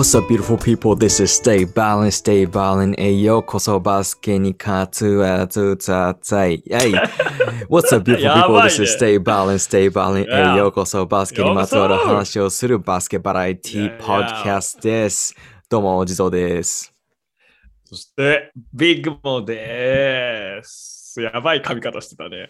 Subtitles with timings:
[0.00, 0.96] What's up, beautiful people?
[0.96, 2.94] This is Stay Balanced, Stay Balanced.
[2.98, 6.64] えようこそバスケに勝つはつつつい。
[6.66, 6.92] Hey!
[7.68, 8.62] What's up, beautiful や people?
[8.62, 10.54] This ね is Stay Balanced, Stay Balanced.
[10.54, 15.34] え.ようこそバスケにまつわる話をするバスケバラエティポッドキャストです。
[15.68, 16.94] どうも、おじぞうです。
[17.84, 20.99] そして、ビッグモです。
[21.18, 22.48] やばい髪型してたね。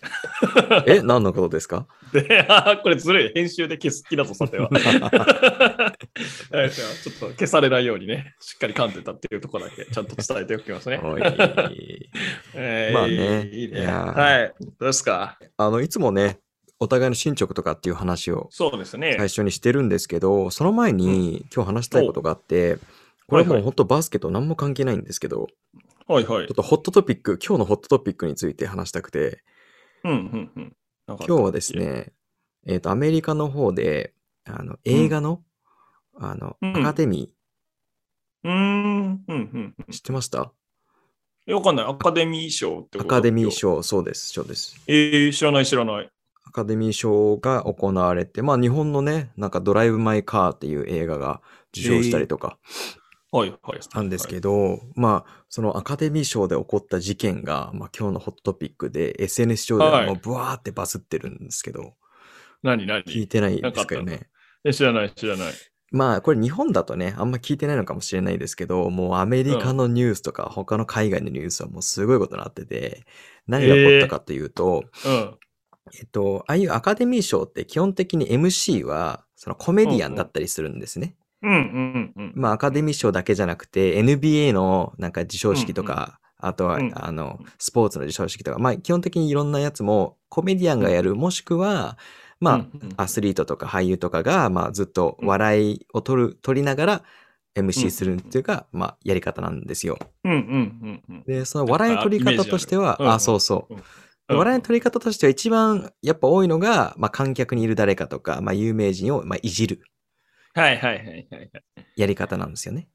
[0.86, 1.86] え、何のことですか？
[2.12, 3.32] で、あーこれずるい。
[3.34, 4.68] 編集で消す気だぞ、さては。
[4.74, 4.90] ちょ
[5.88, 11.00] っと消されないようにね、しっかり噛んでたっていうところだけちゃんと伝えておきますね。
[12.54, 13.82] えーまあねいいね。
[13.82, 14.52] いはい。
[14.60, 15.38] どうですか？
[15.56, 16.38] あの、いつもね、
[16.78, 19.14] お互いの進捗とかっていう話をそうですね。
[19.18, 22.78] 最初にしてるんですけど、その前に今日話したいことがあって、
[23.26, 25.46] これもう本当バスケと何も関係ないんですけど、
[26.10, 26.54] はいはいちょっ。
[26.56, 29.44] とホットトピック、今日のホットトピックについて話したくて、
[30.02, 30.76] うんうんうん。
[31.06, 31.72] 今今日はです。
[31.76, 32.12] ね、
[32.66, 34.12] えっ、と、アメリカの方で、
[34.44, 35.44] あの、映画の、
[36.16, 37.32] あの、うんアカデミ
[38.42, 38.54] うーん。
[38.54, 38.54] う
[39.08, 40.52] んうんー、知ってました？
[41.46, 41.54] うん。
[41.54, 41.86] わかんない。
[41.86, 43.08] アカデミー賞ってこと？
[43.08, 43.50] アカデミー。
[43.52, 44.82] 賞、そうです、そうです。
[44.88, 46.10] えー、知らない知らない。
[46.44, 51.40] アカデミー賞が行われて、まあ日本のね、なんかドライブ・マイ・カーっていう映画が
[51.72, 52.58] 受賞したりとか
[53.32, 53.82] はいはい。
[53.82, 61.94] したんですけど、まあそのアカデミー賞で起こった事件が、まあ今日のホットトピックで SNS 上ではもうブワーってバズってるんですけど、
[62.62, 63.04] 何何？
[63.04, 64.28] 聞いてないですなかよね。
[64.64, 65.52] え知らない知らない。
[65.92, 73.04] まあこれ日本だとね、あんま聞いてないのかもしれないですけど、もうアメリカのニュースとか他の海外のニュースはもうすごいことになってて、
[73.46, 75.38] 何が起こったかというと、うん。
[75.98, 81.16] えっと、ああいうアカデミー賞って基本的に MC はそのコメディアンだったりするんですね。
[81.42, 82.32] うんうんうん。
[82.34, 86.92] まあアカデミー賞だけじゃなくて NBA のなんか授賞式とか、あとは、うん。
[86.94, 91.98] あの、スポーツの授賞式とか、まあ基本的にいろんなやつもコメディアンがやる、もしくは、
[92.40, 92.94] まあ、うんうん。
[92.96, 97.02] アスリートとか俳優とかが、まあずっと笑いを取る、取りながら
[97.54, 99.98] MC するっていうか、まあやり方なんですよ。
[100.24, 101.22] うんうんうんうん。
[101.24, 103.04] で、その笑いの取り方としては、ある。
[103.04, 103.74] うんあ、そうそう。
[103.74, 103.82] うん。
[104.38, 109.82] 笑いの取り方としては一番やっぱ多いのが、まあ、観客にいる誰かとか、まあ、有名人を、まあ、いじる
[110.54, 111.50] はいはいはいはいはい。
[111.96, 112.88] やり方なんですよね。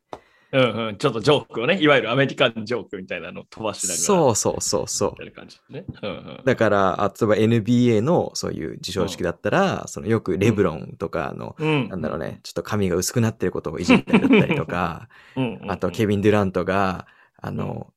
[0.51, 0.97] うんうん。
[0.97, 3.99] ちょっとジョークをね、いわゆるアメリカンジョークみたいなのを飛ばしながら。
[3.99, 5.15] そうそうそうそう。
[5.19, 5.85] やる感じね。
[6.01, 6.41] うんうん。
[6.45, 11.89] だから、あ例えば NBA のそういう授賞式だったら、そのよくレブロンとかの、うん。
[11.89, 15.71] なんだろうね、ちょっと髪が薄くなってることをいじったりだったりとか、 うんうん。
[15.71, 17.07] あとケビン・デュラントが、
[17.37, 17.91] あの、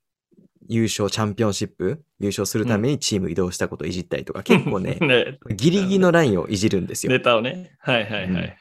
[0.69, 5.39] 優勝チャンピオンシップ、優勝するためにチーム移動したことをいじったりとか、結構ね、 ね。
[5.55, 7.13] ギリギリのラインをいじるんですよ。
[7.13, 7.77] ネタをね。
[7.79, 8.57] はいはいはいはいはい。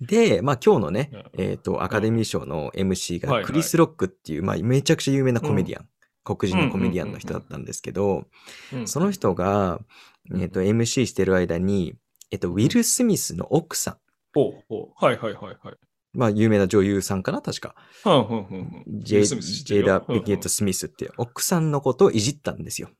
[0.00, 5.88] で、まあ今日のねうん、えっ、と、アカデミー賞の MC はいはいがクリス・ロックっていう、まあめちゃくちゃ有名なコメディアン、
[6.24, 8.24] 黒人のコメディアンの人だったんですけど、
[8.72, 9.80] うんその人が、
[10.34, 11.94] えっ、と、MC してる間に、
[12.30, 13.96] えっ、と、ウィル・スミスの奥さん、
[14.34, 15.04] ほうほう。
[15.04, 15.76] はいはいはいはい。
[16.12, 17.74] まあ有名な女優さんかな、確か。
[18.04, 19.00] うんうんうんうん。
[19.02, 22.90] ジェイダ・ビゲット・スミスって奥さんのことをいじったんですよ。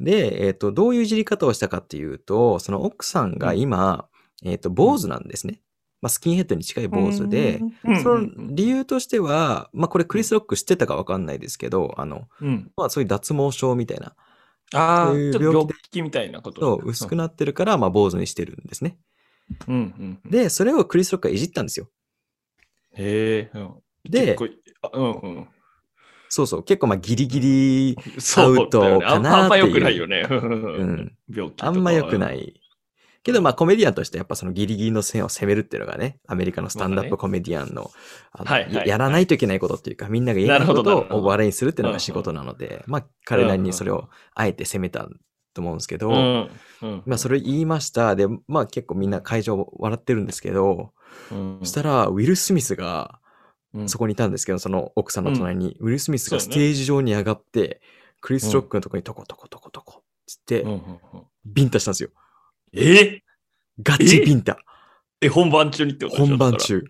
[0.00, 4.08] で、えっ、と、どういういじり方をしたかっていうと、その奥さんが今、
[4.44, 5.60] えっ、と、坊主なんですね。
[6.00, 12.70] まあ、スキンヘッドに近い坊主で、うん、その理由としては、まあこれクリス・ロック知ってたかわかんないですけど、あの、うん。
[12.76, 14.14] まあそういう脱毛症みたいな、
[14.74, 16.60] ああ、そういうちょっと病気で病気みたいなこと。
[16.60, 18.96] そう薄くなってるから、まあ坊主にしてるんですね。
[19.66, 20.30] うんうんうん。
[20.30, 21.88] で、それをクリス・ロックがいじったんですよ。
[22.92, 23.58] へえ。
[23.58, 23.74] うん
[24.08, 24.48] で結構
[24.82, 25.48] あうんうん。
[26.30, 30.26] そうそう、結構まあギリギリ、そうだよねアウトかなあんあんまっていう良くないよね。
[30.30, 32.32] ううんん、病気とかあんま良くな。
[32.32, 32.57] い。
[33.28, 37.90] けどまあコメディアンとしてやっぱそのギリギリの線を攻めるっていうのがね、アメリカのスタンダップコメディアンの,、
[38.32, 38.88] あのはいはいはい。
[38.88, 45.08] やらないといけないことっていうか、みんなが言えないことを笑いにするっていうのが仕事なので、まあ彼なりにそれをあえて攻めた
[45.52, 46.50] と思うんですけど、うん。
[46.82, 47.02] うん。
[47.04, 48.16] まあそれ言いました。
[48.16, 50.92] で、まあ結構みんな会場笑ってるんですけど、
[51.30, 51.58] うん。
[51.60, 53.20] そしたらウィル・スミスが
[53.74, 53.88] うん。
[53.88, 57.82] そこにいたんですけど、その奥さんの隣に、ウィル・スミスがステージ上に上がって、
[58.22, 61.22] クリス・ロックのとこにトコトコトコトコつってうん、うんうん。
[61.44, 62.08] ビンタしたんですよ。
[62.72, 63.22] え？
[63.82, 64.58] ガチビンタ。
[65.20, 66.56] え、本番中にってことでしょ本番。
[66.56, 66.84] 中。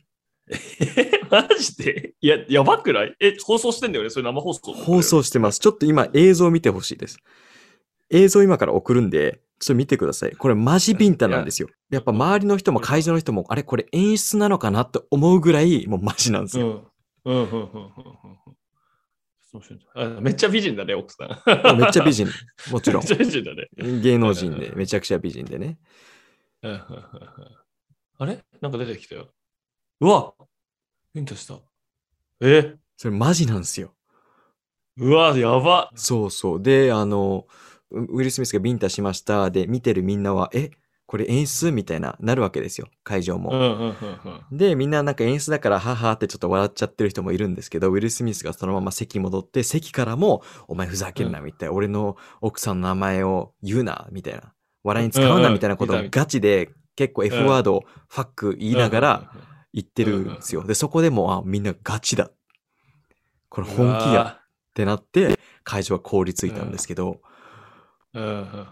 [0.51, 2.15] え、 マジで？
[2.21, 3.15] いや、やばくない？
[3.21, 4.11] え、放送してんだよね？
[4.11, 4.73] それ生放送。
[4.73, 5.61] 放送してます。
[5.61, 7.19] ちょっと今映像見てほしいです。
[8.11, 10.33] 映像今から送るんで、ちょっと見てください。
[10.33, 11.69] これマジビンタなんですよ。
[11.91, 16.67] やっぱ周りの人も会場の人も、あれこれ演出なのかなって思うぐらい、もうマジなんですうん。
[16.67, 16.93] よ。
[17.27, 17.35] うん。
[17.35, 17.43] うん。
[17.43, 17.51] うん。
[17.51, 17.61] うん。
[17.61, 17.69] うん。
[20.21, 21.79] めっちゃ美人だね、奥さん。
[21.79, 22.27] めっちゃ美人。
[22.71, 23.09] もちろんめっ。
[23.09, 23.69] ちゃ美人だね。
[24.01, 25.79] 芸能人で、めちゃくちゃ美人でね。
[26.63, 28.45] あれ？
[28.61, 29.29] なんか出てきたよ。
[30.01, 30.35] うわ
[31.15, 31.55] ビンタした。
[32.41, 32.77] え？
[32.97, 33.95] それマジなんですよ。
[34.97, 35.91] うわ、やば。
[35.95, 36.63] そうそう。
[36.63, 37.47] で、あの、
[37.91, 39.51] ウウィル・スミスがビンタしました。
[39.51, 40.73] で、見てるみんなは、え、
[41.09, 43.51] これ演出みたいな、なるわけですよ、会場も。
[43.51, 43.97] うんうんうん
[44.51, 44.59] うん。
[44.59, 54.53] で、みんななんか演出だから、ははってちょっと笑っちゃってる人もいるんですけど、ウィル・スミスがそのまま席戻って、席からも、お前ふざけんな、みたいな、俺の奥さんの名前を言うな、みたいな。
[54.85, 59.33] 笑いに使うな、うんうんみたいなことをガチで、結構 F ワードをファック言いながら
[59.73, 60.63] 言ってるんですよ。
[60.65, 62.31] で、そこでも、あ、みんなガチだ。
[63.49, 67.23] これうん、本気やってなって、会場は凍りついたんですけど、
[68.13, 68.67] うんうんうん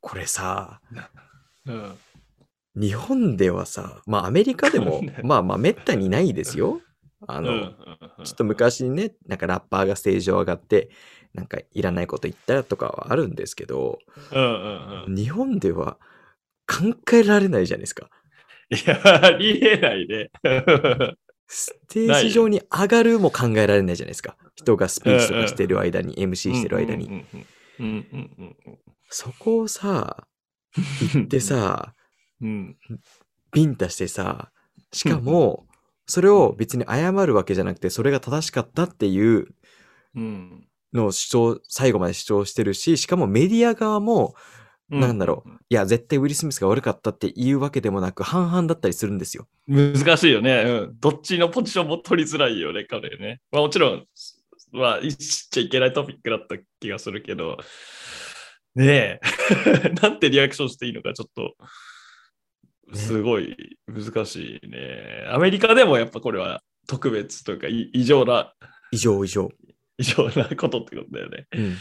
[0.00, 0.80] これさ、
[2.74, 6.80] 日本ではさ、まあアメリカでも、まあまあめったにないですよ。
[7.26, 7.74] あの、うん
[8.24, 10.90] ちょっと昔にね、なんかラッパーがステージ上上がって、
[11.34, 13.98] なんかいらないこと言ったとかはあるんですけど、
[14.32, 15.14] うんうんうん。
[15.14, 15.98] 日本では
[16.66, 18.10] 考えられないじゃないですか。
[18.70, 20.30] いや、ありえないね。
[21.46, 24.36] ステージ上に上がるも考えられないじゃないですか。
[24.54, 27.06] 人がスピーチとかしてる間に、MC してる間に。
[27.06, 27.14] うん
[27.80, 28.56] うんうんうん
[29.10, 30.26] そこをさ、
[31.14, 31.28] うん。
[31.28, 31.94] で、さ、
[32.40, 32.76] うん。
[33.52, 34.50] ビンタしてさ、
[34.92, 35.66] しかも、
[36.06, 39.48] それを別に謝るわけじゃなくて、それが正しかったっていう
[40.14, 40.68] うん。
[40.92, 44.34] のを主張、最後まで主張してるし、しかもメディア側も、
[44.88, 45.50] なんだろう。
[45.68, 49.46] いや、絶対ウィル・スミスが悪かったっていうわけでもなく、半々だったりするんですよ。
[49.66, 50.62] 難しいよね。
[50.66, 50.96] うん。
[50.98, 53.40] どっちのポジションも取りづらいよね、彼ね。
[53.52, 54.06] まあもちろん、
[54.72, 57.58] まあ、言っちゃいけないトピックだった気がするけど、
[58.74, 61.56] ねえ、 なんてリアクションしていいのかちょっと、
[62.94, 65.26] すごい難しいね。
[65.28, 68.54] アメリカでもやっぱこれは特別というか、い異常な、
[68.92, 69.50] 異常異常。
[69.98, 71.46] 異常なことってことだよね。
[71.52, 71.76] うん。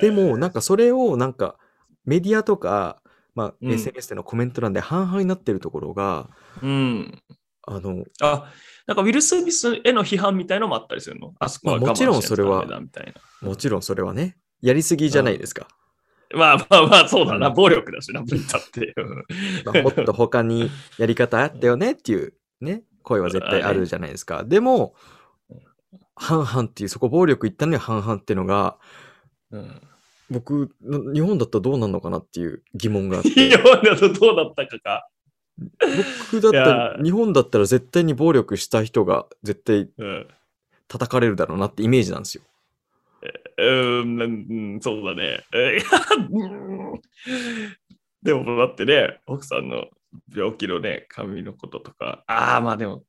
[0.00, 1.56] でも、なんかそれを、なんか、
[2.04, 3.00] メディアとか、
[3.34, 6.30] まあ、うん SNS でのコメント欄で半々になってるところが、
[6.62, 7.22] うん。
[7.62, 8.52] あの、あ、
[8.86, 11.32] なんかウィル・スミスへの批判みたいのもあったりするの？
[11.38, 13.48] あそこはまあもちろんそれはダメだみたいな。
[13.48, 15.68] もちろんそれはね、やりすぎじゃないですか。
[16.32, 17.48] まあまあまあ、そうだな。
[17.48, 18.94] うん暴力だしな、ブンタって。
[19.64, 24.44] まあもっと他にやり方あったよねっていうね、声は絶対あるじゃないですか。
[24.44, 24.94] でも、
[26.14, 28.76] 半々っていう、そこ暴力言ったのに半々っていうのが、
[29.50, 29.80] うん。
[30.30, 33.56] 僕、の日本だったらどうなんのかなっていう疑問があっ日て。
[33.56, 35.08] 本だとどうだったかか。
[36.30, 40.28] 僕だったいら、や日本だったら絶対に暴力した人が絶対うん。
[40.88, 42.42] 叩かれるだろうなってイメージなんですよ。
[43.60, 45.44] うーん、うんそうだね。
[48.22, 49.86] でも、だってね、奥さんの
[50.34, 52.24] 病気のね、髪のこととか。
[52.26, 53.04] ああ、まあでも、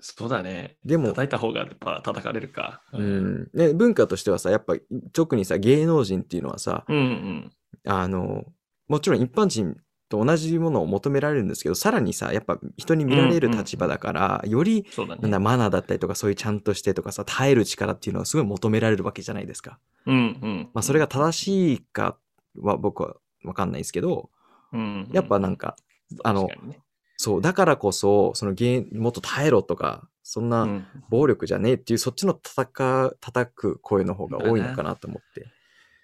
[0.00, 0.76] そうだね。
[0.84, 2.82] でも、叩いた方がやっぱ叩かれるか。
[2.92, 3.02] う。
[3.02, 4.74] ん、ね、文化としてはさ、やっぱ
[5.12, 7.50] 特にさ、芸能人っていうのはさ、うんうん。
[7.84, 8.44] あの、
[8.88, 9.76] もちろん一般人
[10.08, 15.22] と同じものを求められるんですけど、さらにさ、やっぱ人に見られる立場だから、より、そうだね。
[15.22, 19.78] なんだ、マナーだったりとか、そういうちゃんとしてとかさ、耐える力っていうのはすごい求められるわけじゃないですか。
[20.06, 20.70] うんうん。
[20.74, 22.16] まあ、それが正しいか
[22.60, 24.30] は僕はわかんないですけど、
[24.72, 25.76] うん、やっぱなんか、
[26.22, 26.80] あのね
[27.16, 35.46] そう、だからこそ、その芸、もっと耐えろとか、そんうなん暴力じゃねえっていう、そっちの叩か、叩く声の方が多いのかなと思って。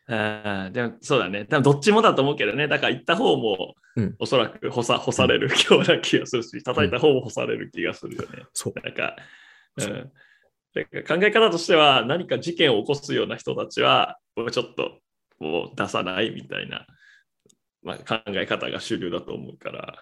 [0.09, 1.45] ああ、でもそうだね。
[1.45, 2.69] 多分どっちもだと思うけどね。
[2.69, 8.45] だから行った方も、うんおそらく干さ干されるような気がするし、叩いた方も干される気がするよね。
[8.55, 8.75] そう。
[8.83, 9.17] なんか、
[9.77, 9.93] うそん。
[9.93, 10.05] なん
[11.05, 15.01] か考え方としては、何か事件を起こすような人たちは、もうちょっと
[15.39, 16.87] もう出さないみたいな、
[17.83, 19.99] まあ、考え方が主流だと思うから。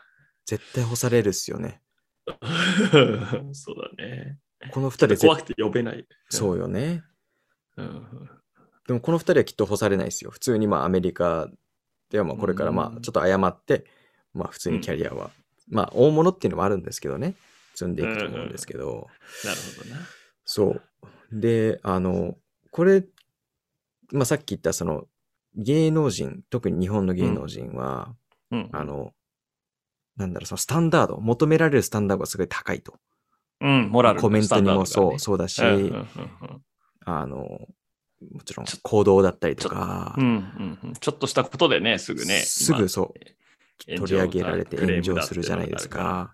[0.46, 1.82] 絶対干されるっすよね。
[3.52, 4.38] そうだね。
[4.70, 6.06] この二人絶怖くて呼べない。
[6.28, 7.02] そうよね。
[7.76, 8.30] うん。
[8.90, 10.32] でもこの二人はきっと干されないですよ。
[10.32, 11.48] 普通にまあアメリカ
[12.10, 13.84] ではまあこれからまうんあちょっと謝って、
[14.34, 15.30] まあ普通にキャリアは、
[15.68, 17.36] まあ大物っていうのもあるんですけどね。
[17.76, 19.06] 積んでいくと思うんですけど。
[19.44, 20.00] なるほどな。
[20.44, 20.82] そう。
[21.30, 22.34] で、あの、
[22.72, 23.04] これ、
[24.10, 25.04] まあさっき言ったその
[25.54, 28.12] 芸能人、特に日本の芸能人は、
[28.50, 28.70] うん。
[28.72, 29.12] あの、
[30.16, 32.98] なんだろう、そのスタンダード、求められるスタンダードがすごい高いと。
[33.60, 36.06] うん、モラルのコメントにもそう、ねそうだし、うんうんうん
[37.04, 37.68] あの、
[38.32, 40.92] もちろん行動だったりとか、うんうんうん。
[40.94, 42.40] ちょっとしたことでね、すぐね。
[42.40, 43.20] すぐそう、
[43.86, 46.32] 今取り上げられて炎炎上するじゃないですか。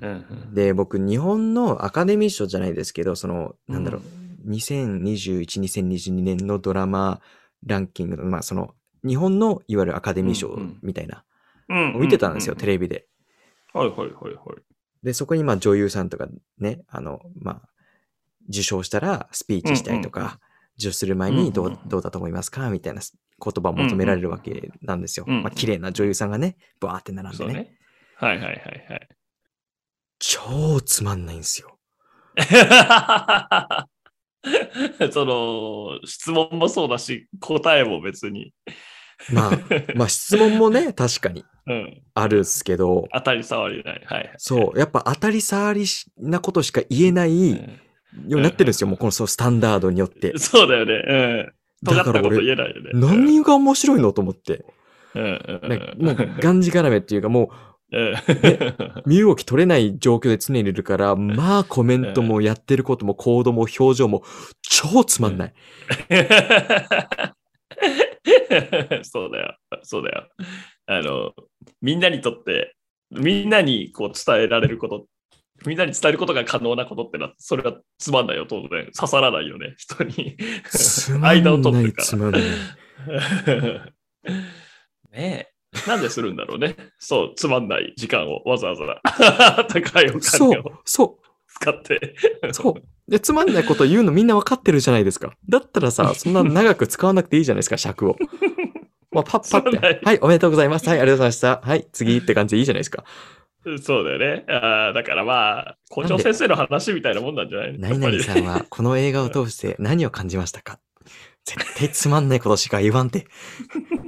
[0.00, 0.54] うんうん。
[0.54, 7.20] で、僕、日本のアカデミー賞じゃないですけど、その、なんだろう、2021、2022年のドラマ
[7.64, 8.74] ランキングの、まあ、その、
[9.06, 10.78] 日本のいわゆるアカデミー賞うんうん。
[10.82, 11.24] みたいな、
[11.68, 13.06] うん見てたんですよ、うテレビで。
[13.72, 14.34] はいはいはいはい。
[15.02, 17.68] で、そこにまあ女優さんとかね、あの、まあ、
[18.48, 20.40] 受賞したらスピーチしたりとうんうんか、
[20.82, 22.68] 受賞する前にどうんううんどうだと思いますか？
[22.70, 25.26] みたいな言葉を求められるわけなんですよ。
[25.28, 27.52] うんうんまあ、綺麗な女優さんがね、バーって並んでね。
[27.54, 27.76] ね。
[28.16, 29.08] はいはいはいはい。
[30.18, 31.78] 超つまんないんですよ。
[35.12, 38.52] その質問もそうだし、答えも別に
[39.32, 39.58] まあ、
[39.94, 42.02] まあ質問もね、 確かにうん。
[42.14, 44.02] あるっすけど、当たり障りない。
[44.04, 44.34] はい。
[44.38, 45.86] そう、やっぱ当たり障り
[46.18, 47.80] なことしか言えない
[48.28, 50.38] ようになってるんですよ、もうこのそうスタンダードによってうん。
[50.38, 50.94] そうだよね。
[50.94, 51.52] うん。
[51.84, 52.90] 尖だからったこと言俺、えないよね。
[52.94, 54.64] 何が面白いのと思って。
[55.14, 57.50] うんもう、がんじがらめっていうか、も
[57.92, 58.12] うん。
[58.12, 58.16] う、
[59.06, 64.22] 身動き取れない状況で常にいるから、まあコメントもやってることも行動も表情も
[64.62, 65.54] 超つまんない。
[69.02, 69.56] そうだよ。
[69.82, 70.28] そうだよ。
[70.86, 71.32] あの、
[71.80, 72.74] みんなにとって、
[73.10, 75.06] みんなにこう伝えられること、
[75.66, 78.90] みんなに伝えることが可能なことってのは、それはつまんないよ、当然。
[78.96, 80.36] 刺さらないよね、人に。
[81.20, 82.42] 間を取ってるからつまんない。
[85.12, 85.52] ねえ。
[85.88, 86.76] なんでするんだろうね。
[86.98, 92.14] そう、つまんない時間をわざわざ 高いおそう金を、そ使って。
[92.48, 93.10] う、そう。
[93.10, 95.34] で、つまんないこと言うのみんなわかってるじゃないですか。
[95.48, 98.16] だったらさ、そんな長く使わなくていいじゃないですか、尺を。
[99.12, 100.00] まあ、パッパって。
[100.04, 100.88] はい、おめでとうございます。
[100.88, 101.60] はい、ありがとうございました。
[101.62, 103.04] はい、次って感じでいいじゃないですか。
[103.80, 104.44] そうだよね。
[104.48, 110.80] あーだからまあ、校長先生の話みたいなもんなんじゃない何々さんはこの映画を通して何を感じましたか？
[111.44, 113.26] 絶対つまんないことしか言わんて。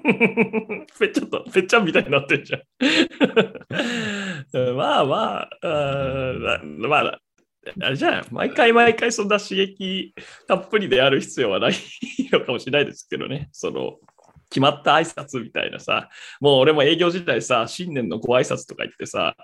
[0.98, 2.62] ぺっちゃんと、ぺっちゃんみたいになってんじゃん。
[4.76, 7.20] まあまあ、あーまあ、
[7.80, 10.14] あれじゃん、毎回毎回そんな刺激
[10.46, 11.74] たっぷりである必要はない
[12.32, 13.48] のかもしれないですけどね。
[13.52, 13.96] その、
[14.54, 19.34] 決まった挨拶みたいなさ、もう俺も営業時代さ、新年のご挨拶とか言ってさ、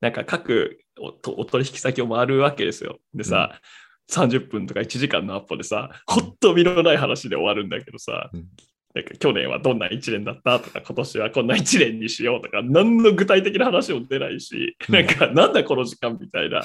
[0.00, 2.98] なんか各おお取引先を回るわけですよ。
[3.12, 3.60] でさ、
[4.08, 8.46] 30分とか1時間のアップでさ、ほっと身のない話で終わるんだけどさ、うん。
[8.94, 14.94] なんか去年はどんな1年だったとか、今年はこんな1年にしようとか、何の具体的な話も出ないし、うん。
[14.94, 16.62] なんかなんだこの時間みたいな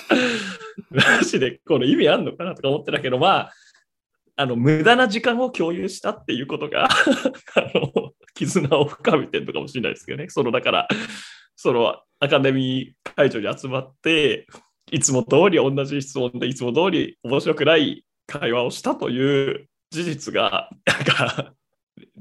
[1.00, 3.54] 話で、この意味あんのかなとか思ってたけど、まあ、
[4.38, 6.86] あの無駄な時間を共有したっていうことが
[7.56, 10.29] あの絆を深めてるのかもしれないですけどね。
[10.29, 10.88] そのだから、
[11.56, 14.46] そのアカデミー会場に集まって、
[14.91, 21.53] いつも通り同じ質問でいつも通り面白くない会話をしたという事実が、なんか、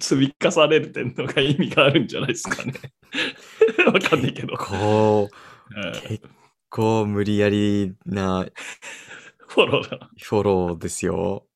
[0.00, 2.72] 積み重ねるてんのが意味があるんじゃないですかね。
[3.92, 4.56] わかんないけど。
[4.56, 6.28] こう、うん結
[6.70, 8.46] 構無理やりな
[9.48, 10.10] フォローだ。
[10.20, 11.46] フォローですよ。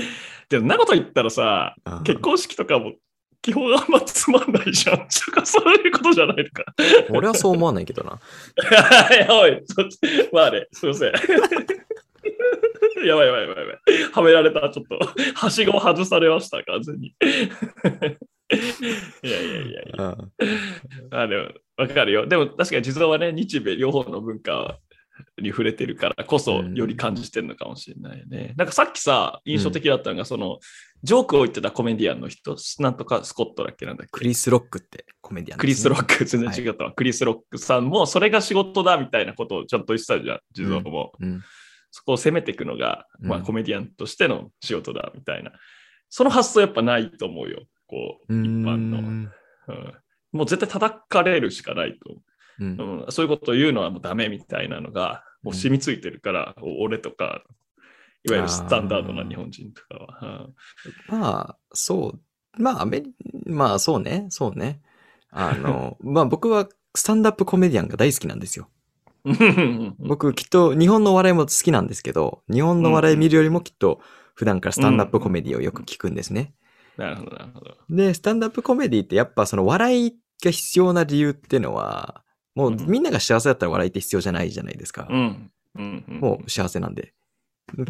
[0.48, 2.94] でも、なこと言ったらさ、うん結婚式とかも
[3.42, 5.06] 基本あんまつまんないじゃん。
[5.08, 6.64] と かそういうことじゃないのか。
[7.10, 8.18] 俺はそう思わないけどな。
[9.30, 9.98] おい、そっち
[10.32, 11.12] まあね、すいません。
[13.04, 13.66] やばいやばいやばいやばい。
[14.12, 14.98] はめられた、ちょっと。
[15.34, 17.08] はしご外されました、完全に。
[17.08, 17.14] い
[19.28, 20.04] やいやいやいや。
[20.06, 20.32] うん
[21.10, 22.26] あでも、わかるよ。
[22.26, 24.78] でも確かに地蔵はね、日米両方の文化
[25.40, 28.54] に触れてるからこそ、うんより感じてるのかもしれないよね。
[28.56, 30.58] なんかさっきさ、印象的だったのが、その、
[31.02, 34.10] ジョークを言ってたコメディアンの人、なんとかスコットだっけなんだっけ？
[34.10, 36.92] クリス・ロックってコメディアンクリス・ロック、全然違ったわ。
[36.92, 41.12] クリス・ロックさんも、それが仕事だみたいなことをちゃんと言ってたじゃん、地蔵も。
[41.20, 41.42] うん。
[41.90, 45.52] そこを攻めていくのが、まあ、うんコメディアンとしての仕事だみたいな。
[46.08, 49.00] その発想やっぱないと思うよ、こう、う一般の。
[49.00, 49.04] ん
[49.68, 49.94] うん
[50.32, 52.16] もう絶対叩かれるしかないとう
[52.64, 57.42] んうん、そういうことを言うのはもうダメみたいなのがもう染みついてるから、お俺とか、
[58.24, 60.48] いわゆるスタンダードな日本人とかは。
[61.08, 62.14] まあ、そ
[62.58, 62.62] う。
[62.62, 63.14] まあ、アメリ、
[63.46, 64.26] まあ、そうね。
[64.30, 64.80] そうね。
[65.30, 68.68] あの、 まあ僕はスタンダップコメディアンが大好きなんですよ。
[69.24, 74.00] うん僕きっと日本のお笑いも好きなんですけど、日本のお笑い見るよりもきっと
[74.34, 76.54] 普段からスタンダップコメディをよく聞くんですね。
[76.96, 77.76] なるほど、なるほど。
[77.90, 82.22] で、スタンダップコメディってやっぱその笑いが必要な理由っていうのは、
[82.56, 82.86] もううん。
[82.86, 85.06] みんなが幸せだったら笑いって必要じゃないじゃないですか。
[85.08, 85.50] うん。
[85.76, 86.04] うん。
[86.08, 86.20] うん。
[86.20, 87.12] もう幸せなんで。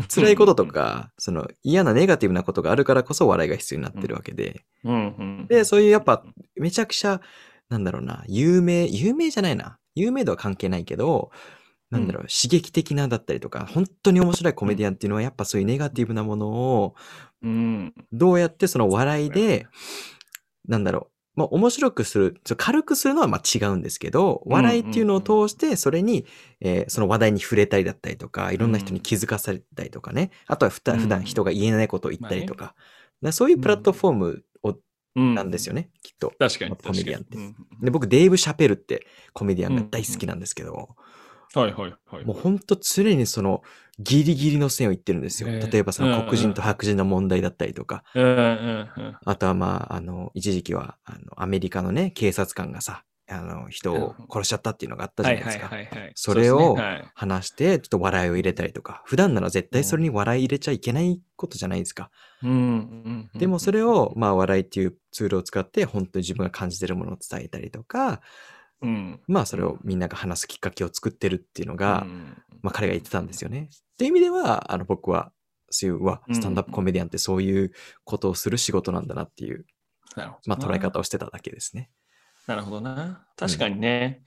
[0.09, 4.65] 辛いこととか、その嫌なネガティブなことがあるからこそ笑いが必要になってるわけで。
[4.85, 5.15] うん。
[5.19, 5.47] うん。
[5.49, 6.25] で、そういうやっぱ
[6.57, 7.21] めちゃくちゃ、
[7.69, 9.79] なんだろうな、有名、有名じゃないな。
[9.95, 11.31] 有名度は関係ないけど、
[11.91, 16.95] なんだろう、刺激的なだったりとか、本当に面白いコメディアンっていうのはやっぱそういうネガティブなものを、
[17.43, 17.95] うん。
[18.13, 19.67] どうやってその笑いで、
[20.67, 26.27] なんだろう、まあ面白くする、軽くするのはまあ違うんですけど、うん笑いっていうのを通して、それに、
[26.61, 32.75] えーその話題に触れたりだったりとか、いろんな人に気づかされたりとかね、あとはふたうん普段人が言えないことを言ったりとか、
[33.23, 34.75] だそういうプラットフォームを、
[35.17, 36.33] うんなんですよね、きっと。
[36.39, 36.77] 確かに。
[36.77, 37.39] コメディアンって。
[37.83, 40.87] で、僕、デーブ・シャペルってコメディアンが大好きなんですけど、に
[41.61, 42.25] はいはいはい。
[42.25, 43.63] もうほんと常にその
[43.99, 45.49] ギリギリの線を言ってるんですよ。
[45.49, 49.17] へえ例えばそのうん黒人と白人の問題だったりとか、うんうんうん。
[49.25, 55.71] あとはまあ、あの、一時期は、あの、アメリカのね、警察官がさ、あの、人を殺しちゃったっていうのがあったじゃないですか。
[56.15, 56.77] それを
[57.15, 62.11] 話して、ちょっと笑いを入れたりとか、普段なら絶対それに笑い入れちゃいけないことじゃないですか。
[62.43, 63.31] うん。
[63.35, 68.21] でもそれを、まあ、笑いっていうツールを使って、本当に自分が感じてるものを伝えたりとか、
[68.83, 73.69] うんまあ、それをみんなが話すきっかけを作ってるっていうのが、うんまあ、彼が言ってたんですよね。
[73.71, 75.33] っていう意味では、あの、僕は、
[75.71, 77.73] そういう、うわ、うんスタンダップコメディアンってそういう
[78.05, 79.67] ことをする仕事なんだなっていう、
[80.15, 81.91] なるほどまあ、な捉え方をしてただけですね。
[82.47, 83.27] なるほどな。
[83.37, 84.23] 確かにね。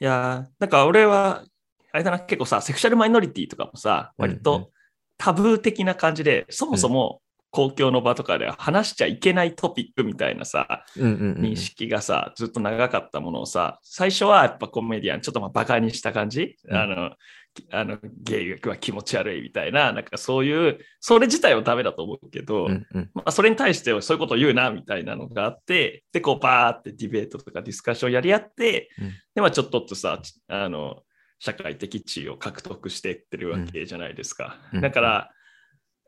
[0.00, 1.44] いやー、なんか俺は、
[1.92, 4.70] あれだな、結構さ、セクシャルマイノリティとかもさ、割うんうんと
[5.18, 7.20] タブー的な感じで、そもそも
[7.50, 11.42] 公共の場とかでは話しちゃいけないトピックみたいなさ、うんうんうんうん。
[11.42, 16.76] 認識がさ、ずっと長かったものをさ、最初はやっぱコメディアン、ちょっとまあバカにした感じ、うん。
[16.76, 17.10] あの、
[17.52, 23.10] きあのゲイは気持ち悪いみたいな、なんかそういう、それ自体はダメだと思うけど、うんうん。
[23.14, 29.08] まあ、それに対してそういうことを言うなみたいなのがあって、で、こうバーってディベートとかディスカッションやり合って、うん。
[29.34, 31.02] で、まあちょっとずつさ、ちあの、
[31.40, 34.58] 社会的地位を獲得していってるわけじゃないですか。
[34.72, 34.80] うん。
[34.80, 35.30] だから、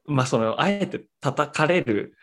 [0.07, 2.15] まあその、あえて叩かれる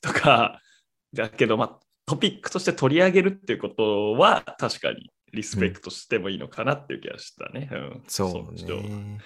[0.00, 0.60] とか、
[1.14, 7.68] だけど、まあトピックとして取り上げるっていうことは確かにリスペクトしてもいいのかなっていう気がしたね。
[7.70, 9.18] うん、そうっちをね。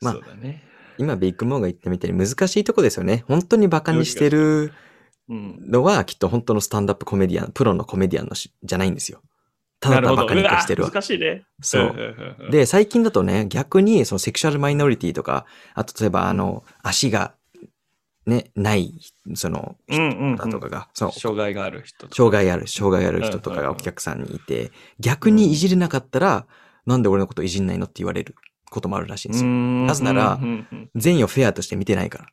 [0.00, 0.64] まあね。
[0.98, 3.24] 今、ビッグモーが言ったみたいに難しいとこですよね。
[3.26, 4.72] 本当にバカにしてる
[5.28, 5.70] うん。
[5.70, 9.22] のは、きっと本当のスタンダップコメディアン、プロのコメディアンのしじゃないんですよ。
[9.80, 9.96] ただ。
[9.96, 10.92] ただバカにとしてるうわ。
[10.92, 11.44] 難しいね。
[11.62, 11.82] そう。
[11.84, 17.34] んんうんうん、で、最近だとね、逆に、そのセクシュアルマイノリティとか、あと例えば、あの、足が、
[18.26, 18.94] ね、ない、
[19.34, 20.36] その、うんうんうん。
[20.36, 22.14] だとかが、その、障害がある人とか。
[22.14, 26.46] 障害ある、障害ある人とかがお客さんにいて、逆にいじれなかったら、
[26.86, 28.34] なんで俺のこといじんないのって言われる
[28.70, 29.50] こともあるらしいんですよ。
[29.50, 30.38] ななぜなら
[30.94, 32.26] 全員をフェアとして見てないから。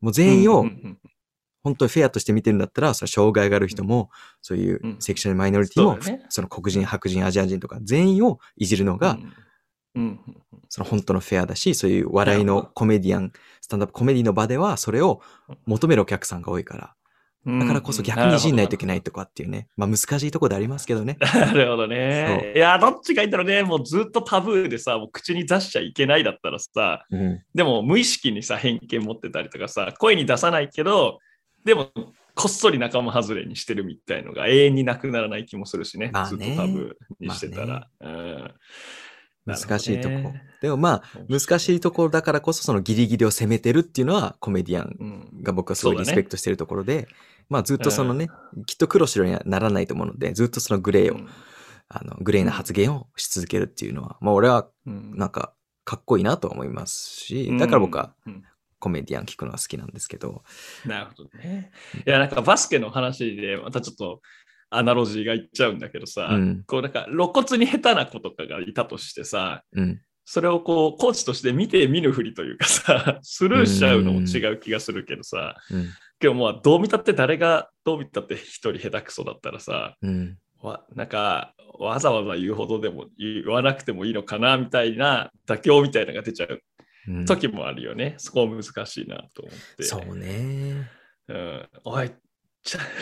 [0.00, 0.66] もう全員を
[1.62, 4.10] 本当にフェアとして見てるんだったら、その障害がある人も、
[4.40, 4.96] そういううん。
[5.00, 6.26] セクシュアルマイノリティも、そうだね。
[6.28, 9.32] その黒人、白人、アジア人とか全員をいじるのが、うん
[10.68, 15.20] その本当のフェアだし、そういう笑いのコメディアン、スタンダップコメディの場では、それを
[15.66, 16.94] 求めるお客さんが多いから、
[17.44, 21.16] うんだからこそ逆にいじんないといけないとかっていうね、まあ難しいところでありますけどね。
[21.34, 22.52] なるほどね。
[22.54, 23.64] いや、どっちがいいんだろうね。
[23.64, 27.42] もうずっとタブーでさ、もう口に出しちゃいけないだったらさ、うん。
[27.52, 31.18] でも無意識にさ、偏見持ってたりとかさ、声に出さないけど、
[31.64, 31.90] でも、
[32.34, 36.10] こっそり仲間外れにしてるみたいのが永遠になくならない気もするしね。
[36.12, 37.88] まあねずっとタブーにしてたら。
[38.00, 38.54] うん
[39.44, 40.32] 難しいとこ。
[40.60, 47.08] でもまあ、難しいところだからこそ、そのギリギリを攻めてるっていうのは、コメディアンうんが僕はすごいリスペクトしてるところで、
[47.48, 48.28] まあずっとそのね、
[48.66, 51.18] きっと黒白にはならないと思うので、ずっとそのグレーを、
[51.88, 55.12] あの、グレーな発言をし続けるっていうのは、まあ俺はうん。
[55.16, 58.44] なんかかっこいいなとは思いますし、だから僕はうん。
[58.78, 60.42] コメディアン聞くのが好きなんですけど、
[60.84, 61.70] なるほどね。
[62.04, 64.22] いや、なんかバスケの話で、またちょっと
[64.74, 70.00] アナロジーがいっちゃうんだけどさ、うんこうなんか露骨に下手な子とかがいたとしてさ、うん。
[70.24, 75.88] それをこう、コーチとして見て見ぬふりというかさ、 スルーしちゃうのも違う気がするけどさ、うん。
[76.20, 80.38] けどもうどう見たって誰がどう見たって一人下手くそだったらさ、うん。
[80.60, 86.62] わなんかわざわざ言うほどでも言わなくてもいいのかなみたいな妥協みたいなのが出ちゃう
[87.08, 88.14] うん時もあるよね。
[88.18, 89.82] そこ難しいなと思って。
[89.82, 90.88] そうね。
[91.28, 92.10] うん、おい、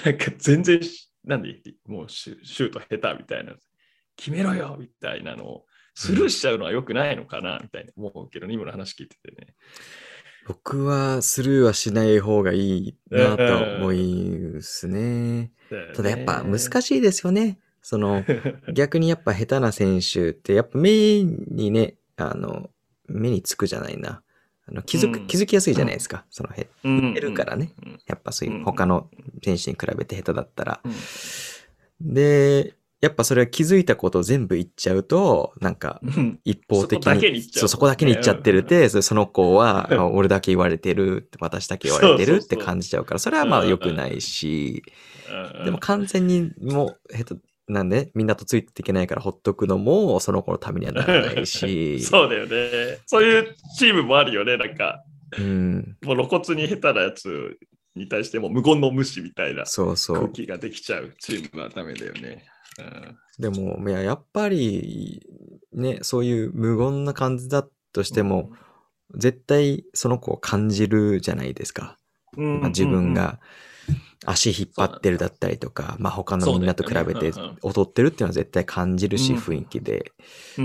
[0.05, 1.55] なんか全然し、なんで
[1.87, 3.55] もうシュシュート下手みたいな、
[4.17, 9.55] 決めろよみたいなのをスルーしちゃうのは良くないのかなみたいな思うけど、今の話聞いててね。
[10.47, 15.53] 僕はスルーはしない方がいいなと思いますね。
[15.95, 16.83] ただやっぱ難い。
[16.83, 17.59] しいですよね。
[17.83, 18.25] その、
[18.75, 22.71] 逆にやっぱ下手な選手って、やっぱ目にね、あの、
[23.07, 24.23] 目につくじゃないな。
[24.69, 25.27] あの気づく、うん。
[25.27, 26.25] 気づきやすいじゃないですか。
[26.31, 27.15] そのへ、うん。
[27.15, 27.73] るからね。
[27.85, 27.99] うん。
[28.07, 28.65] やっぱそういううん。
[28.65, 29.09] 他の
[29.43, 30.81] 選手に比べて下手だったら。
[30.85, 32.15] うん。
[32.15, 36.39] で、やっぱそれは気づいたことを全部言っちゃうと、なんかうん。
[36.45, 37.69] 一方的に、そこだけに言っちゃう。
[37.69, 44.83] そこだけに言っちゃってるって、そその子は、俺だけ言われてる、私だけ言われてるって感じちゃうから、それはまあ良くないし、
[45.59, 45.65] うん。
[45.65, 47.41] でも完全にもう、下手、
[47.71, 52.99] なんで、みんなとついていけないからほっとくのも、その子のためにはならないし、 そうだよね。
[53.07, 54.57] そういうチームもあるよね。
[54.57, 55.03] なんか、
[55.39, 57.57] うん、もう露骨に下手なやつ
[57.95, 60.17] に対しても無言の無視みたいなそうそう。
[60.17, 62.45] 空気ができちゃうチームはダメだよね。
[62.79, 65.27] うんでも、いや、やっぱり、
[65.73, 68.51] ね、そういう無言な感じだとしても、
[69.15, 71.97] 絶対その子を感じるじゃないですか。
[72.37, 73.41] うんまあ、自分が
[74.27, 80.13] 足引っ張ってるだったりとか、まあ他のみんなと比べてそうだよね踊ってるっていうのは絶対感じるし、うん雰囲気で。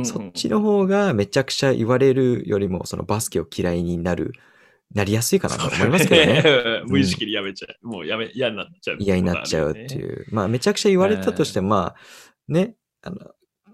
[0.03, 4.33] そっちの方がめちゃくちゃ言われるよりも、そのバスケを嫌いになる、
[4.93, 6.41] なりやすいかなと思いますけどね。
[6.41, 6.83] ね。
[6.87, 7.87] 無意識にやめちゃう。
[7.87, 8.97] もうやめ、嫌になっちゃう。
[8.99, 10.25] 嫌になっちゃうっていう。
[10.31, 11.95] まあめちゃくちゃ言われたとしても、まあ
[12.49, 13.17] ね、あの、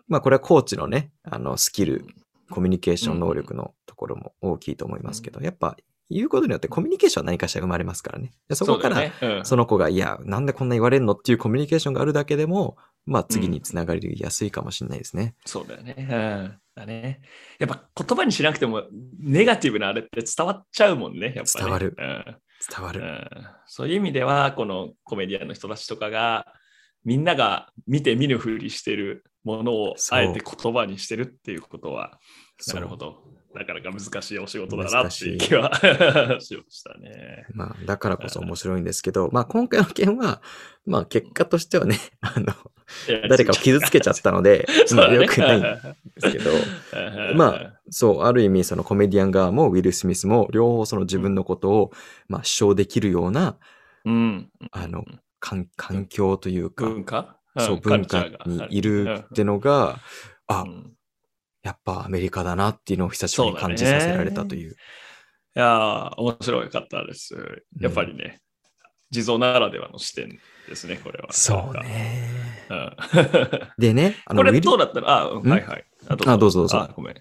[0.07, 2.05] まあこれはコーチのね、あの、スキル、
[2.51, 5.77] コミュニケーション能力のところも大きいと思いますけど、やっぱ
[6.11, 8.31] 言うことによってコミュニケーションは何かしら生まれますからね。
[8.49, 15.35] でそこから、その子が、いや、なんでこんな言われるのっていうコミュニケーションがあるだけでも、まあ次につながりやすいかもしれないですね。
[15.45, 15.95] そうだよね。
[15.97, 16.59] うん。
[16.75, 17.21] だね。
[17.59, 18.83] やっぱ言葉にしなくても、
[19.19, 21.33] ネガティブなあれって伝わっちゃうもんね。
[21.35, 22.25] やっぱね伝わるうん
[22.69, 23.01] 伝わる。
[23.01, 23.27] うん
[23.65, 26.45] そういう意味では、このコメディアンの人たちとかが、
[27.03, 32.19] みんなが見て見ぬふりしてるものをあえて言葉にしてるっていうことは、
[32.73, 33.23] なるほど。
[33.53, 35.71] なかなか難しいお仕事だなっていう気は
[36.39, 37.45] しましたね。
[37.53, 40.41] まあ、だからこそ面白いんですけど、まあ今回の件は、
[40.85, 42.53] まあ結果としてはね、 あの、
[43.29, 45.79] 誰かを傷つけちゃったので、 まあ良くないんで
[46.19, 46.51] すけど、
[47.35, 51.91] まあ、そう、ある意味そのコメディアン側もウィル・スミスも両方その自分のことを、
[52.27, 53.57] まあ主張できるような、
[54.05, 55.03] うん、あの、
[55.39, 57.37] 環環境というか、文化？
[57.57, 59.99] そう、文化にいるってのが、
[60.47, 60.93] あう、ん
[61.63, 64.71] やっぱアメリカだなっていうのを久しぶりに感じさせられたという。
[64.71, 64.75] い
[65.53, 67.35] やー、面白かったです。
[67.79, 68.41] やっぱりね、
[69.11, 71.27] 地蔵ならではの視点ですね、これは。
[71.31, 72.31] そうね。
[72.69, 73.73] なんか。
[73.77, 75.49] でね、あうんこれどうだったら、あ、うんん？
[75.49, 75.85] はいはい。
[76.07, 77.15] ああどうぞどうぞあごめん。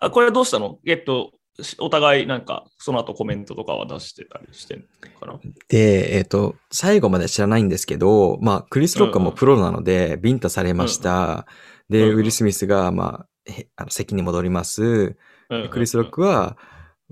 [0.00, 0.78] あ、これどうしたの？
[0.86, 1.32] えっと、
[1.62, 5.38] しお互いなんか、その後コメントとかは出してたりしてんのかな？
[5.68, 11.46] で、えっ、と、最後まで知らないんですけど、まあ、クリス・ロックはもうプロなので、ビンタされました。
[11.88, 13.35] で、うんうんウィル・スミスが、まあ、へ
[13.76, 15.16] あの席に戻ります。
[15.48, 16.56] でクリス・ロックは、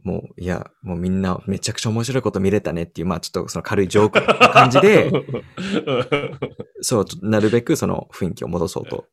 [0.03, 5.11] もう、いや、もうみんなめちゃくちゃ面白いこと見れたねっていう、まあちょっとその軽いジョークな感じで、
[6.83, 9.07] そう、なるべくその雰囲気を戻そうと。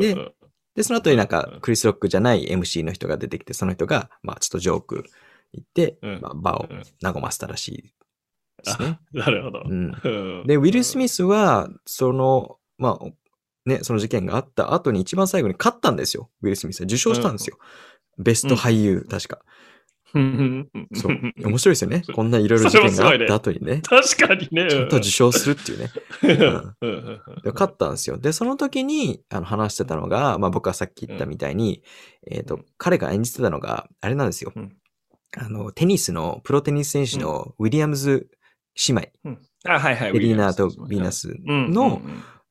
[0.00, 0.32] で
[0.74, 5.04] で、その後になんか、クリス・ロックじゃない MC の人が出てきて、その人が、まあちょっとジョーク
[5.52, 7.82] 言って、うんまあ場をうん和ませたらしい
[8.64, 8.98] ですね。
[9.12, 9.62] なるほど。
[9.66, 9.92] うん。
[10.02, 10.08] う
[10.44, 13.06] んで、ウィル・スミスは、その、まあ、
[13.64, 16.30] ね、その事件があった後に一番最後に勝ったんですよ。
[16.42, 17.58] ウィル・スミスは受賞したんですよ。
[18.18, 19.40] ベスト俳優、確か。
[20.12, 21.32] そう。
[21.42, 22.02] 面白いですよね。
[22.14, 24.68] こんないろいろ事件があった後にね、確かにね。
[24.68, 25.90] ちゃんと受賞するっていうね。
[26.22, 28.18] うんうんで勝ったんですよ。
[28.18, 31.82] で、その時にあの話してたのが、まあ僕がさっき言ったみたいに、
[32.30, 34.52] えっ、と、彼が演じてたのが、あれなんですよ。
[34.54, 34.76] うん
[35.34, 38.28] あの、テニスの、プロテニス選手のウィリアムズ
[38.88, 40.10] 姉妹、うんあ、はいはい。
[40.10, 42.02] エリーナとヴィーナスの、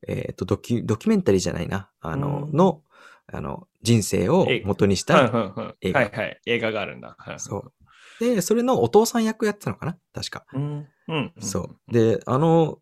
[0.07, 1.89] えっ、と、ドキュ、ドキュメンタリーじゃないな。
[1.99, 2.83] あの、うんの、
[3.31, 5.75] あの、人生を元にしはいた。
[5.81, 6.41] 映画はいはい。
[6.45, 7.15] 映画があるんだ。
[7.17, 7.73] はいそう。
[8.19, 10.45] で、それのお父さん役やってたのかな確か。
[10.53, 10.87] うん。
[11.07, 11.33] うん。
[11.39, 11.93] そう。
[11.93, 12.79] で、あの、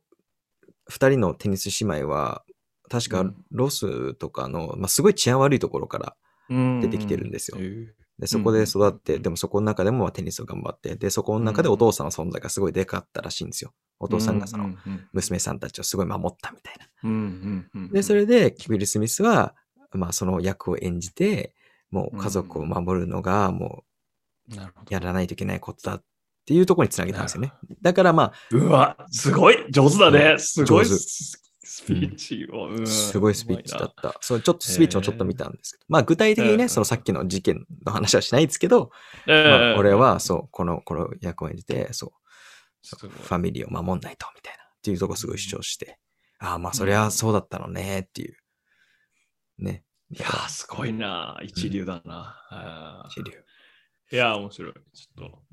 [0.89, 2.43] 二人のテニス姉妹は、
[2.89, 6.15] 確かうんロスとかの、まあ、すごい治安悪いところから、
[6.49, 13.73] うん出てきてるんですよへーで、そこで育って、うんでもそこの中でもまあテニスを頑張って、で、そこの中でお父さんの存在がすごいでかったらしいんですよ。
[13.99, 14.75] お父さんがその、
[15.13, 17.89] 娘さんたちをすごい守ったみたいな。
[17.91, 19.55] で、それで、ウィル・スミスは、
[19.91, 21.53] まあ、その役を演じて、
[21.91, 23.83] もう家族を守るのが、も
[24.51, 24.55] う
[24.89, 26.03] やらないといけないことだっ
[26.45, 27.53] ていうところにつなげたんですよね。
[27.81, 29.65] だからまどうわ、すごい。
[29.69, 30.37] 上手だね。
[30.39, 30.85] すごい
[31.69, 32.67] ススピーチを。
[32.67, 34.17] うんあ、すごいスピーチだうった。
[34.21, 38.91] そう、ちょっとスピーチもちょっと見たんですけど、まあ、具体的にね、うんそのさっきの事件の話はしないですけど、
[39.27, 45.99] まあ、俺は、うそう、この、この役を演じて、そう、ファミリーを守んないと、みたいな、っていうところすごい主張して、
[46.39, 48.35] ああ、まあ、そりゃそうだったのね、っていう。
[49.59, 49.83] ね。
[50.09, 51.39] いやー、すごいな。
[51.43, 52.35] 一流だな。
[52.49, 53.43] あー一流
[54.11, 54.73] いやー、面白い。
[54.73, 55.43] ちょっと、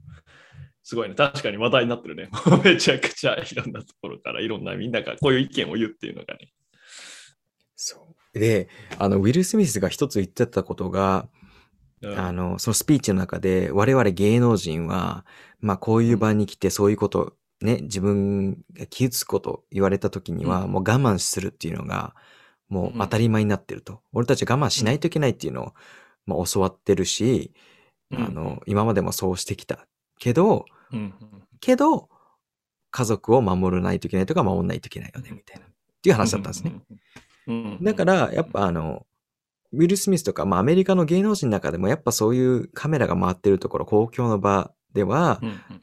[0.86, 1.16] すごいね。
[1.16, 2.28] 確かに話題になってるね。
[2.62, 6.52] めちゃくちゃいろんなところからいろんなみんながこういう意見を言うっていうのがね。
[7.74, 8.38] そう。
[8.38, 11.28] で、あの、ウィル・スミスが一つ言ってたことが、
[12.02, 15.26] うんあの、そのスピーチの中で、我々芸能人は、
[15.58, 22.14] まあ、こういう場に来てそういうこと、ね、自分が傷つくこと言われた時には、うんもう我慢するっていうのが、
[22.68, 24.02] もう当たり前になってると。
[24.12, 25.74] 俺たち我慢しないといけないっていうのを、
[26.26, 27.52] まあ、教わってるし、
[28.12, 29.88] うんあの、今までもそうしてきた。
[30.20, 31.14] けど、うん
[31.60, 32.08] けど、
[32.90, 35.66] 家族を守らないといけないとか守らないといけないよね、みたいな。
[35.66, 35.68] っ
[36.02, 36.80] ていう話だったんですね。。
[37.46, 39.06] うんだから、やっぱあの、
[39.72, 45.82] ウィル・スミスとか、まあアメリカの芸能人の中でもやっぱそういうカメラが回ってるところ、公共の場ではう、んうん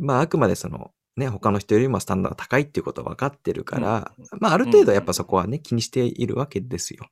[0.00, 7.08] まああくまでその、ね、他の人よりもスタンダードが高いっていうことは分かってるから、うんまあある程度やっぱそこはね、気にしているわけですよ。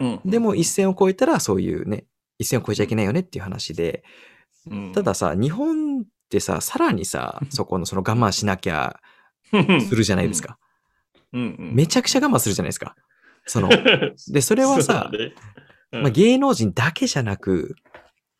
[0.00, 2.04] うんでも一線を越えたらそういうね、
[2.38, 4.04] 一線を越えちゃいけないよねっていう話で、
[4.70, 9.00] うんたださ、日本ってさ、さらにさ、そこのその我慢しなきゃ
[9.88, 10.58] するじゃないですか。
[11.32, 11.56] うん。
[11.58, 11.74] うん。
[11.74, 12.96] めちゃくちゃ我慢するじゃないですか。
[13.46, 13.68] その、
[14.28, 15.10] で、それはさ、
[15.92, 17.76] まあ、芸能人だけじゃなく、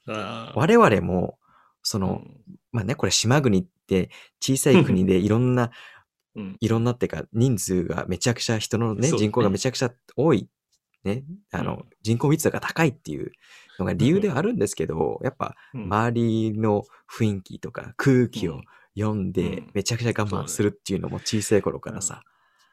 [0.07, 1.38] 我々も、
[1.83, 2.22] その、
[2.72, 5.70] まあね、これ島国って小さい国でいろんな、
[6.35, 6.57] うん。
[6.61, 10.49] いろんなっていうか人数がめちゃくちゃ人のね、人口がめちゃくちゃ多い、
[11.05, 11.85] ね、あの、うん。
[12.03, 13.33] 人口密度が高いっていう
[13.79, 15.83] のが理由ではあるんですけど、やっぱうん。
[15.85, 18.65] 周りの雰囲気とか空気をうん。
[18.99, 19.71] 読んでうん。
[19.75, 22.23] めちゃくちゃ我慢するっていうのも小さい頃からさ、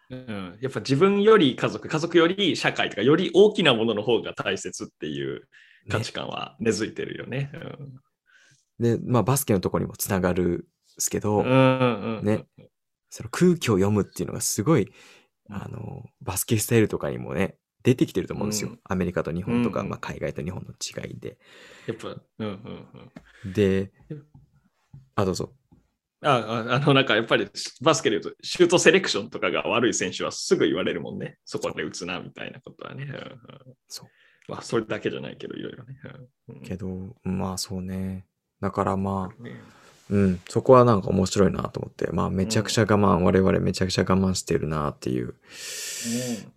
[0.09, 5.47] うん、やっぱ自分より家族、家族より社会とか、より大きなものの方が大切っていう
[5.89, 7.51] 価値観は根付いてるよね。
[8.79, 10.65] で、まあバスケのところにもつながるんで
[10.99, 12.25] すけど、うんうんうん。
[12.25, 12.45] ね。
[13.09, 14.91] その空気を読むっていうのがすごい、
[15.49, 15.55] うん。
[15.55, 18.69] あの、バスケスタイルとかにもね、出てきてると思うんですよ。
[18.69, 21.37] うんアメリカと日本とか、うんまあ海外と日本の違いで。
[21.87, 22.87] やっぱ、うんうん
[23.45, 23.53] うん。
[23.53, 23.91] で、
[25.15, 25.53] あ、どうぞ。
[26.21, 27.49] ああ あの、なんかやっぱり
[27.81, 31.37] バスケで言うと、シュートセレクションとかが悪い選手はすぐ言われるもんね。
[31.45, 33.03] そこで打つな、みたいなことはね。
[33.03, 33.39] うんうん
[33.87, 34.09] そう。
[34.47, 35.99] まあ、それだけじゃないけど、いろいろね。
[36.47, 38.25] うんうんけど、まあそうね。
[38.61, 39.61] だからまあ、ね
[40.13, 45.33] うん、そこはなんか面白いなと思って、まあめちゃくちゃ我慢、我々めちゃくちゃ我慢してるなっていう、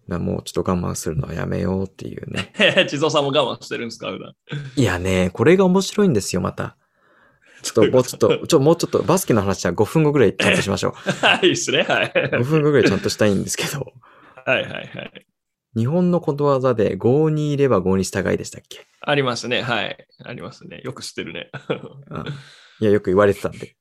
[0.07, 2.53] なもうちょっと我慢するのはやめようっていうね。
[2.77, 2.87] うん。
[2.87, 4.35] 地蔵さんも我慢してるんですか、普段。
[4.77, 6.77] いやね、これが面白いんですよ、また。
[7.63, 11.81] ちょっともうちょっと、ちょ、もうちょっとバスケの話は5分後ぐらいちゃんとしましょはい、いいっすね。
[11.83, 12.13] はい。
[12.15, 12.29] う。
[12.43, 13.95] 5分後ぐらいちゃんとしたいんですけど、
[14.45, 15.27] はいはいはい。
[15.75, 19.63] 日本のことわざで5にいれば5に従いでしたっけ、ありますね。
[19.63, 20.07] はい。
[20.25, 20.81] ありますね。
[20.85, 21.51] よく知ってるね。
[22.11, 22.25] うん、
[22.81, 23.77] いや、よく言われてたんで。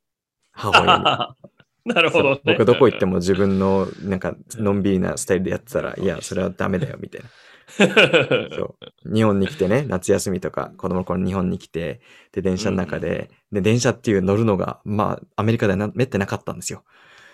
[0.52, 1.04] 母親に。
[1.94, 2.42] なるほど、ね。
[2.46, 7.30] 僕どこ行っても自分のなんかのんびりなスタイルでやってたら、いや、それはダメだよ、みたいな。
[8.56, 9.14] そう。
[9.14, 16.84] 日本に来てね、夏休みとか、子供の頃日本に来て、で、電車の中で、で、電車っていう乗るのが、まあ、アメリカではなめってなかったんですよ。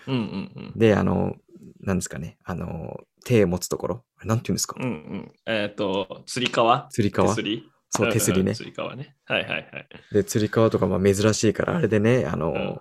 [0.06, 0.16] うんう
[0.60, 1.36] んで、あの、
[1.80, 4.84] なんですかね、あの、手持つところ、なんて言うんですか、うん。
[4.84, 5.32] うんうん。
[5.46, 6.88] えっ、と、釣り革？
[6.90, 7.71] 釣り革手すり？
[7.94, 8.54] そう、手すりね。
[8.54, 9.14] 釣り革ね。
[9.26, 9.66] はいはいはい。
[10.12, 12.80] で、釣り革とかまあ珍しいから、あれでね、あの、うん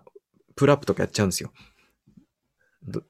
[0.54, 1.52] プルアップとかやっちゃうんですよ。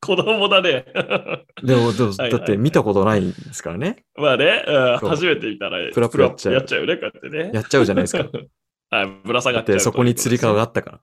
[0.00, 0.86] 子供だね。
[1.62, 4.04] でも、だって見たことないですからね。
[4.16, 7.50] まあね、うん初めて見たら、プラプラやっちゃうやっちゃうよね、こうやってね。
[7.52, 8.26] やっちゃうじゃないですか。
[8.90, 11.00] はい、ぶら下がってそこに釣り革があったから。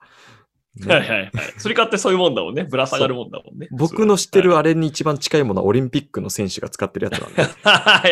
[0.86, 1.32] ねはいはいはい。
[1.58, 2.64] 釣り革ってそういうもんだもんね。
[2.64, 3.68] ぶら下がるもんだもんね。
[3.72, 7.42] 僕の知ってるはあれに一番近いものはオリンピックの選手が使ってるやつなんで。
[7.42, 7.46] い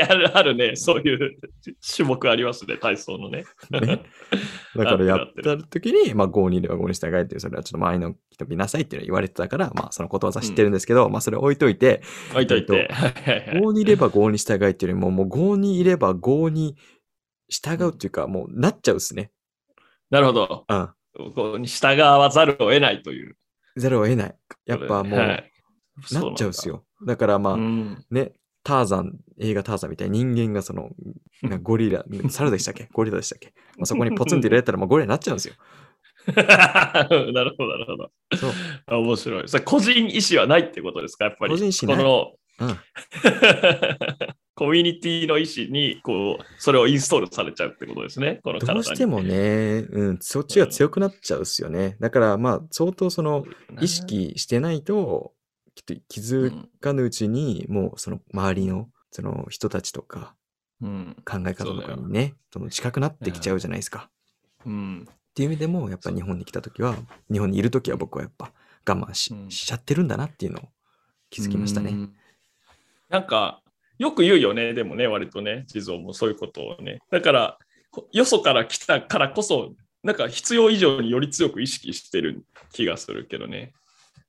[0.02, 0.76] あるあるね。
[0.76, 1.38] そういう
[1.96, 3.46] 種目ありますね、体操のね。
[3.72, 4.04] ね
[4.76, 12.02] だからやった時に、まあ5にいれば5に従いっていう、それはちょっと周りの人見なさいっていうのを言われてたから、まあそのことわざ知ってるんですけど、まあそれ置いといて、
[12.32, 12.88] 置いといて。
[12.92, 16.76] はいはいはい5にいれば5に従いっていうよりも、もう5にいれば5に
[17.50, 19.32] 従うっていうか、もうなっちゃうっすね。
[20.10, 20.66] なるほど。
[20.68, 20.90] うん。
[21.36, 23.38] こうに従わざるを得ないという。
[23.78, 24.36] ゼロを得ない。
[24.66, 26.86] やっぱもう、はないっちゃうっすよ。
[27.06, 28.06] だからまあ、うん。
[28.10, 30.90] ね、ターザン、映画ターザンみたいに人間がその、
[31.62, 32.90] ゴリラ、 猿でしたっけ？
[32.92, 35.56] ゴリラでしたっけ、まあ、そこにポツンって入れられたら、まあゴリラになっちゃうんですよ。
[36.36, 38.12] なるほど、なるほど。
[38.36, 38.52] そう。
[38.88, 39.48] あ面白い。
[39.48, 41.52] それ個人意思はないってことですか、やっぱり。
[41.52, 42.78] 個人意思ないこのうん。
[44.56, 48.40] コミュニティの意思に、こう、それをインストールされちゃうってことですね。
[48.44, 51.98] このどうしてもね、うん、そっちが強くなっちゃうっすよね。
[52.00, 53.46] だからまあ、相当その、
[53.82, 55.34] 意識してないと、
[55.76, 60.36] きっと気づかぬうちに、もうその周りの、その人たちとか
[60.82, 61.16] うん。
[61.26, 64.10] 考え方とかにね、その近くなってきちゃうじゃないですか。
[64.66, 65.08] うん。
[65.10, 66.96] っていう意味でも、やっぱ日本に来た時は、
[67.32, 68.52] 日本にいる時は僕はやっぱ
[68.88, 70.64] 我慢し,、うんしちゃってるんだなっていうのを
[71.30, 71.92] 気づきましたね。
[71.92, 72.16] うん。
[73.10, 73.62] なんか、
[73.98, 77.00] よく言うよね、でもね、割とね、地蔵もそういうことをね。
[77.12, 77.58] だから、
[77.92, 83.74] こよそから来たからこそ、なんか必要以上により強く意識してる気がするけどね。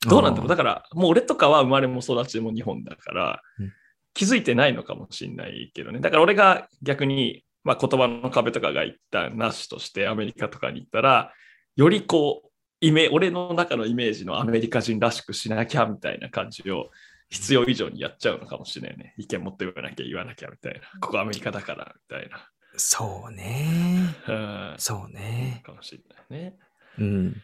[0.08, 3.72] どうなんだろうだから、もう俺とかは生まれも育ちも日本だから、うん
[4.16, 6.00] 気づいてないのかもしれないけどね。
[6.00, 11.32] だから俺が逆に、まあ、言葉の壁とかが言ったなしとしてアメリカとかに行ったら、
[11.76, 12.48] よりこう、
[12.80, 16.90] イメ俺の中のイメージのアメリカ人らしくしなきゃみたいな感じを
[17.28, 19.14] 必要以上にやっちゃうのかもしれないね。
[19.18, 20.80] 意見持って言わなきゃ言わなきゃみたいな。
[21.00, 22.48] ここアメリカだからみたいな。
[22.76, 24.14] そうね。
[24.28, 25.62] うんそうね。
[25.64, 26.56] かもしれないね。
[26.98, 27.42] うん。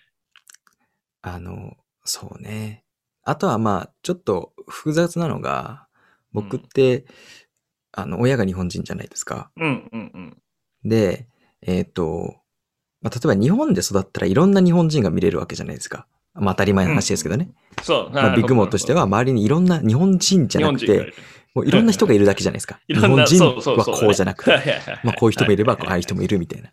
[1.22, 2.84] あの、そうね。
[3.24, 5.86] あとはまあ、ちょっと複雑なのが、
[6.32, 7.04] 僕って、
[7.92, 9.50] あの、親が日本人じゃないですか。
[9.56, 10.42] うんうんうん。
[10.88, 11.28] で、
[11.60, 12.36] えっ、と、
[13.00, 16.06] まあ、例えば日本で育ったらいろんな日本人が見れるわけじゃないですか。
[16.34, 17.50] まあ当たり前の話ですけどね。
[17.82, 18.10] そう。
[18.12, 21.12] まあ、ビッグモーとしては周りにいろんな日本人じゃなくて、
[21.54, 22.80] もういろんな人がいるだけじゃないですか。
[22.88, 26.70] 日本人はこうじゃなくて、まあこういう人もいれば、こうああいう人もいるみたいな。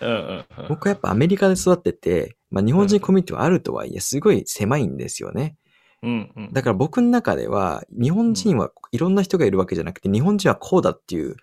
[0.00, 5.56] うんうんうん僕はやっぱアメリカで育ってて、まあ日本人コミュニティはあるとはいえ、すごい狭いんですよね。
[6.02, 11.36] うんうんだから僕の中では、日本人はいろんな人がいるわけじゃなくて、日本人はこうだっていう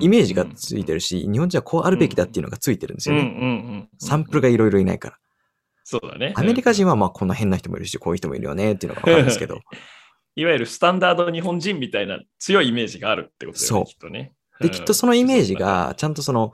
[0.00, 3.22] イメージがついてるし、日本人はこうあるべきだっていうのがついてるんですよね。
[3.22, 5.18] うんうんうんサンプルがいろいろいないから。
[5.88, 6.32] そうだね。
[6.34, 9.60] アメリカ人はまあこんな変な人もいるし、こういう人もいるよねっていうのがわかるんですけど、
[10.34, 13.80] いわゆるスタンダード日本人みたいな強いイメージがあるってことだよそう。
[13.82, 14.32] ね、きっとね。
[14.58, 15.60] で、きっとそのイメージうん。
[15.60, 16.52] が、ちゃんとその、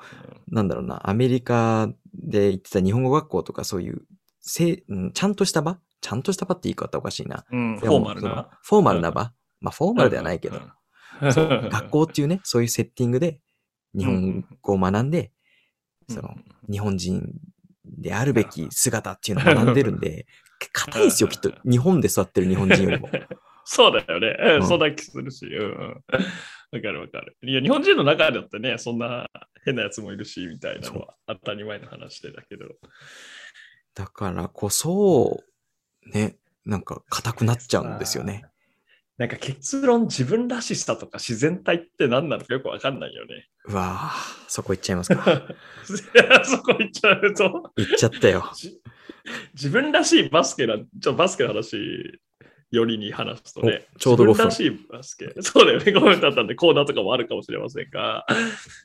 [0.49, 4.03] なんだろうな、アメリカで行ってた日本語学校とかそういう、
[4.41, 5.79] せうんちゃんとした場？
[6.03, 7.47] ちゃんとした場って言い方おかしいな。
[7.51, 8.51] うん、フォーマルな？
[8.63, 9.33] フォーマルな場？
[9.61, 10.61] まあ、フォーマルではないけど、
[11.23, 13.41] 学校っていうね、そういうセッティングで
[13.97, 15.33] 日本語を学んで、
[16.09, 16.15] うん。
[16.17, 16.35] その、
[16.71, 17.33] 日本人
[17.85, 20.27] であるべき姿っていうのを学んでるんで、
[20.73, 21.53] 硬いんですよ、きっと。
[21.65, 23.09] 日本で育ってる日本人よりも。
[23.65, 24.37] そうだよね。
[24.39, 25.47] うんうんそんな気するし。
[25.47, 25.89] うんうん。
[26.73, 27.37] わかるわかる。
[27.43, 29.29] いや、日本人の中だってね、そんな
[29.65, 32.67] 変なやつもいるし、みたいなのは当たり前の話でだけど。
[33.95, 35.45] だからこそ、
[36.13, 38.45] ね、なんか硬くなっちゃうんですよね。
[39.19, 43.49] なんか結論、自分らしさとか自然体って何なのかよくわかんないよね。
[43.67, 45.43] うわぁ、そこ行っちゃいますか。
[46.45, 48.51] そこ行っちゃうと、行っちゃったよ。
[48.55, 48.81] じ
[49.55, 52.21] 自分らしいバスケな、ちょバスケの話
[52.73, 58.27] よりに話すとね、おちょうど5分自分らしいバスケ、そうだよね、5分経ったんでコーナーとかもあるかもしれませんが、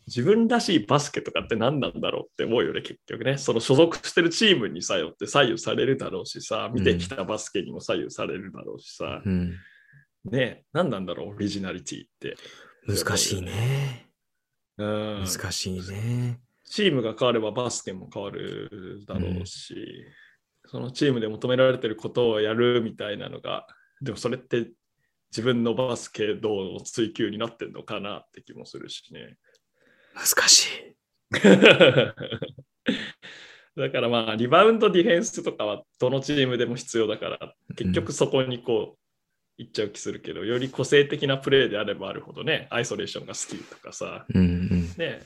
[0.07, 3.37] 自分らしいバスケとかって何なんだろうって思うよね、結局ね。
[3.37, 9.55] その所属してるチームにさよって左右されるだろうしさ、見てきたバスケにも左右されるだろうしさ、うん。
[10.31, 12.35] ね、何なんだろう、オリジナリティって。
[12.87, 14.07] 難しいね。
[14.77, 16.39] うん難しいね。
[16.65, 20.05] チームが変わればバスケも変わるだろうし、
[20.65, 23.65] そのチームで求められてることをやるみたいなのが、
[24.01, 24.69] でもそれって
[25.31, 29.37] 自分のバスケ道の追求になってんのかなって気もするしね。
[30.13, 30.95] 難しい。
[33.79, 38.97] だからまあ、リバウンドディフェンスとかはどのチームでも必要だから、結局そこにこ
[39.57, 44.93] う、行っちゃう気するけど、より個性的なプレーであればあるほどね、アイソレーションが好きとかさ、うんうん。
[44.97, 45.21] ね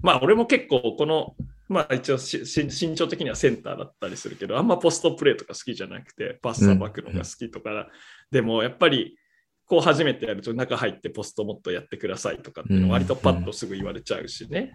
[0.00, 1.34] まあ俺も結構この、
[1.68, 7.88] まあ一応身長的にはセンターだったりするけど、あんまポストプレーとか好きじゃなくて、パスさばくのが好きとか、
[8.30, 9.18] でもやっぱり
[9.66, 14.74] こう初めてやると中入ってポストもっとやってくださいとかっていうのうん割とパッとすぐ言われちゃうしね。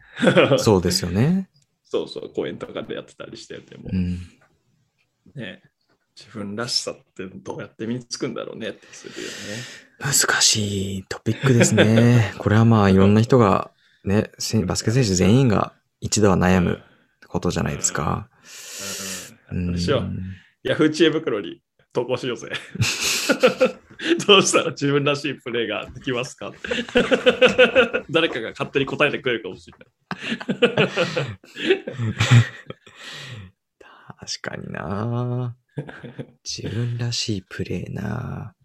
[0.57, 1.49] そうですよね。
[1.83, 4.19] そうそう、公演とかでやってたりしてても、うん。
[5.35, 5.61] ね、
[6.21, 8.69] 自分らしさってどうやって身につくんだろうね。
[8.69, 9.33] ってするよね。
[9.99, 12.33] 難しいトピックですね。
[12.37, 13.71] これはまあいろんな人が、
[14.03, 16.81] ね、せバスケ選手全員が一度は悩む
[17.27, 18.29] ことじゃないですか。
[19.51, 19.57] うん。
[19.57, 19.69] うん。
[19.69, 20.11] あれしよう。
[20.63, 22.51] ヤフー知恵袋に投稿しようぜ。
[24.27, 26.51] どうしたら自分らしいプレーができますか
[28.09, 30.91] 誰かが勝手に答えてくれるかもしれない。
[34.19, 35.55] 確かにな
[36.43, 38.55] 自分らしいプレーな。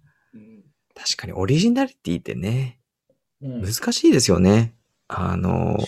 [0.94, 2.80] 確かにオリジナリティってね、
[3.42, 3.62] うん。
[3.62, 4.74] 難しいですよね。
[5.08, 5.78] あの、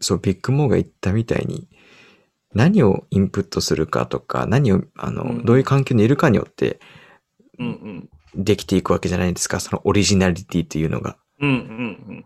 [0.00, 1.68] そう、ビッグモーが言ったみたいに、
[2.54, 5.44] 何をインプットするかとか、何を、あの、うん。
[5.44, 6.80] どういう環境にいるかによって
[7.58, 7.66] うん
[8.34, 8.44] うん。
[8.44, 11.18] できていくわけじゃないですか、そのオリジナリティっていうのが。
[11.40, 11.56] うんうん
[12.08, 12.24] うん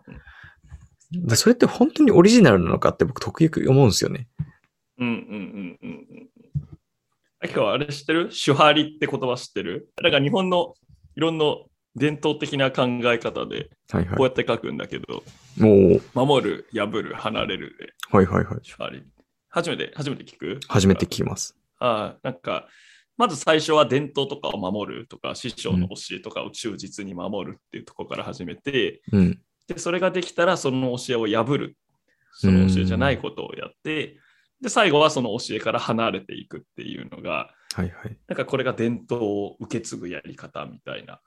[1.12, 4.28] でそれって本当にオリジナルなのかって僕時々思うんですよね。
[4.98, 6.30] うんうんうんうん
[7.42, 8.29] 今日はあれ知ってる？
[8.29, 9.88] 手張りって言葉知ってる？
[10.03, 10.74] なんか日本の
[11.16, 11.44] いろんな
[11.96, 15.22] 伝統的な考え方ではいはこうやって書くんだけど、
[15.57, 15.62] い。
[15.62, 18.61] もう、守る、破る、離れるではいはいはい。
[18.61, 19.03] 手張り。
[19.48, 20.61] 初めて、初めて聞く？
[20.68, 21.57] 初めて聞きます。
[21.79, 22.68] ああ、なんか、
[23.16, 29.40] まず最初は伝統とかを守るとか、師匠の教えとかを忠実に守るっていうところから始めて、うん。
[29.66, 31.76] で、それができたらその教えを破る。
[32.33, 34.16] その教えじゃないことをやって、
[34.61, 38.16] で、最後はその教えから離れていくっていうのが、はいはい。
[38.29, 41.20] なんかこれが伝統を受け継ぐやり方みたいな。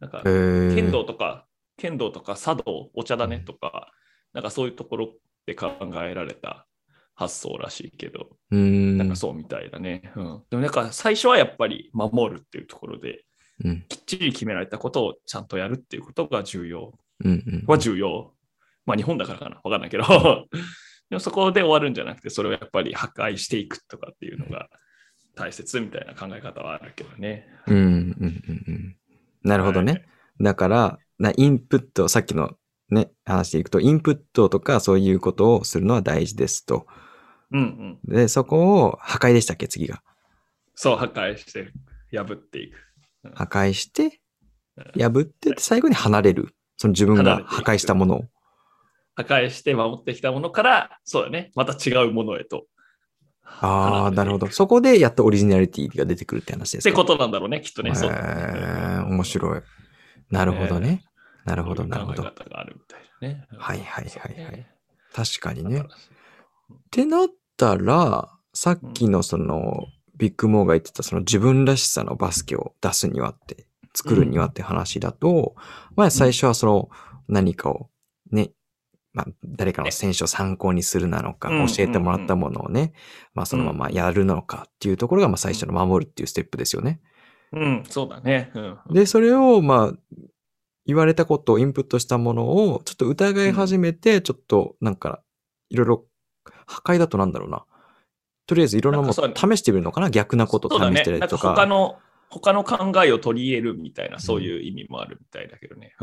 [0.00, 3.92] なんかえ、ー、剣道とか、剣道とか茶道、お茶だねとか、
[4.32, 5.14] なんかそういうところ
[5.46, 5.70] で考
[6.04, 6.66] えられた
[7.14, 8.98] 発想らしいけど、うーん。
[8.98, 10.12] なんかそうみたいだね。
[10.16, 10.42] うん。
[10.50, 13.24] でもなんか最初はやっぱり守るっていうところで、
[13.64, 13.84] うん。
[13.88, 16.92] きっちり決められたことをちゃんとやるっていうことが重要。
[17.24, 17.64] うんうん。
[17.66, 18.32] は重要。
[18.86, 19.60] まあ日本だからかな。
[19.62, 20.04] わかんないけど。
[21.12, 24.70] でもそこで終わるんじゃなくて、それをやっぱり破壊していくとかっていうのが
[25.34, 27.46] 大切みたいな考え方はあるけどね。
[27.66, 28.96] うんうんうんうん。
[29.42, 29.92] なるほどね。
[29.92, 30.04] はい
[30.40, 32.54] だから、なインプット、さっきの
[32.88, 36.86] ね、話でいくと、インプットとかそういうことをするのは大事ですと。
[37.52, 38.16] うんうん。
[38.16, 40.02] で、そこを破壊でしたっけ、次が。
[40.74, 41.70] そう、破壊して、
[42.10, 42.78] 破っていく。
[43.34, 44.04] 破壊して、
[44.96, 46.54] うん破って、最後に離れる。
[46.78, 48.24] その自分が破壊したものを。
[49.14, 51.50] 破壊して守ってきたものから、そうだね。
[51.54, 52.66] また違うものへと。
[53.44, 54.48] ああ、なるほど。
[54.48, 56.90] そこでやっとオリジナリティが出てくるって話ですか？
[56.90, 57.90] ってことなんだろうね、きっとね。
[57.90, 59.60] へー面白い。
[60.30, 61.04] なるほどね。
[61.44, 62.22] なるほど、なるほど。
[62.22, 63.46] 考え方があるみたいなね。
[63.58, 64.66] はいはいはいはい
[65.14, 65.80] 確かにね。
[65.80, 65.84] っ
[66.90, 69.86] てなったら、さっきのその、
[70.16, 75.54] ビッグモーが言ってたその自分らしさのバスケを出すにはって作るにはって話だと、
[75.96, 76.88] まあ最初はその
[77.28, 77.90] 何かを
[78.30, 78.52] ね、
[79.12, 82.92] まあ誰かの選手を参考にするなのか、うん教えてもらったものをね、
[83.34, 87.00] まあそのままやるのかっていうところがまあ最初の守るっていうステップですよね。
[87.52, 88.50] うん、そうだね。
[88.54, 88.78] うん。
[88.94, 90.18] で、それをまあ
[90.86, 95.22] 言われたことをインプットしたものをちょっと疑い始めて、ちょっとなんか
[95.68, 96.04] いろいろ
[96.66, 97.64] 破壊だとなんだろうな。
[98.46, 100.10] とりあえずいろんなもの試してみるのかな？
[100.10, 101.10] 逆なことそうだね試して。
[101.12, 101.50] るなんかとか。
[101.50, 101.98] 他の、
[102.30, 105.94] 他の考えを取り入れるみたいな、そういう意味もあるみたいだけどね。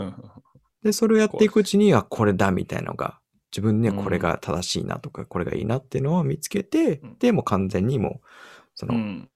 [0.83, 3.19] で、それをやっていくうちに、あ、これだみたいなのが、
[3.51, 8.27] 自分にはうんこれが正しいなとか、これがいいなっていうのを見つけて、うんで、もう完全にもう、
[8.75, 9.29] その、うん。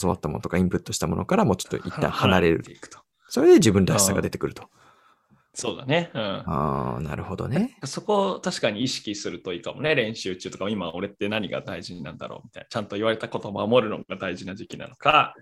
[0.00, 2.62] 教わったものとかインプットしたものからもうちょっと一旦離れる。
[2.62, 2.98] ていくと。
[3.28, 4.68] それで自分らしさが出てくると。
[5.52, 6.10] そうだね。
[6.14, 6.22] うん。
[6.22, 7.76] ああ、なるほどね。
[7.84, 9.94] そこを確かに意識するといいかもね。
[9.94, 12.68] 練習中とか、今俺って何が大事なんだろうみたいな。
[12.68, 15.34] ちゃんと言われたことを守るのが大事な時期なのか、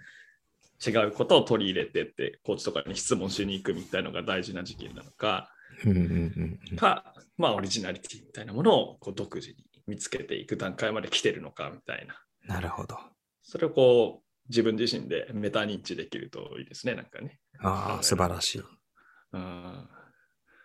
[0.85, 5.51] 違うことを取り入れてって、コーチとかに質問しに行くみたいなのが大事な時期なのか、
[6.77, 9.57] か、まあオリジナリティみたいなものをこう独自に
[9.87, 12.55] 見つけていく段階まで来てるのかみたいな。
[12.55, 12.99] なるほど。
[13.43, 17.39] それをこう自分自身でメタ認知できるといいですね、なんかね。
[17.61, 18.63] ああ、素晴らしい。
[19.33, 19.89] うん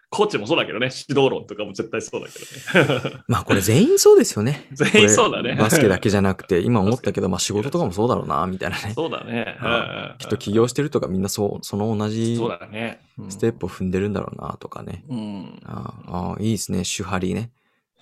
[0.09, 3.23] コーチもそうだけどね、指導論とかも絶対そうだけどね。
[3.27, 4.67] まあこれ全員そうですよね。
[4.71, 8.93] 全員そうだねバスケだけじゃなくて、 今思ったけど、まあ仕事とかもそうだろうな、みたいなね。
[8.95, 9.57] そうだね。
[9.59, 13.01] あきっと起業してるとかみんなそう、その同じそうだね。
[13.17, 15.03] うんステップを踏んでるんだろうな、とかね。
[15.09, 15.59] うん。
[15.65, 16.83] ああ、いいですね。
[16.83, 17.51] 手張りね。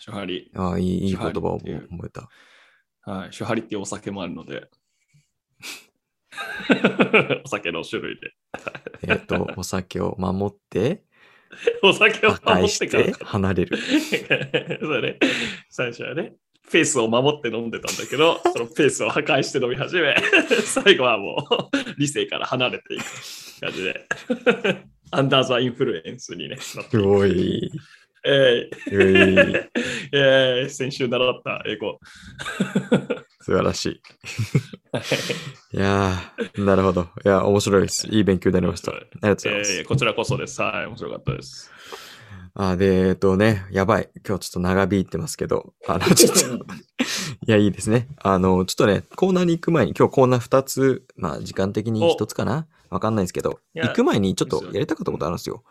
[0.03, 0.51] 手張り。
[0.53, 1.71] ああ、いい、いい言葉を覚
[2.05, 2.29] えた。
[3.09, 3.29] はい。
[3.31, 4.67] 手張りっていうお酒もあるので。
[7.45, 8.33] お酒の種類で。
[9.03, 11.03] えっ、と、お酒を守って、
[11.83, 13.13] お酒を守っしてから。
[13.25, 13.77] 離れる。
[14.81, 15.19] そうね。
[15.69, 16.33] 最初はね、
[16.71, 20.15] ペースを守って飲んでたんだけど、 そのペースを破壊して飲み始め、
[20.63, 23.03] 最後はもう理性から離れていく
[23.61, 24.07] 感じで、
[25.11, 27.71] アンダーザインフルエンスにね、すごい。
[28.27, 29.69] えすごいー
[30.13, 31.99] えー先週習った英語。
[33.45, 34.01] 素晴らしい。
[35.77, 37.09] いやー、なるほど。
[37.23, 38.07] いや、面白いです。
[38.07, 38.91] いい勉強になりました。
[38.91, 39.71] ありがとうございます。
[39.73, 40.59] えーこちらこそです。
[40.63, 41.69] はい、面白かったです。
[42.55, 44.09] あ、で、えっとね、やばい。
[44.27, 46.39] 今日ちょっと長引いてますけど、あの、ちょっと、
[47.45, 48.07] いや、いいですね。
[48.17, 55.63] あの、ちょっとね、コーナーに行く前に、今日コーナー2つ、まあ、時間的に1つかなわかんないですけど、行く前にちょっとやりたかったことあるんですよ。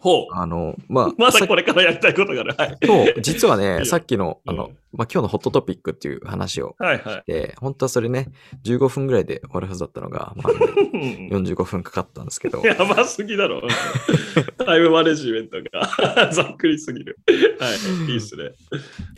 [0.00, 0.34] ほう。
[0.34, 2.54] あの、まあ、 まさだこれからやりたいことがある。
[2.56, 2.78] はい。
[2.84, 7.22] そう、実はね、 さっきの、あのうん、まあ、今日のホットトピックっていう話をはいはい。
[7.26, 8.28] で、本当はそれね、
[8.64, 10.52] 15分ぐらいで終わるはずだったのが、まあ、
[11.34, 13.62] 45分かかったんですけど、やばすぎだろ。
[14.64, 17.18] タイムマネジメントがざっくりすぎる。
[17.58, 17.68] は
[18.06, 18.44] い、いいっすね。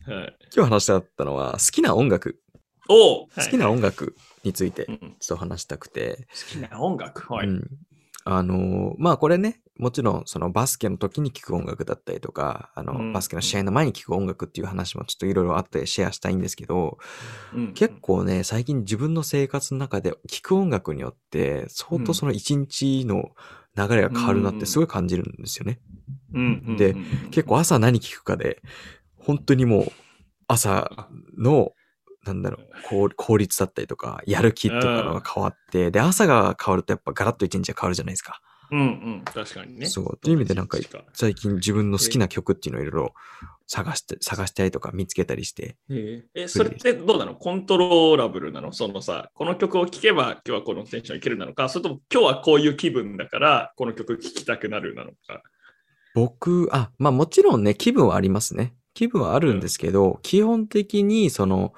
[0.07, 2.41] はい、今日話したかったのは、好きな音楽、
[2.89, 7.33] お好好きな音楽についてちょっと話したくて、きな音楽？
[7.33, 7.47] はい。
[7.47, 7.69] うん。
[8.25, 13.13] あのーまあこれね、もちろんそのバスケの時に聴く音楽だったりとか、あの、うん。
[13.15, 16.99] バスケの試合の前に聴く音楽っていう話もちょっといろいろあってシェアしたいんですけど、
[17.55, 17.73] うん。
[17.73, 23.31] 結構ね、最近自分の生活の中で聴く音楽によって、相当その一日の
[23.75, 25.81] 流れが変わるなってすごい感じるんですよね。
[26.77, 26.95] で
[27.31, 28.61] 結構朝何聴くかで、
[29.17, 29.93] 本当にもう
[30.47, 31.09] 朝
[31.39, 31.73] の、
[32.27, 38.41] なんだろう、効効率だったりとか、やる気とかのが変わって、で、朝が変わるとやっぱガラッと一日が変わるじゃないですか。
[38.71, 39.87] うんうん、確かにね。
[39.87, 40.19] そう。
[40.19, 40.79] という意味でなんか
[41.13, 43.15] 最近自分の好きな曲っていうのをいろいろ
[43.67, 45.77] 探して、探したりとか見つけたりして。
[45.89, 47.35] ええ、それってどうなの？
[47.35, 48.73] コントローラブルなの？
[48.73, 55.43] そのさ、この曲を聴けば今日はこのテンションいけるなのか、それとも今日はこういう気分だからこの曲聴きたくなるなのか？
[56.15, 58.75] 僕、あ、まあもちろんね、気分はありますね。
[58.95, 61.73] 気分はあるんですけど、基本的にその、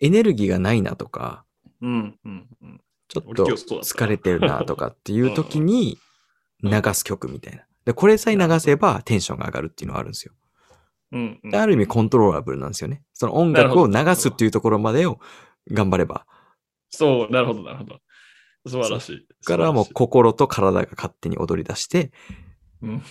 [0.00, 1.44] エネルギーがないなとか、
[1.80, 2.80] うんうんうん。
[3.08, 5.98] ちょっと疲れてるなとかっていう時に
[6.62, 7.62] 流す曲みたいな。
[7.84, 10.32] で、これさえ流せばテンションが上がるっていうのはあるんですよ。
[11.10, 13.02] うんうんである意味コントローラブルなんですよね。
[13.14, 15.18] その音楽を流すっていうところまでを
[15.70, 16.26] 頑張れば。
[16.90, 18.00] そう、なるほど、なるほど。
[18.66, 19.26] 素晴らしい。
[19.46, 22.12] だからもう素心と体が勝手に踊り出して、
[22.82, 23.04] うんコ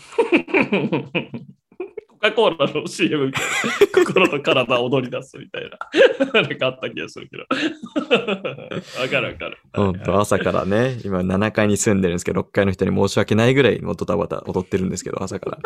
[2.22, 4.04] カ・コーラの CM みたいな。
[4.06, 5.78] 心と体を踊り出すみたいな。
[6.42, 7.44] なんかあった気がするけど。
[9.02, 9.58] わかるわかる。
[9.74, 15.60] ほんと朝からね、今7階に住んでるんですけど、6階の人に申し訳ないぐらいもうドタバタ踊ってるんですけど、朝から。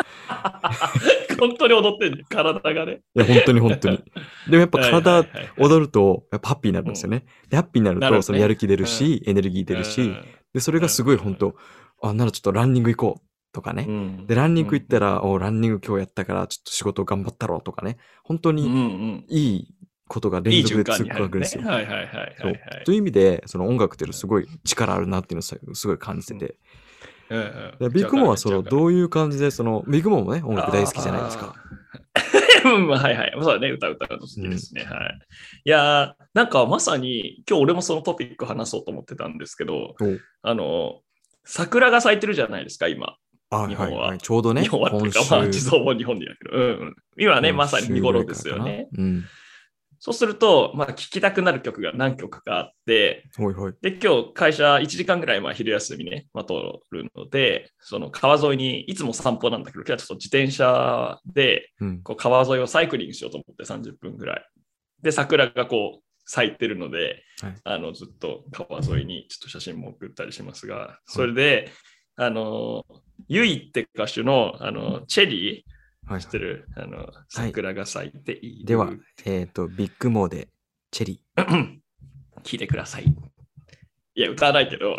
[1.39, 3.02] 本当に踊ってんね体がね。
[3.16, 3.97] いや、本当に本当に。
[3.97, 4.04] で
[4.52, 5.26] もやっぱ体
[5.58, 7.26] 踊ると、やっぱハッピーになるんですよね。
[7.49, 10.14] で、ハッピーになると、そのやる気出るし、エネルギー出るし、
[10.54, 11.56] で、それがすごい本当
[12.02, 13.86] あ、ならちょっとランニング行こうとかね。
[13.88, 17.97] うんで、ランニング行ったら、おランニング今日やったから、ちょっと仕事頑張ったろうとかね。
[18.24, 19.76] 本当うんうにんいい
[20.08, 21.58] ことが連続で続くわけです。
[21.58, 21.64] よ。
[21.64, 22.84] はいはいはいはい、そうはい。
[22.86, 26.45] という意味で、その音楽っていうのはすごい力あるなっていうのをさすごい感じてて。
[27.30, 31.56] うんうんでビッグモンはそのどういう感じで、そのビッグモンもね、音楽大好きじゃないですか。。
[32.64, 33.34] はいはい。
[33.34, 34.84] そうだね、歌歌うの好きですね。
[34.84, 35.20] はい。
[35.64, 39.95] いやー、なんかまさに、今日俺もそのトピック話そうと思ってたんですけど、お
[40.41, 40.99] あの、
[41.43, 43.16] 桜が咲いてるじゃないですか、今。
[43.52, 46.95] あ日本ははいはい、ちょうどね、日本はっていうか、まあ、地蔵も日本でやけど、うんうん。
[47.18, 48.88] 今ね、まさに見頃ですよね。。
[48.97, 49.26] うん。
[49.99, 53.74] そうすると、まあ、聴きたくなる曲が何曲かあって、ほいほい。
[53.82, 56.54] で、今日会社1時間ぐらいまあ昼休みね、まあ、通
[56.89, 62.02] るので、その川沿いにいつも散歩なんだけど、今日はちょっと自転車でうん。
[62.02, 64.45] こう川沿いをサイクリングしようと思って30分ぐらい。
[65.04, 71.70] で、桜がこう咲いてるので、はいあのずっと川沿いにちょっと写真も送ったりしますが、それで、
[72.16, 72.86] あの、
[73.28, 76.68] ユイって歌手のあのチェリー、はい知ってる？
[76.76, 78.92] あの桜が咲いている、では、
[79.26, 80.50] えっ、と、ビッグモーで、
[80.92, 81.24] チェリ
[82.44, 83.06] 聞いてください。
[84.16, 84.98] いや、歌わないけど、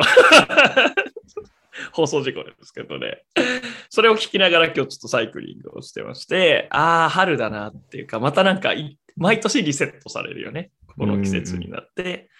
[1.92, 3.24] 放送事故ですけどね。
[3.90, 10.70] それを聞きながら今日ちょっとサイクリングをしてまして、ああ、春だなっていうか、またなんかい毎年リセットされるよね。
[10.96, 12.30] この季節になって。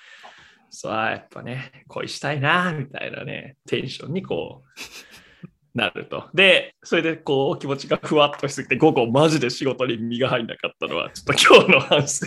[0.71, 5.12] そう、あーやっぱね、恋したいな、みたいなね、テンションにこう、
[5.75, 6.29] なると。
[6.35, 12.27] で、それでこう、気持ちがふわっとしすぎて、午後マジで仕事に身が入んなかったのは、ちょっと今日の反省。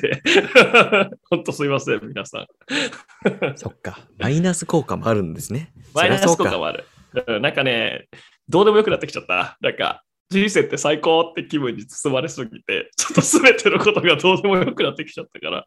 [1.29, 2.41] 本当すいません、皆さん。
[2.41, 3.55] ー。
[3.57, 3.99] そっか。
[4.17, 5.71] マイナス効果もあるんですね。
[5.93, 6.85] マイナス効果もある。
[7.27, 8.09] うんなんかね、
[8.49, 9.57] どうでもよくなってきちゃった。
[9.61, 15.65] なんか、人生って最高って気分に包まれすぎて、ちょっと全てのことがどうでもよくなってきちゃったから。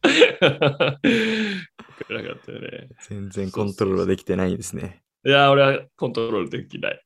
[2.07, 2.89] 暗かったよね。
[3.09, 5.03] 全然コントロールできてないですね。
[5.25, 7.01] いや、俺はコントロールできない。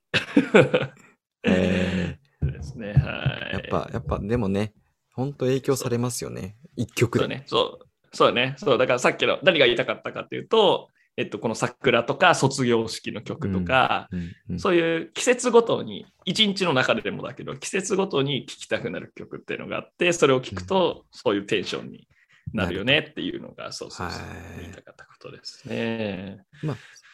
[1.44, 2.92] えですね。
[2.92, 2.96] はい。
[2.96, 4.74] ー、やっぱ、やっぱ、でもね、
[5.14, 6.56] 本当影響されますよね。
[6.76, 7.24] 一曲で。
[7.24, 7.44] そうね。
[7.46, 7.86] そう。
[8.14, 8.54] そうだね。
[8.58, 8.78] そう。
[8.78, 14.08] だからさっきの何が言いたかったかっていうと、えっと、この桜とか卒業式の曲とか、
[14.56, 22.08] そういう季節ごとに、一日の中でもだけど、季節ごとに聴きたくなる曲っていうのがあって、それを聴くと、そういうテンションに
[22.52, 24.26] なるよねっていうのが、そうそうそうは
[24.58, 24.60] い。
[24.60, 26.44] 言いたかったことですね。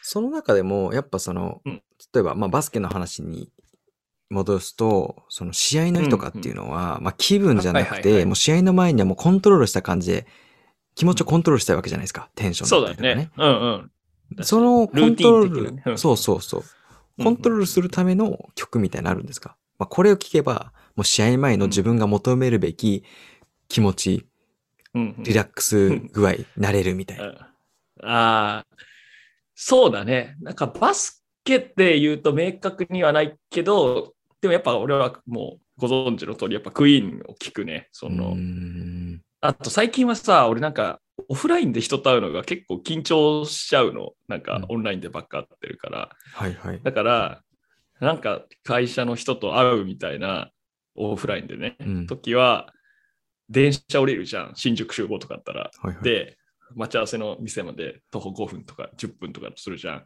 [0.01, 1.81] その中でも、やっぱその、うん。
[2.13, 3.51] 例えば、まあ、バスケの話に
[4.29, 10.27] 戻すと、その試合の日とかっていうのは、まあ、気分じゃなくて、もう試合の前にはもうコントロールした感じで、
[10.95, 12.29] 気持ちをコントロールしたいわけじゃないですか。
[12.35, 13.31] テンションそうだったりとかね。
[13.37, 13.91] うん
[14.37, 14.43] うん。
[14.43, 15.97] そのコントロール、ねうん。
[15.97, 16.61] そうそうそう。
[16.61, 16.65] うん
[17.21, 23.03] コントロールするための曲みたいになのあるんですか、まあ、これを聞けば、もう試合前の自分が求めるべき
[23.67, 24.28] 気持ち、
[24.95, 27.25] うんうんリラックス具合、なれるみたいな。
[27.25, 27.37] うん
[28.01, 28.65] ああ、
[29.55, 30.37] そうだね。
[30.41, 37.89] なんかバスケって言うと明確にはないけど、でもやっぱ俺はもうご存知の通り、やっぱクイーンを聞くね。
[37.91, 38.37] その、
[39.41, 44.13] あと最近はさ、俺なんかオフラインで人と会うのが結構緊張しちゃうの。
[44.29, 46.09] なんかうんオンラインでばっか会ってるから。
[46.33, 46.79] はいはい。
[46.81, 47.41] だから、
[47.99, 50.51] なんか会社の人と会うみたいな
[50.95, 52.73] オフラインでね、うん時は
[53.49, 54.51] 電車降りるじゃん。
[54.55, 55.71] 新宿集合とかあったら。
[55.81, 56.37] はいはい、で、
[56.75, 60.05] 待ち合わせの店まで徒歩5分とか10分とかするじゃん。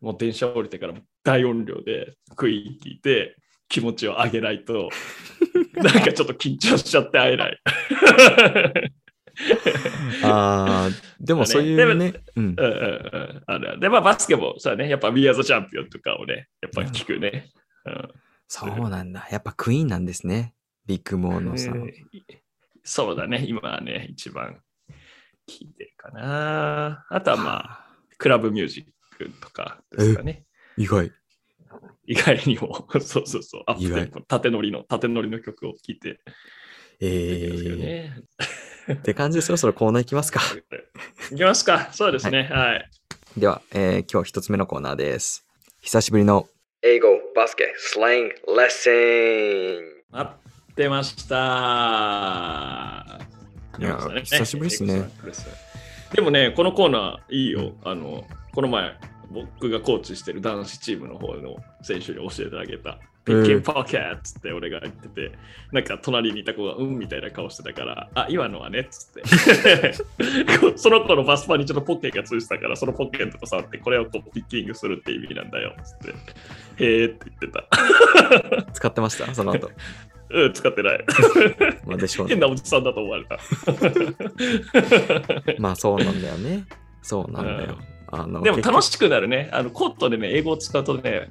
[0.00, 3.36] もう電車降りてからも大音量でクイーン聞いて
[3.68, 4.90] 気持ちを上げないと、
[5.74, 7.60] なんかちょっと緊張しちゃって会えない。
[10.24, 17.50] ああ、でもそういうね、うんうんうんうんあるで、まあバスケもさね、やっぱ We Are the Champion とかをね、やっぱ聞くね。
[17.86, 18.08] うん
[18.48, 19.26] そうなんだ。
[19.30, 20.52] やっぱクイーンなんですね。
[20.84, 21.72] ビッグモーのさ。
[21.74, 22.41] えー
[22.84, 24.60] そうだね、今はね、一番
[25.48, 27.06] 聞いてるかな。
[27.08, 27.86] あとはまあ、あ。
[28.18, 30.44] クラブミュージックとかですかね。
[30.76, 31.10] 意外。
[32.06, 36.20] 意外にも、 そうそうそう、アップ意外テンポ、縦乗りの、縦乗りの曲を聴いて
[37.00, 38.22] えるんですよー、ね。
[38.92, 40.40] って感じでそろそろコーナーいきますか。
[41.30, 41.92] いきますか。
[41.92, 42.48] そうですね。
[42.50, 42.90] はい。
[43.36, 45.46] では、えー今日一つ目のコーナーです。
[45.80, 46.48] 久しぶりの
[46.82, 48.90] 英語バスケスラングレッス
[50.12, 50.41] ン。
[50.72, 51.34] 待ってました。
[53.78, 55.04] いやね久しぶりっすね。
[56.14, 57.72] でもね、このコーナーいいよ。
[57.84, 58.94] あの、この前、
[59.30, 62.98] 僕がコーチしてる男子チームの方の選手に教えてあげた。
[63.24, 65.30] ピッキンパーキャッツって俺が言ってて、
[65.70, 69.92] なんか隣にいた子がうんみたいな顔してたから、あ、今のはねっつって。
[70.76, 76.84] その子のバスパにちょっとポッケがついてたから、そのポッケのとこ触って、これをこうピッキングするって意味なんだよっつって。
[76.84, 77.58] へーって言って
[78.66, 78.72] た。
[78.72, 79.32] 使ってました？
[79.34, 79.70] その後。
[80.32, 81.04] うん、使ってない。
[81.86, 82.40] まあでしょうね変。
[82.40, 83.38] なおじさんだと思われた。
[85.58, 86.64] まあそうなんだよね。
[87.02, 87.76] そうなんだよ。
[88.08, 89.50] あのでも楽くしくなるね。
[89.52, 91.30] あのコートでね、英語を使うとね、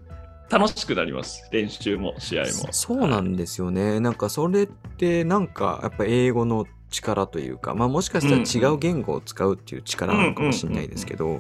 [0.50, 1.48] 楽しくなります。
[1.52, 2.50] 練習も試合も。
[2.72, 4.00] そうなんですよね。
[4.00, 11.40] なんかそれってなんかやっぱ英語の力というか、まあもしかしたら違う言語を使うっていう力なのかもしれないですけど、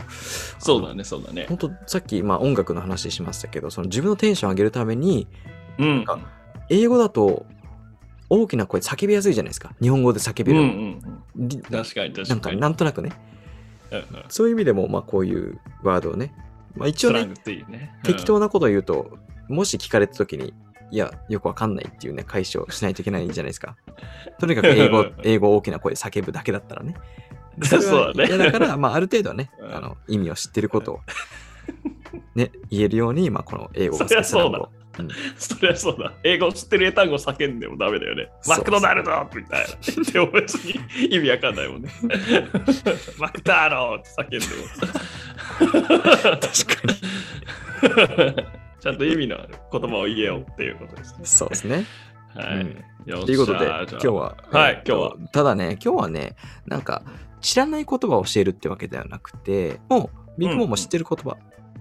[0.59, 1.45] そうだね、そうだね。
[1.49, 5.27] 本当さっきまあ音楽の話しましたけど、その自分のテンション上げるために、
[5.77, 6.05] うん。
[6.05, 6.17] か
[6.69, 7.45] 英語だと
[8.29, 9.73] 大きな声で叫びやすいじゃないですか。
[9.81, 10.67] 日本語で叫べうんうる。
[10.67, 10.71] ん
[11.37, 11.47] うん。
[11.47, 12.61] り確かに確なんかかに。
[12.61, 13.11] なんとなくね、
[13.91, 16.33] うんうんそういう意味でもまあこういうワードをね、
[16.75, 17.93] まあ一応ねスラン、グっていうね。
[18.03, 19.17] 適当なことを言うと、
[19.49, 20.53] もし聞かれた時に、
[20.91, 23.75] いや、よくわかんないっていうね、解消しないといけないじゃないですか。
[24.39, 26.95] とにかく英語、英語を大きな声で叫ぶだけだったらね。
[26.95, 27.21] うん
[27.65, 28.37] そうだね。
[28.37, 30.99] だから、まあ、ある程度はね、うんあの意味を知ってることを、
[32.33, 36.13] ね、言えるように、まあ、この英語がそりゃそう んそりゃそうだ。
[36.23, 38.29] 英語知ってる英単語叫んでもダメだよね。
[38.47, 40.11] マクドナルドみたいな。
[40.11, 40.79] でも別に
[41.09, 41.89] 意味わかんないもんね。
[43.17, 46.37] マクダーローって叫んでも。
[46.39, 48.51] 確かに。
[48.81, 51.25] ちゃんと意味のある言葉を言えよっていうことですね。
[51.25, 51.85] そうですね。
[52.35, 52.65] はい。
[53.25, 55.29] ということで、今日は、はいえっと今日は。
[55.31, 56.35] ただね、今日はね、
[56.65, 57.03] なんか、
[57.41, 61.37] 知らない言葉を教えるってわけではなくて、もう、ビッグモンも知ってる言葉、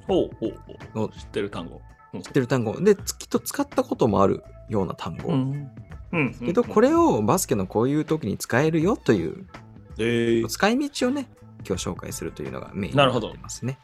[0.07, 0.55] ほうほう
[0.95, 1.11] ほおう。
[1.13, 1.81] 知ってる単語。
[2.13, 5.33] 知ってる単語、で、きっと使ったこともあるような単語。
[5.35, 5.71] ん。
[6.13, 6.35] うん。
[6.35, 9.47] けど、これをバスケのこういう時に使えるよという
[9.99, 11.29] えー、使い道をね、
[11.67, 13.79] 今日紹介するというのがメインになってなるほどますね。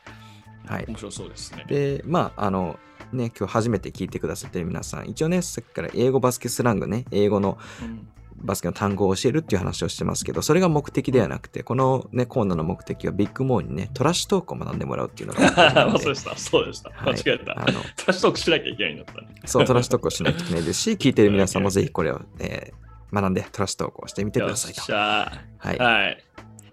[0.66, 0.86] はい。
[0.86, 1.64] 面白そうですね。
[1.68, 2.78] で、まあ、あの、
[3.12, 8.08] ね、今日初めて聞いてくださってる皆さん、一応ね、さっきから英語バスケスラングね、英語のうん
[8.46, 16.36] バスケの単語を教えるっていう話をしてますけど、それが目的ではなくて、このね、コーナーの目的はビッグモーにね、トラッシュトークを学んでもらうっていうのが そうでした。
[16.36, 16.90] そうでした。
[16.90, 17.52] はい間違えた。
[17.52, 19.28] あのトラッシュトークしなきゃいけないんだったね。
[19.44, 24.82] そう、トラッシュトークをしないといけないですし、 聞いてる皆さんもぜひこれを、えー学んでトラッシュトークをしてみてくださいと。
[24.82, 25.82] しゃはいー。。
[25.82, 26.24] はい。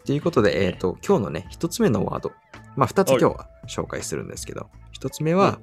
[0.05, 2.32] ということで、えっ、と、今日のね、一つ目のワード。
[2.76, 5.59] まあ、二つ今日は紹介するんですけど、一つ目は、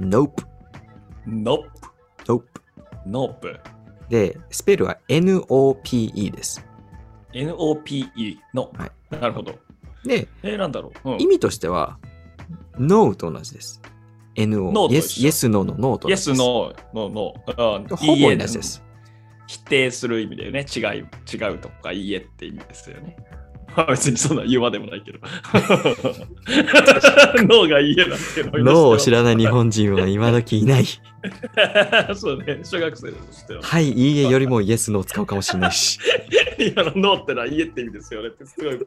[0.00, 0.44] nope。
[1.28, 1.68] Nope。
[2.24, 2.44] nope。
[3.06, 3.75] Nope。
[4.08, 6.64] で、スペルは N-O-P-E です。
[7.32, 8.38] N-O-P-E。
[8.52, 8.70] No。
[8.76, 9.54] はいなるほど。
[10.04, 11.12] で、えー、なんだろう。
[11.12, 11.98] うん意味としては、
[12.78, 13.80] no と同じです。
[14.36, 14.72] N-O。
[14.72, 16.34] No と yes, yes, no の no と同じ Yes, です。
[16.34, 17.34] no, no, no.
[17.56, 18.82] あほぼ同じです。
[19.46, 20.66] 否定する意味だよね。
[20.74, 20.82] 違い、
[21.32, 23.16] 違うとか、いいえって意味ですよね。
[23.76, 25.18] まあ別にそんな言うまでもないけど。
[27.44, 30.86] 脳がいいえなんていうの no を知らない日本人は今時いない。
[32.14, 33.62] そうね、小学生としては。
[33.62, 35.98] はい、いいえよりも yes, no を使うかもしれないし。
[36.58, 38.78] 今のノーってのは家って意味ですよねってすごい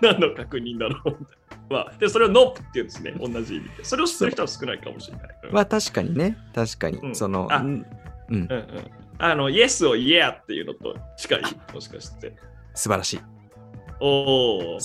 [0.00, 1.56] 何の確認だろうみたいな。
[1.70, 3.84] まあ、でそれをノープって言うんですね、同じ意味で。
[3.84, 5.28] それを知ってる人は少ないかもしれない。
[5.50, 6.98] まあ確かにね、確かに。
[6.98, 7.86] うんその、あうん
[8.30, 8.64] うん、うんうん。
[9.18, 12.34] あの、 yes を yeah っていうのと近い、もしかして。
[12.74, 13.20] 素晴らしい。
[14.06, 14.78] お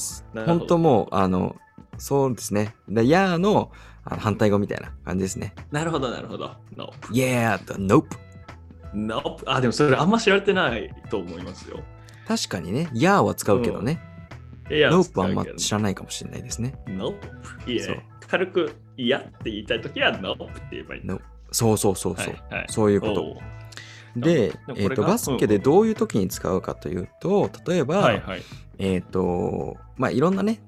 [0.46, 1.58] 本当もう、あの、
[1.98, 2.76] そうですね。
[2.88, 3.72] で、 yeah の
[4.06, 5.54] あの反対語みたいな感じですね。
[5.72, 6.56] なるほど、なるほど。
[6.78, 7.14] ノープ。
[7.14, 8.18] Yeah と Nope。
[8.94, 9.44] Nope。
[9.52, 11.84] あ、でもそれあんま知られてないと思いますよ。
[12.28, 14.02] 確かにね、Yeah は使うけどね。
[14.72, 16.76] いや Nope はあんま知らないかもしれないですね。
[16.88, 17.72] Nope。
[17.72, 18.08] いいそうね。
[18.28, 21.02] 軽く嫌って言いたいときは nope って言えばいい。
[21.04, 21.20] No
[21.52, 22.34] そうそうそうそう。
[22.34, 23.38] はいはいそういうこと。
[24.16, 28.42] で、えーと、バスケでどういう時に使うかというと、例えば、はいはい。
[28.78, 30.62] えっ、と、まあ、いろんなね、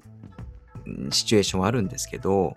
[0.86, 2.56] うんシチュエーションはあるんですけど、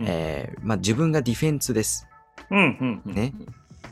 [0.00, 2.06] うんえーまあ、自分がディフェンスです。
[2.50, 3.14] うんうんうん。
[3.14, 3.32] ね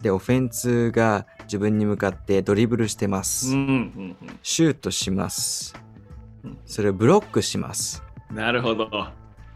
[0.03, 3.55] で、オフェンスが自分に向かってドリブルしてまうんす。
[3.55, 5.75] うんシュートします
[6.45, 6.59] うん。
[6.65, 8.03] それをブロックします。
[8.31, 8.37] うん。
[8.37, 8.89] なるほど。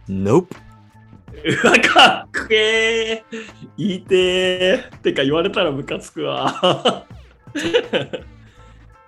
[0.08, 0.63] Nope。
[1.42, 3.44] うわ、かっけー
[3.76, 7.06] 言いてーてか言われたらムカつくわ。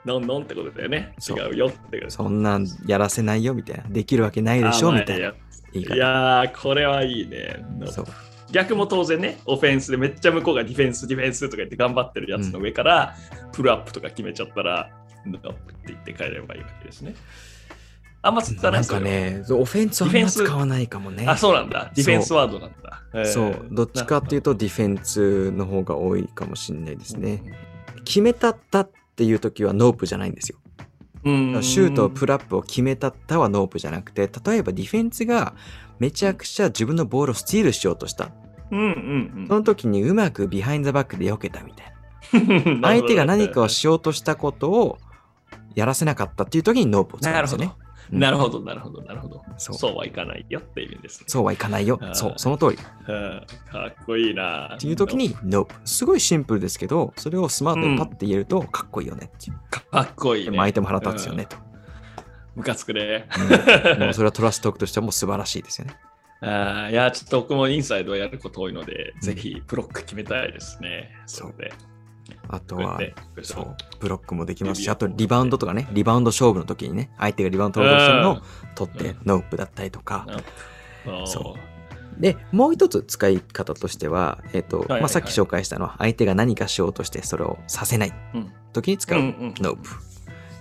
[0.04, 1.14] のんのんってことだよね。
[1.28, 3.84] 違うよってことそんなんやらせないよみたいな。
[3.88, 5.34] できるわけないでしょみたいな
[5.72, 5.86] 言い。
[5.86, 7.64] やー、これはいいね。
[8.52, 13.16] 逆も当然ね、オフェンスでめっちゃ向こうがディフェンス、ディフェンスとか言って頑張ってるやつの上から、
[13.52, 14.90] プルアップとか決めちゃったら、
[15.26, 15.50] ノって
[15.88, 17.16] 言って帰ればいいわけですね。
[18.22, 21.26] あんま使わないなんかね、オフェンスはあんま使わないかもね。
[21.28, 21.92] あ、そうなんだ。
[21.94, 23.02] ディフェンスワードなんだ。
[23.14, 27.42] へーそう、どっちかっていうとディフェンスの方が多いかもしれないですね。
[28.04, 30.58] 決めたったっていう時は nope じゃないんですよ。
[31.24, 35.54] うんシュート、プルアップを決めたったは nope じゃなくて、例えばディフェンスが
[35.98, 38.30] めちゃくちゃ自分のボールをスティールしようとした。
[38.70, 38.82] うんう
[39.42, 41.94] んその時にうまくビハインドバックで避けたみたい
[42.34, 42.80] うん。
[42.82, 42.88] な。
[42.88, 44.98] 相手が何かをしようとしたことを
[45.74, 47.85] やらせなかったっていう時にノープを使うんなるほどですよね。。
[48.12, 49.42] うんなるほど、なるほど、なるほど。
[49.58, 51.24] そうはいかないよっていう意味ですね。
[51.28, 52.78] そうはいかないよそう、その通り。
[53.08, 54.74] うんかっこいいな。
[54.76, 55.72] っていう時に Nope。
[55.84, 59.58] すごいシンプルですけど、それをスマートにパッて言えるとかっこいいよねっていう。
[59.70, 60.56] かっこいいね。
[60.56, 61.56] 相手も腹立つよねと。
[62.54, 63.28] ムカつくね。
[63.36, 65.96] うんもうそれはトラストトークとしてはもう素晴らしいですよね。
[66.40, 71.10] あーいや、ちょっと僕もインサイドをやること多いので、ぜひブロック決めたいですね。
[71.26, 71.72] そうで。
[72.48, 73.00] あとは、
[73.42, 78.38] そう、ブロックもできますし、あとリバウンドとかね、リバウンド勝負の時にね、相手がリバウンド取ろうとしてるのを
[78.74, 80.26] 取ってうん、 nope だったりとか、
[81.24, 81.56] そそ
[82.18, 88.52] で、もう一つ使い方としては、えっ、と、まあ、さっき紹介したのは、相手が何かしようとして、それをさせないうん。
[88.72, 89.90] 時に使う、 nope。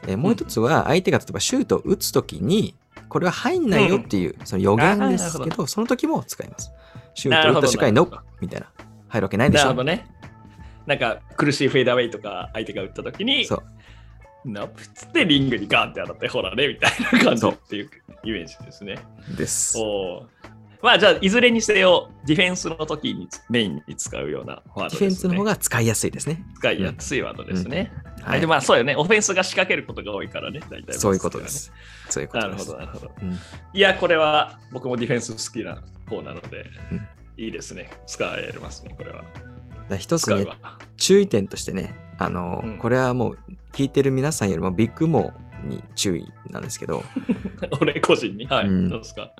[0.08, 2.76] えーもう一つは、相手が例えばシュートを打つ時に、
[3.10, 6.72] これは入んないよっていう、その予言ですけど、その時も使います。
[7.16, 8.68] シュートを打った瞬間に nopeみたいな。
[9.08, 9.66] 入るわけないでしょ。
[9.66, 10.08] なるほどね。
[10.86, 13.64] なんか苦しいフェードアウェイとか相手が打った時に、そう。
[14.46, 17.90] nope っつってリングにガンって当たって、ほらね、みたいな感じっていう
[18.24, 19.00] イメージですね。
[19.36, 19.78] です。
[19.80, 20.56] おー
[20.86, 25.00] まあじゃあ、いずれにせよ、ディフェンスの時にメインに使うようなワードです、ね。
[25.00, 26.46] ディフェンスの方が使いやすいですね。
[26.58, 27.92] 使いやすいワードですね。
[28.22, 28.96] はいでまあそうよね。
[28.96, 31.48] オフェンスが仕掛けることが多いからね、大体、そういうことで。
[31.48, 31.72] す。
[32.10, 32.70] そういうことです。
[32.70, 33.12] なるほど、なるほど。
[33.22, 33.40] うん
[33.74, 37.08] いや、これは僕もディフェンス好きな方なので、うん
[37.38, 37.90] いいですね。
[38.06, 39.24] 使えますね、これは。
[39.90, 40.48] だ一つね。
[40.98, 43.38] 注意点としてね、あの、うんこれはもう
[43.74, 47.04] 聞いてる皆さんよりもビッグモーに注意なんですけど、
[47.82, 48.46] 俺個人に？
[48.48, 48.68] はい。
[48.68, 49.32] うんどうですか？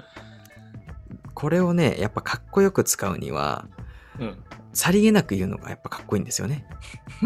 [1.34, 3.66] これをね、やっぱかっこよく使うには、
[4.20, 4.38] うん。
[4.74, 6.66] さりげなく言うのがやっぱかっこいいんですよね。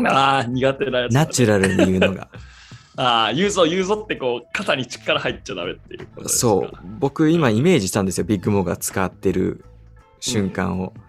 [0.07, 2.27] ああ、苦手なやつだね、ナチュラルに言うのが。
[2.95, 6.39] ああ、言うぞ、言うぞってこう、肩に力入っちゃダメっていうことですか？
[6.39, 6.71] そう。
[6.99, 9.63] 僕今イメージしたんですよ、ビッグモーが使ってる
[10.19, 10.93] 瞬間を。
[10.95, 11.08] うんうん。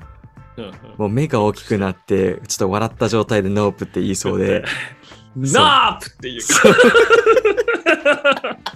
[0.96, 4.64] もう目が大きくなって、ちょっと笑った状態でノープって言いそうで、
[5.44, 6.50] そうナープっていうか。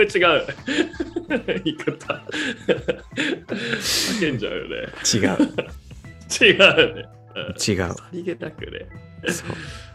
[0.00, 0.46] 違う。
[1.64, 2.22] 言い方。
[3.80, 4.76] 叫んじゃうよね。
[5.12, 5.20] 違う。
[6.40, 7.08] 違うよね。
[7.34, 7.94] うん違う。
[7.94, 8.86] さりげなくね。
[9.28, 9.48] そう。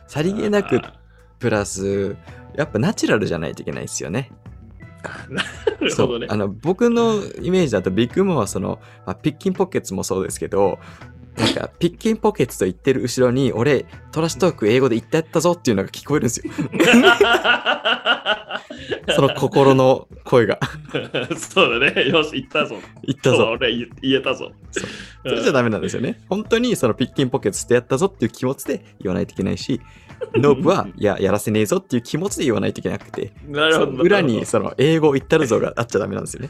[0.07, 0.93] さりげなくあ
[1.39, 2.15] プラス、
[2.55, 4.31] やっぱナチュラルじゃないといけないですよね。
[6.29, 10.79] あの僕のイメージだとビッグモアはその、まあ、ピッキンポッケッツもそうですけど
[11.37, 16.51] なんかピッキンポケッツと言ってる後ろに俺トラッシュトーク英語で言ってやったぞっていうのが聞こえるんですよ
[19.15, 20.59] その心の声が
[21.37, 22.09] そうだね。
[22.09, 22.77] よし、言ったぞ。
[23.03, 24.51] 言ったぞ俺言言えたぞ。
[25.23, 29.81] それじゃダメなんですよね本当にその pickin' pockets してやったぞっていう気持ちで言わないといけないし
[30.35, 33.91] nope は いややらせねえぞっていう気持ちで言わないといけなくてなるほど。
[34.03, 36.49] 裏にその英語を言ったるぞがあっちゃダメなんですよね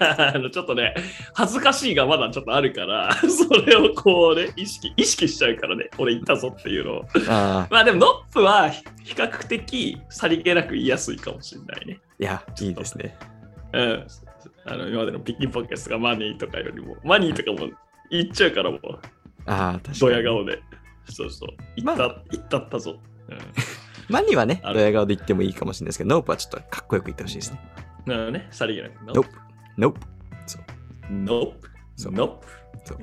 [0.00, 0.94] あのちょっとね、
[1.32, 7.04] 恥ずかしいがまだちょっとあるから、それをこうね、意識、意識しちゃうからね、俺言ったぞっていうのを。
[7.28, 12.00] ああまあでも、 nope は比比較的さりげなく言いやすいかもしれないね。
[12.20, 13.16] いやいいですね
[13.72, 14.06] うん。
[14.66, 17.70] あの今までの pickin' pockets とか money とかよりも、 money とかも
[18.10, 18.80] 言っちゃうからもう、
[19.46, 20.62] ああ確かにドヤ顔で。
[21.10, 21.48] そうそう。
[21.76, 23.00] 言った、ま言ったったぞ。
[24.08, 27.60] money はね、ドヤ顔で言ってもいいかもしれないですけど、 nope はちょっとかっこよく言ってほしいですね。
[28.06, 28.12] うん。
[28.12, 29.04] なるほどね、さりげなく。
[29.04, 31.70] nope、nope。nope。
[31.96, 32.46] そう nope。
[32.84, 32.98] そう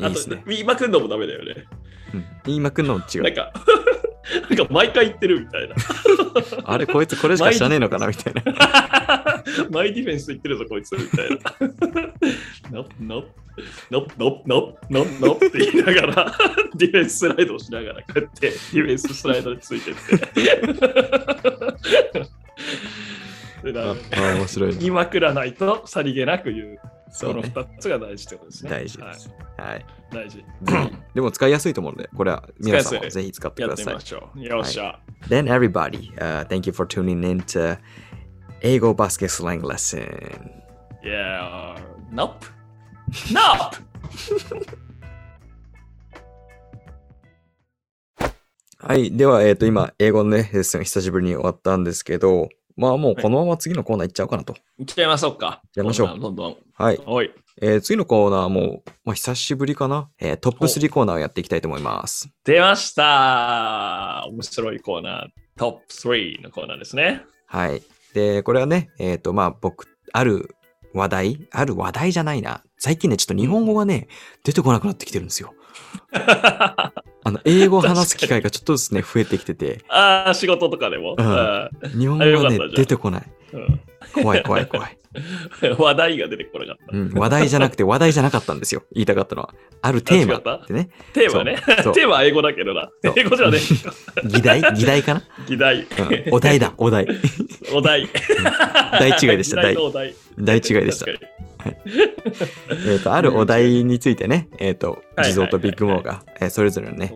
[0.00, 1.64] あいいですね言いまくんのもダメだよね。
[2.14, 2.24] うん。
[2.44, 3.22] 言いまくんのも違う。
[3.22, 3.52] なんか、
[4.48, 5.74] なんか毎回言ってるみたいな。
[6.64, 8.42] あれ、こいつこれしか知らねえのかなみたいな。
[9.70, 11.36] 毎ディフェンス言ってるぞ、こいつみたいな。
[12.70, 16.32] nope、nope、nope、nope、nope、nope、nope って言いながら、
[16.74, 20.00] ディフェンススライドをしながら、こうやって、ディフェンススライドについてって。
[23.70, 24.78] であなあ、面白いな。
[24.78, 26.78] 言いまくらないと、さりげなく言う。
[27.10, 27.42] そうね。
[27.42, 28.70] 2つが大事ってことですね。
[28.70, 29.30] 大事です。
[29.58, 29.68] はい。
[29.68, 29.86] はい。
[30.10, 30.44] 大事。
[31.14, 34.22] でも使いやすいと思うので、これは皆さんもぜひ使ってくださいやってみま。
[34.22, 34.42] しょう。
[34.42, 34.98] よっしゃ。
[35.28, 37.78] Then everybody, uh, thank you for tuning in to
[38.62, 40.62] 英語バスケスラングレッスン。
[41.04, 41.74] Yeah.
[42.12, 42.46] Nope.
[43.32, 43.82] Nope.
[48.78, 49.16] はい。
[49.16, 54.54] では、えっ、と、今、英語のね、レッスン久しぶりに終わったんですけど、まあもうこのまま次のコーナー行っちゃおうかなと。
[54.78, 55.62] いっちゃいましょうか。
[55.74, 56.56] やりましょうどんどんどん。
[56.74, 57.00] はい。
[57.06, 57.30] おい。
[57.60, 62.30] えー次のコーナーも、まあ、久しぶりかな、えートップ3コーナーをやっていきたいと思います。
[62.44, 65.28] 出ました面白いコーナー。
[65.56, 67.22] トップ3のコーナーですね。
[67.46, 67.82] はい。
[68.14, 70.54] で、これはね、えっ、と、まあ、僕、ある
[70.94, 72.62] 話題、ある話題じゃないな。
[72.78, 74.08] 最近ね、ちょっと日本語がね、
[74.44, 75.54] 出てこなくなってきてるんですよ。
[77.24, 81.14] あの、英語を話す機会がちょっとずつね、増えてきてて、ああ、仕事とかでも？
[81.16, 81.26] うん。
[81.26, 83.22] あ日本語がね出てこない。
[83.52, 83.80] ーうん
[84.14, 84.98] 怖い怖い怖い。
[85.78, 86.96] 話題が出てこなかった。
[86.96, 88.82] うん、話題じゃなくて話題じゃなかったんですよ。
[88.92, 89.54] 言いたかったのは。
[89.82, 90.88] あるテーマってね。
[91.12, 91.56] テーマね。
[91.66, 92.90] テーマは英語だけどな。
[93.16, 93.58] 英語じゃね
[94.24, 94.62] 議題？
[94.74, 95.44] 議題かな、え。
[95.46, 95.80] 議題。
[95.80, 95.86] うん、
[96.32, 97.06] お題だ、お題。
[97.74, 98.08] お題。
[98.98, 100.14] 題違いでした議題とお題。
[100.38, 101.06] 題違いでした。
[102.86, 107.12] えっと、あるお題についてね、えっ、と、はい地蔵とビッグモーが、えーそれぞれのね、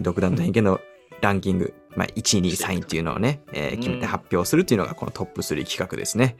[0.00, 0.80] 独断と偏見の
[1.20, 6.36] ランキング、まあ、1位、2位、3位っていうのをね、えー決めて発表するっていうのがこのトップ3企画ですね。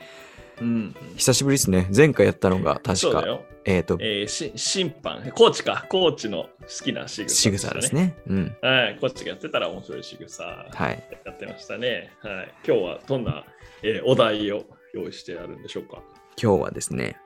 [0.61, 0.95] うん。
[1.17, 1.89] 久しぶりですね。
[1.95, 3.25] 前回やったのが確か。
[3.65, 5.87] えっ、と、えーし審判、コーチか。
[5.89, 7.95] コーチの好きな仕草、仕草です。
[7.95, 8.17] ね。
[8.27, 8.57] うん。
[8.61, 8.99] はい。
[9.01, 11.03] コーチがやってたら面白い仕草はい。
[11.25, 12.11] やってましたね。
[12.21, 12.55] はい。
[12.67, 13.45] 今日はどんな、
[13.83, 16.03] えーお題を用意してあるんでしょうか？
[16.41, 17.17] 今日はですね、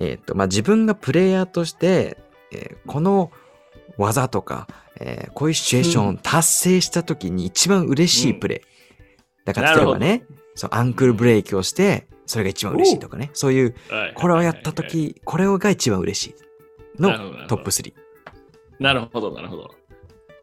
[0.00, 2.16] えっ、と、まあ、自分がプレイヤーとして、
[2.52, 3.30] えーこの
[3.98, 4.66] 技とか、
[5.00, 8.60] えーこういうシチュエーションを達成した時に一番嬉しいプレイ。
[9.44, 10.24] だから、例えばね、
[10.54, 13.30] そうアンクルブレーキをして、それが一番嬉しいとかね。
[13.34, 16.26] そういう、はいこれをやった時、これが一番嬉し
[16.98, 17.92] いのトップ3。
[18.78, 19.74] なるほど、なるほど。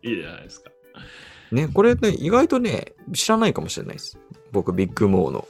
[0.02, 0.72] いいじゃないですか。
[1.52, 4.18] ね、これね、意外とね、知らないかもしれないです。
[4.52, 5.48] 僕、ビッグモーの。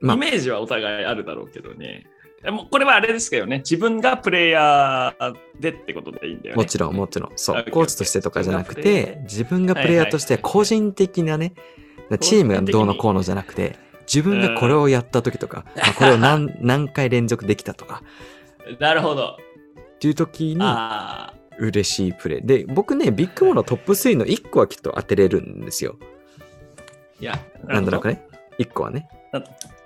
[0.00, 2.06] まあイメージはお互いあるだろうけどね。
[2.42, 6.62] でもこれはあれですけどね、自分がプレイヤーでってことでいいんだよね。
[6.62, 7.32] もちろん、もちろん。
[7.36, 11.54] そうコーチとしてとかじゃなくて、自分がプレイヤーとして個人的なね、
[12.20, 13.76] チームがどうのこうのじゃなくて、
[14.06, 18.02] 自分がこれをやった時とか、 まあこれを何何回連続できたとか、
[18.78, 19.38] なるほど。
[19.96, 20.62] っていう時に。
[21.58, 22.42] 嬉しいプレイ。
[22.42, 25.96] で、僕ね、ビッグモーのトップ3の1個はきっと当てれるんですよ。
[27.18, 28.26] いや、なんとなくね。
[28.58, 29.08] 1個はね。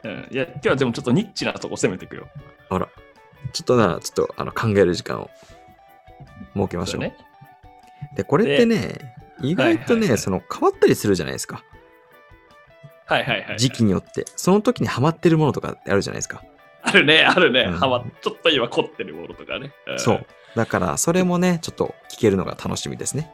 [0.05, 0.29] うん。
[0.31, 2.29] いや、今日はでもちょっとニッチなとこ攻めていくよ。
[2.69, 2.89] あら。
[3.53, 5.31] ちょっとな、ちょっとあの考える時間を
[6.55, 6.93] 設けましょう。
[6.93, 7.17] そうね。
[8.17, 11.65] で、これってね、意外とね、はいはいはいその変わったりするじゃないですか。
[13.07, 13.59] はいはいはい。
[13.59, 14.25] 時期によって。
[14.37, 16.45] その時にハマってるものとかってあるじゃないですか。
[16.83, 17.63] あるね、あるね。
[17.63, 19.69] うんはま、ちょっと今凝ってるものとかね。
[19.69, 20.27] んそう。
[20.55, 23.33] だから、それもね、ちょっと聞けるのが楽しみですね。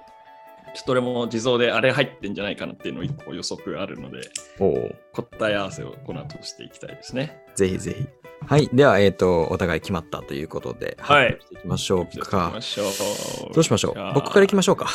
[0.76, 4.28] ちょっと俺も地蔵であれ入ってんじゃないかなっていうの一個予測あるので。
[4.58, 7.42] 答え合わせをこの後していきたいですね。
[7.54, 8.06] ぜひぜひ。
[8.46, 8.68] はい。
[8.70, 12.60] では、えっ、と、お互い決まったということで、はいしていきましょうかま。
[12.60, 13.54] しょう。
[13.54, 14.14] どうしましょう？
[14.14, 14.90] 僕からいきましょうか。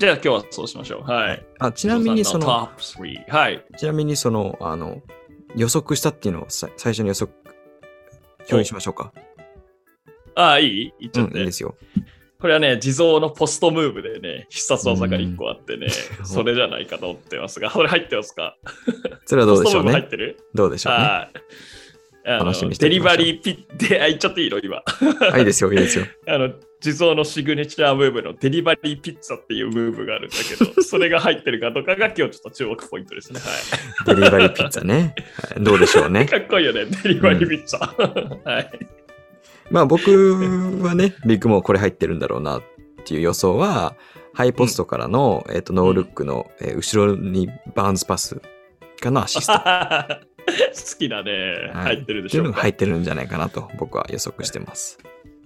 [0.00, 1.02] じゃあ今日はそうしましょう。
[1.08, 1.46] はい。
[1.60, 2.82] あちなみに、その、地蔵さんトップ
[3.28, 3.30] 3。
[3.30, 3.64] はい。
[3.78, 5.00] ちなみに、その、あの、
[5.54, 7.30] 予測したっていうのをさ最初に予測、
[8.40, 9.12] 表にしましょうか。
[10.34, 10.92] ああ、いい？
[10.98, 11.38] 言っちうん、ゃって。
[11.38, 11.76] いいですよ。
[12.44, 15.86] これはね、地蔵のポストムーブでね、必殺技が1個あってね、
[16.18, 18.58] う んそれじゃないかと思ってますが、それ入ってますか？
[19.24, 20.10] それはどうでしょうねポストムーブ入っ。
[20.10, 20.36] てる？
[20.54, 20.98] どうでしょうね。
[20.98, 21.30] あ
[22.26, 24.82] 楽しみデリバリーピッて、あ、言っちゃっていいの今。
[25.32, 26.04] あ、いいですよ、いいですよ。
[26.28, 26.50] あの、
[26.82, 33.40] 地蔵の signature move の delivery pizza っていう move があるんだけど、それが入ってるかとかが今日ちょっと注目ポイントですね。
[33.40, 35.14] は delivery pizza ね。
[35.54, 36.26] はいどうでしょうねい。。
[36.26, 38.44] かっこいいよね、 delivery pizza。
[38.44, 38.70] はい。
[39.70, 40.10] まあ僕
[40.82, 42.62] はね、 ビッグモーこれ入ってるんだろうなっ
[43.04, 43.96] ていう予想は、
[44.32, 48.40] ハイポストからの、えっとノールックの、えー後ろにバウンスパス
[49.00, 51.70] かのアシストっ 好きだね。
[51.72, 52.60] はい入ってるでしょうか。
[52.60, 54.98] 入ってるんじゃないかなと僕は予測してます。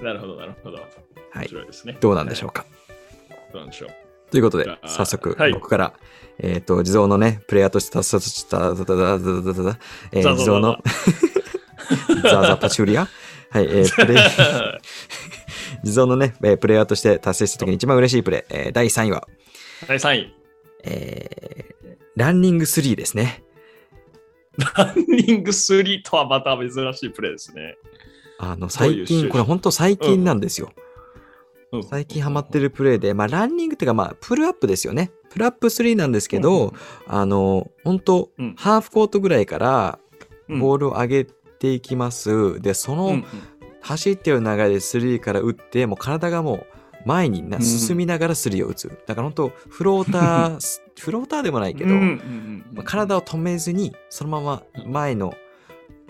[0.02, 0.78] なるほど、なるほど。
[0.78, 1.50] はい。
[1.84, 1.96] ね。
[2.00, 2.64] どうなんでしょうか。
[3.52, 3.90] どうなんでしょう。
[4.30, 5.92] ということで早速はい僕から、
[6.38, 9.78] えっ、と、地蔵のね、プレイヤーとして達成した、だだだだだだだ
[10.12, 10.76] えー地蔵の
[12.22, 13.08] ザザパチュリア
[13.50, 14.22] はい、えー、 プレイ、
[15.84, 19.26] 地蔵のね、えープレイヤーとして達成した時に一番嬉しいプレイ、えー第3位は、
[19.86, 20.34] 第3位。
[20.84, 21.68] えー
[22.16, 23.44] ランニング3ですね。
[24.76, 27.76] ランニング3とはまた珍しいプレーですね。
[28.40, 29.30] あの、最近、うシチュエーション？
[29.30, 30.72] これ本当最近なんですよ。
[30.74, 35.10] うん最近ハマってるプレイで、まあ、ランニングっていうか、まあ、プルアップですよね。
[35.30, 36.72] プルアップ3なんですけど、
[37.06, 39.98] あの、本当、うんハーフコートぐらいから
[40.48, 41.26] うんボールを上げ
[41.58, 42.60] ていきます。
[42.60, 43.22] で、その、
[43.80, 46.66] 走ってる流れで3から打って、もう体がもう
[47.06, 48.88] 前になうん進みながら3を打つ。
[49.06, 55.34] だから本当、フローター、 フローターでもないけど、まあ体を止めずに、そのまま前の、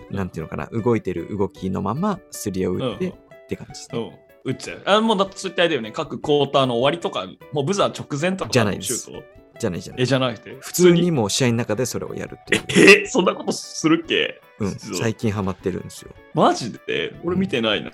[0.09, 3.99] なんていうのかな、動いてる動きのまま3を打って、うんって感じですね。
[3.99, 4.81] うん打っちゃう。
[4.85, 5.91] あもうだってそういったあれだよね。
[5.91, 9.11] 各クォーターの終わりとか、もうブザー直前とかじゃないです
[9.59, 10.05] じゃないじゃないえ、。
[10.05, 10.55] じゃなくて。
[10.61, 13.01] 普通にもう試合の中でそれをやるって。
[13.03, 14.39] え、そんなことするっけ？
[14.59, 16.11] うん、最近ハマってるんですよ。
[16.33, 17.13] マジで？
[17.23, 17.91] 俺見てないな。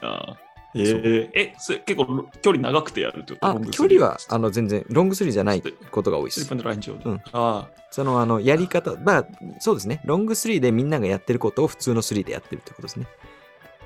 [0.78, 3.72] えー、え、それ結構距離長くてやるってこと？
[3.72, 6.56] 距離はあの全然ロングスリーじゃないことが多いですスリーポ。
[6.56, 7.04] イントライン上で。
[7.06, 9.28] うんあそのあのやり方、まあ
[9.60, 10.02] そうですね。
[10.04, 13.08] ロングスリーでみんながやってることを普通のスリーでやってるってことですね。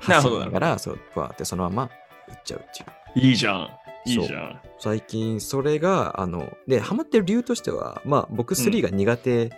[0.08, 1.90] なるほど走りながら、そう、バーってそのまま
[2.28, 2.86] 打っちゃうっていう。
[2.88, 3.68] あ、いいじゃん。
[4.06, 4.60] いいじゃん。
[4.80, 9.52] 最近それが、あの、で、ハマってる理由としては、まあ僕スリーが苦手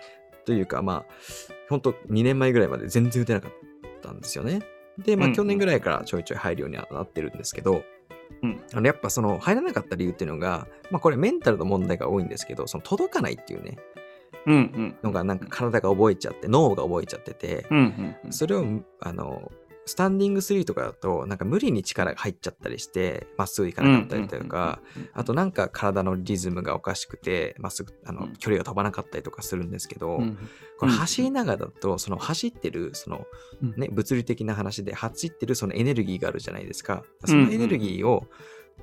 [0.44, 3.50] というか、まあ、本当2年前ぐらいまで全然打てなかっ
[4.02, 4.60] たんですよね。
[4.98, 7.82] で、まうんあ去年ぐらいからちょいちょい入るようにはなってるんですけど、
[8.42, 13.78] うんあのやっぱその入らなかった理由っていうのが、まあこれメンタルの問題が多いんですけど、その届かないっていうね、
[14.46, 14.96] うんうん。
[15.02, 18.32] のがなんか体が覚えちゃって、脳が覚えちゃってて、うんうんうん。
[18.32, 18.64] それを、
[19.00, 19.50] あの、
[19.84, 24.80] スタンディングスリーとかだと、なんか無理に力が入っちゃったりして、まっすぐいかなかったりとか、
[25.12, 30.38] あとなんか体のリズムがおかしくて、まっすぐ、あのうん、距離が飛ばなかったりとかするんですけど、うん
[30.78, 33.24] これ走りながらだと、その走ってる、その
[33.62, 33.74] うん。
[33.76, 37.04] ね、物理的な話で走ってるそのエネルギーがあるじゃないですか。
[37.24, 38.26] そのエネルギーを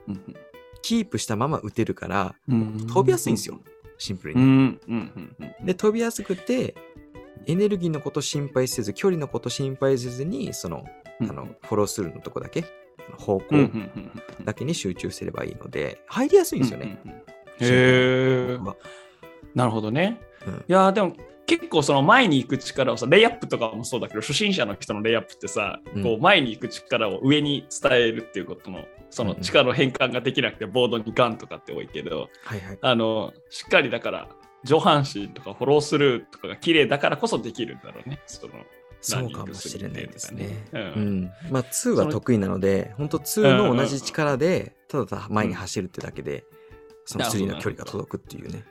[0.07, 0.35] うん
[0.81, 3.59] キープしたまま打てるから、うん飛びやすいんですよ。
[3.97, 4.79] シンプルに。
[5.65, 6.73] で、飛びやすくて、
[7.45, 10.83] エネルギーのこと心配せず、距離のこと心配せずに、その、
[11.21, 12.63] あの、フォロースルーのとこだけ、
[13.17, 14.45] 方うんうんう向んうん。
[14.45, 16.99] だけに集中すればいいので、入りやすいんですよね。
[17.05, 17.21] うんうんうん。
[17.21, 17.25] へ
[17.61, 18.57] え
[19.55, 20.19] なるほどね。
[20.45, 20.53] うん。
[20.53, 21.13] いやーでも
[21.45, 26.03] 結構その前に行く力をさ、レイアップとかもそうだけど、初心者の人のレイアップってさ、うん。
[26.03, 32.77] こう前に行く力を上に伝えるっていうことの、その力の変換ができなくて、ボードにガンとかって多いけど、はいはい。
[32.79, 34.29] あの、しっかりだから、
[34.63, 38.19] 上半身とかフォロースルーとかが綺麗だからこそできるんだろうね。
[38.25, 38.53] その
[39.01, 40.67] そうかもしれないですね。
[40.73, 41.31] うんうん。
[41.49, 46.43] まあ、2は得意なので、本当2の同じ力で、ただただ前に走るってだけで、
[47.05, 48.65] その3の距離が届くっていうね。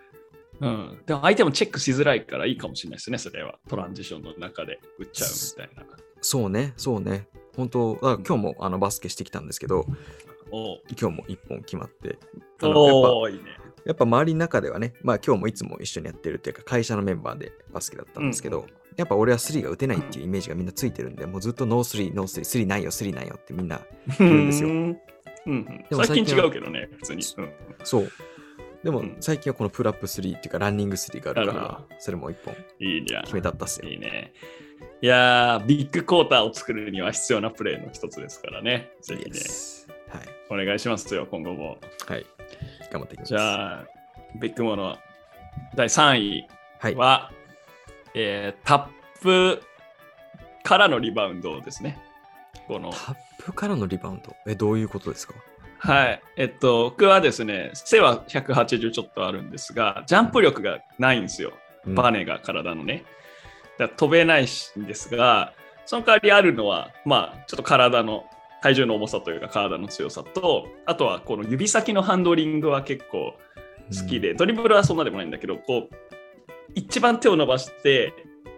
[0.61, 1.03] うん。
[1.07, 3.59] でも相手もチェックしづらいからいいかもしれないですね、それは。
[3.68, 5.30] トランジションの中で打っちゃう
[5.64, 5.97] みたいな。
[6.20, 7.28] そうね、そうね。
[7.57, 9.86] 本当今日もあのバスケしてきたんですけど、
[10.51, 12.18] 今日も1本決まって、
[12.62, 13.57] おーいいね。
[13.85, 18.66] やっぱ周りの中ではね、まあ今日もいつも一緒にやってるっていうか、会社のメンバーでバスケだったんですけど、うん
[18.99, 23.81] やっぱ俺は3が打てないっていうイメージがみんなついてるんで、もうずっとノー3、ノー3、3ないよ、3ないよってみんな、い
[24.18, 24.99] るんですようん
[25.47, 25.64] うん。
[25.89, 27.22] でも最近違うけどね、普通に。
[27.39, 27.53] うん
[27.85, 28.11] そう。
[28.83, 31.53] でもうん最近はこのプルアップ3っていうかランニング3があるか
[31.89, 33.20] ら、それも1本いいね。
[33.22, 33.89] 決めたったっすよ。
[33.89, 34.33] いいね。
[35.01, 38.91] いやー、ビッグクォーターを作るには必要なプレーの一つですからね。
[39.01, 39.39] ぜひね、
[40.09, 40.62] はい。
[40.62, 41.79] お願いしますよ、今後も。
[42.07, 42.26] はい。
[42.91, 43.28] 頑張っていきます。
[43.28, 43.84] じゃあ、
[44.36, 44.97] ビッグモノ
[45.74, 46.49] 第3位
[46.80, 46.95] はい。
[46.95, 47.30] は、
[48.14, 49.62] えータップ
[50.62, 51.99] からのリバウンドですね。
[52.66, 54.34] このタップからのリバウンド？
[54.47, 55.34] え、どういうことですか？
[55.78, 56.22] はい。
[56.36, 61.53] えっと、僕はですね、背は180ちょっとあるんですが、ジャンプ力がないんですよ。
[61.86, 63.05] うんバネが体のね。
[63.78, 64.47] だ飛べないん
[64.84, 65.55] ですが、
[65.86, 68.26] その代わりあるのは、まあ、ちょっと体の、
[68.62, 73.34] 体重の重さというか体の強さと、あとはこの指先のハンドリングは結構
[73.94, 75.94] 好きで、ドリブルはそんなでもないんだけど、こう、
[76.74, 78.12] 一番手を伸ばして、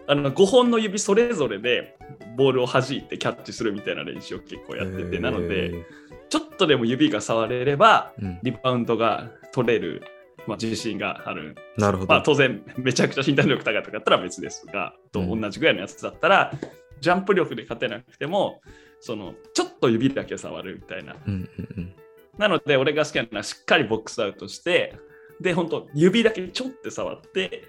[0.07, 1.95] あの5本の指それぞれで
[2.35, 5.85] ボールを弾いてキャッチするみたいな練習を結構やってて、なので、、
[6.29, 10.03] ちょっとでも指が触れれば、うんリバウンドが取れる、
[10.47, 11.55] まあ、自信がある。
[11.77, 12.13] なるほど。
[12.13, 16.51] まあ、当然、めちゃくちゃ身体能力高かだったら別ですが、とうん同じぐらいのやつだったら、
[16.99, 18.61] ジャンプ力で勝てなくても、
[19.01, 21.17] そのちょっと指だけ触るみたいな。
[21.27, 21.93] うんうんうん。
[22.37, 24.95] なので、俺が好きなのはしっかりボックスアウトして、
[25.41, 27.65] で、本当指だけちょって触って、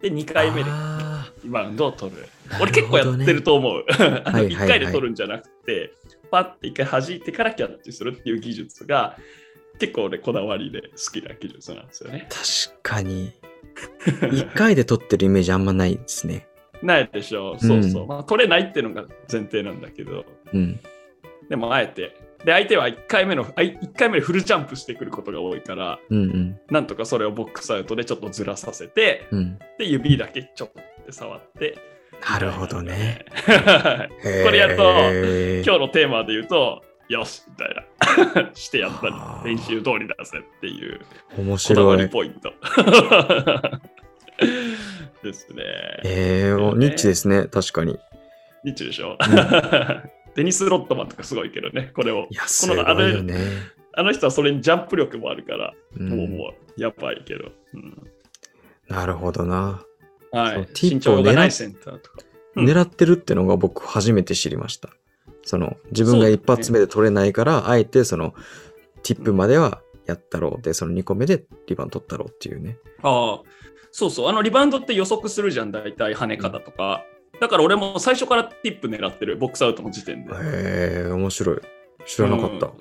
[0.00, 2.22] で、2回目であリバウンドを取る。
[2.22, 2.28] ね
[2.60, 3.84] 俺結構やってると思う。
[4.24, 5.92] あ のはいはいはい1回で取るんじゃなくて、
[6.30, 9.16] パッて1回弾いてからキャッチするっていう技術が
[9.78, 12.26] 結構俺こだわりで好きな技術なんですよね。
[12.30, 13.32] ー確かに。
[14.32, 16.46] 一回で取ってるイメージあんまないですね。
[16.82, 17.58] ないでしょう。
[17.58, 18.02] そうそう。
[18.02, 20.80] うんまあ、取れないっていうのが前提なんだけど、うん。
[21.48, 22.16] でもあえて。
[22.44, 26.60] で、相手は1回目の、あい1回目でフルジャンプしてくることが多いから、うんうん。
[26.70, 29.58] なんとかそれをボックスアウトでちょっとずらさせて、うん。
[29.78, 30.72] で、指だけちょっ
[31.06, 31.76] と触って。
[32.28, 33.24] なるほどね。
[33.46, 33.52] こ
[34.50, 37.74] れやると今日のテーマで言うと、よしみたい
[38.36, 38.50] な。
[38.54, 41.00] してやったりはあ、練習通りだぜっていう
[41.36, 41.98] 面こだわ白い。
[41.98, 42.52] りポイント。
[45.22, 45.64] ですね。
[46.04, 47.98] えー、ニッチですね、確かに。
[48.64, 49.18] ニッチでしょ、ん
[50.34, 52.26] デニス・ロットマンとかすごいけどね、これを。
[52.30, 53.36] いや、こすごいのあれよね。
[53.92, 57.50] あの人はそれにジャンプ力もあるから、うんもうもうやばいけど。
[57.74, 58.10] うん
[58.88, 59.84] なるほどな。
[60.32, 62.18] はい、ティッ身プを狙っ長がないセンターとか。
[62.18, 64.90] うん狙ってるってのが僕初めて知りました。
[65.44, 68.34] その自分が一発目で取れないから、あえてその
[69.04, 72.76] ティップまではやったろうで、その2個目でリバウンド取ったろうっていうね。
[73.02, 73.42] ああ、
[73.92, 74.28] そうそう。
[74.28, 77.04] あのリバウンドって予測するじゃん、大体跳ね方とか。
[77.38, 80.32] だから俺も最初からティップ狙ってる、ボックスアウトの時点で。
[80.32, 80.36] へ
[81.06, 81.58] え、面白い。
[82.06, 82.66] 知らなかった。
[82.66, 82.72] うん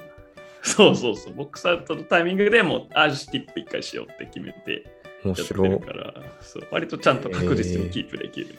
[0.61, 1.33] そうそうそう。
[1.35, 4.83] ボックスアウトのタイミングでもう、あ、ティップ一回しようって決めて
[5.23, 5.69] 面やって白い。
[5.69, 8.53] るから、そう割とちゃんと確実にキープできるね。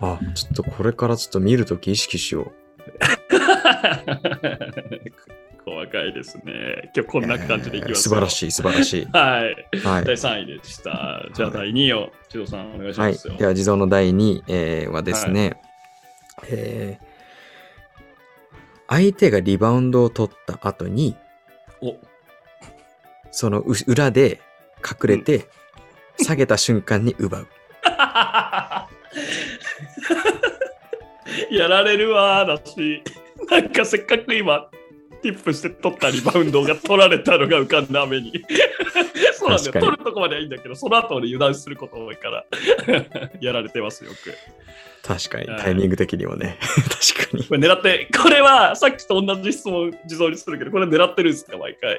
[0.00, 2.52] あ、ちょっとこれからちょっと見るとき意識しよ
[3.32, 3.38] うん
[5.64, 6.90] 細かいですね。
[6.94, 7.22] 今日こう。
[7.22, 9.06] んな感じでいきます、えー素晴らしい、素晴らしい。
[9.12, 9.78] はい。
[9.78, 10.04] はい。
[10.04, 11.26] 第3位でした。
[11.32, 13.36] じゃあ第2位を、千代さんお願いしはいますよ。。
[13.36, 15.60] では、地蔵の第2位、えーはですね、
[16.48, 17.12] えー
[18.88, 21.16] 相手がリバウンドを取った後に、
[21.80, 21.96] お
[23.30, 24.42] そのう裏で
[24.84, 25.48] 隠れて、
[26.18, 27.48] 下げた瞬間に奪う。
[31.50, 33.02] やられるわーだし、
[33.50, 34.68] なんかせっかく今、
[35.22, 38.32] ティップして取ったリバウンドが取られたのが浮かんだ目に。
[39.34, 39.72] そうなんだよ。
[39.72, 42.44] 取るとこまではいいんだけど、その後俺油断すること多いから、
[43.40, 44.16] やられてますよく。
[45.06, 46.58] 確かに、はいタイミング的にもね。
[47.14, 47.44] 確かに。
[47.44, 51.98] これ狙って、これはさっきと同じ質問自動にするけど、これ狙ってるんですか、毎回。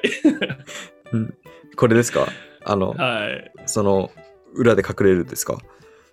[1.76, 2.26] これですか？
[2.64, 3.52] あの、はい。
[3.66, 4.10] その、
[4.54, 5.58] 裏で隠れるんですか？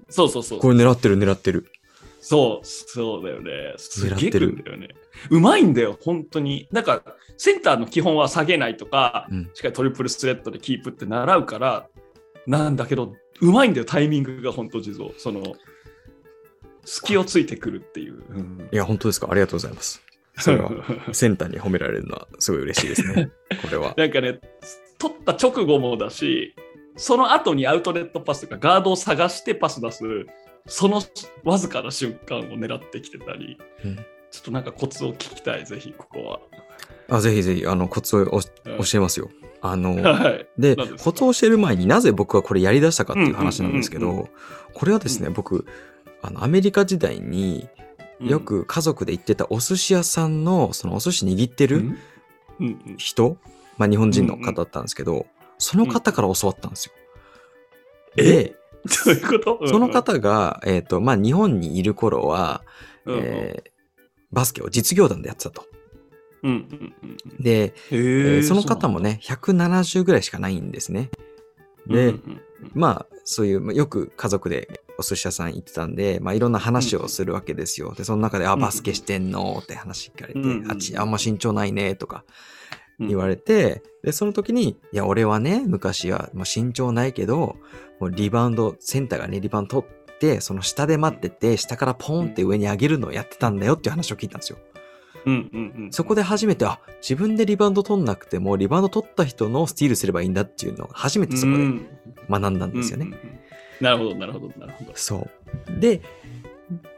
[0.09, 0.59] そうそうそう。
[0.59, 1.67] これ狙ってる狙ってる。
[2.19, 3.73] そう、そうだよね。
[3.77, 4.89] すげえ狙ってる来んだよね。
[5.29, 6.67] うまいんだよ、本当に。
[6.71, 7.03] なんか、
[7.37, 11.87] センターの基本は下げないとか、うんしっかりトリプルスレッドでキープって習うから、
[12.47, 15.09] なんだけど、うまいんだよ、タイミングが本当地蔵。
[15.17, 15.55] その、
[16.85, 18.23] 隙をついてくるっていう。
[18.29, 20.01] うんいや、本当ですかありがとうございます。
[20.37, 20.71] それは、
[21.13, 23.31] センターに褒められるのはすごい嬉しいですね。
[23.61, 23.93] これは。
[23.97, 24.39] なんかね、
[24.97, 26.55] 取った直後もだし、
[26.95, 30.03] その後にアウトレットパスとかガードを探してパス出す、
[30.67, 31.01] その
[31.43, 36.39] わずかな瞬間を狙ってきてたり、うんちょっとなんかコツを聞きたい、ぜひここは。
[37.09, 38.39] あぜひぜひ、あの、コツを教
[38.95, 39.29] えますよ。
[39.61, 40.47] あの、 はい。
[40.57, 44.29] でコツを教える前になぜ僕はこれやりだしたかっていう話なんですけど、
[44.73, 45.33] これはですね、うん。
[45.33, 45.65] 僕、
[46.21, 47.67] あの、アメリカ時代に
[48.21, 51.97] よく家族で行ってたお寿司屋さんの、そのお寿司握ってる
[52.97, 53.37] 人、
[53.77, 55.25] まあ日本人の方だったんですけど、
[55.57, 56.93] その方から教わったんですよ。
[58.17, 58.55] えで、
[59.05, 59.67] どういうこと？
[59.67, 62.63] その、方が、えっ、と、まあ日本にいる頃は、
[63.05, 63.71] えー
[64.31, 65.65] バスケを実業団でやってたと。
[66.43, 67.43] うんうんうんうん。
[67.43, 67.73] で、
[68.43, 71.09] その方もね、170ぐらいしかないんですね。
[71.87, 72.71] で、うんうんうん。
[72.73, 77.93] まあ、そういう、まあよく家族でお寿司屋さん行ってたんで、まあ、いろんな話をするわけですよ。
[77.93, 82.23] で、その中で、あ、うんバスケしてんのって話聞かれて、うんあち、あんま身長ないね、とか
[82.99, 83.07] うん。
[83.07, 87.57] 言われて、で、その時に、いや、俺はね、昔は、もう身長ないけど、
[87.99, 94.59] もうリバウンド、センターがね、リバウンド取って、その下で待ってて、下からポンって上に上げるのをやってたんだよっていう話を聞いたんですよ。
[95.25, 101.87] うんうんうんそこで初めて、あ、自分でリバウンド取んなくても、リバウンド取った人のスティールすればいいんだっていうのを初めてそこでうん
[102.29, 103.05] 学んだんですよね。
[103.07, 103.39] うんうんうん
[103.81, 104.91] なるほど、なるほど、なるほど。
[104.95, 105.27] そ
[105.67, 105.79] う。
[105.79, 106.01] で、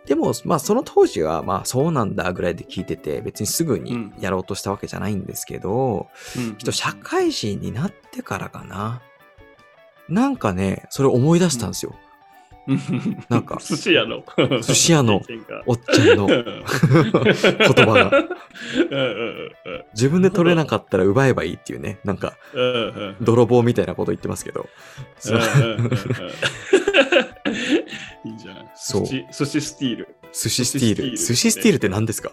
[0.06, 6.08] でも、まあ、その当時は、まあ、そうなんだぐらいで聞いてて、別にすぐにやろうとしたわけじゃないんですけど、
[6.38, 9.02] うんきっと社会人になってからかな。
[10.10, 11.96] なんかね、それ思い出したんですよ。
[13.30, 14.24] なんか 寿司屋の。
[14.62, 15.22] 寿司屋の
[15.68, 16.46] おっちゃんのうん
[17.04, 18.24] 言葉が。
[19.94, 22.38] 自分で取れなかったら奪えばいいっていうね、なんか、
[23.22, 24.68] 泥棒みたいなこと言ってますけど。
[28.26, 28.70] いいじゃん。
[28.76, 30.08] そう寿司スティール。
[30.32, 31.18] 寿司スティール。
[31.18, 32.32] 寿寿司スティールって何ですか？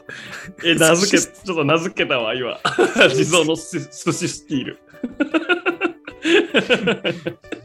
[0.64, 2.58] え、名付け、ちょっと名付けたわ、今。
[3.10, 4.78] 地蔵の寿寿司スティール。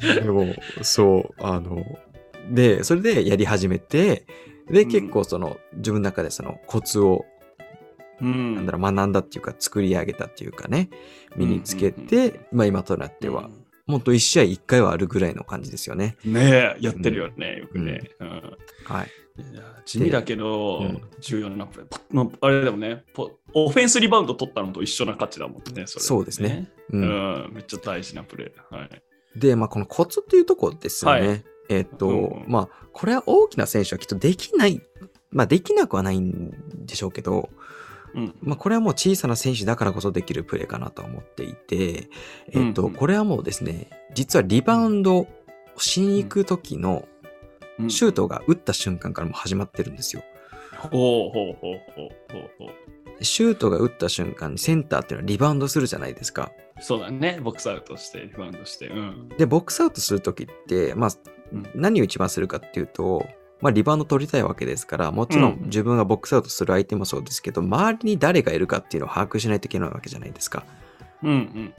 [0.02, 1.84] でも、そう、あの、
[2.50, 4.26] で、それでやり始めて、
[4.70, 7.26] で、うん結構その、自分の中でそのコツを、
[8.22, 10.90] うんなんだろう、学んだっていうか、作り上げたっていうかね、
[11.36, 13.50] 身につけて、まあ今となっては、
[13.88, 16.18] もっと一試合一回はあるぐらいの感じですよね。
[16.26, 18.02] ねえ、やってるよね、よくね。
[18.20, 19.12] うんはい。
[19.86, 21.88] 地味だけど、うん重要なプレー。
[21.88, 26.72] ポまあ、あれでもねポ、オフェンスリバウンド取ったのと一緒な価値だもんね、それ、そうですね。
[26.90, 26.98] う。
[26.98, 27.04] うん
[27.50, 28.76] ん、めっちゃ大事なプレー。
[28.76, 28.90] はい。
[29.36, 31.44] で、まあこのコツっていうところですよね。
[31.70, 34.82] はいえっと、うんうんまあ、これは大きな選手はきっとできない、
[35.32, 36.54] まあできなくはないん
[36.86, 37.50] でしょうけど、
[38.14, 38.36] うん。
[38.42, 42.10] まあ、これはもう小さな選手だからこそできるプレーかなとは思っていて、
[42.52, 45.28] えっ、と、うんうんこれはもうですね、実はリバウンドを
[45.78, 47.08] しに行く時の
[47.78, 50.24] うんシュートが打った瞬間からもう始まってるんですよ。
[50.78, 50.92] ほう
[51.34, 53.24] ほうほうほうほうほう。
[53.24, 56.52] シュートが打った瞬間にセンターっていうのはリバウンドするじゃないですか。
[56.82, 58.88] そうだね、ボックスアウトして、リバウンドして。
[58.88, 59.30] うん。
[59.38, 61.34] で、ボックスアウトする時って、まあうん、
[61.74, 63.26] 何を一番するかっていうと、
[63.62, 70.66] まあ、リバウンド取りたいわけですから、もちろんうん自分がボックスアウトする相手もそうですけど、周りに誰がいるかっていうのを把握しないといけないわけじゃないですか。
[71.24, 71.74] うんうんうん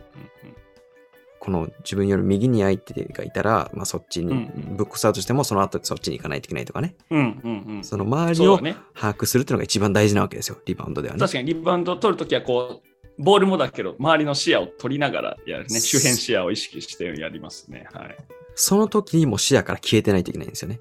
[1.39, 6.97] この自分より右に相手がいたら、まあ、そっちに、ブックスアウトしてもその後そっちに行かないといけないとかね。
[7.09, 7.19] うん。
[7.21, 7.85] うんうんうん。
[7.85, 8.59] その周りを。
[8.59, 11.21] 把握するっていうのが一番大事なわけですよ、リバウンドではね。
[11.21, 15.79] 確かにリバウンドを取るときはこう、ボールもだけど、周りの視野を取りながらやるね。
[15.79, 17.87] 周辺視野を意識してやりますね。
[17.93, 18.17] はい。
[18.57, 20.81] その時にもう視野から消えてないといけないんですよね。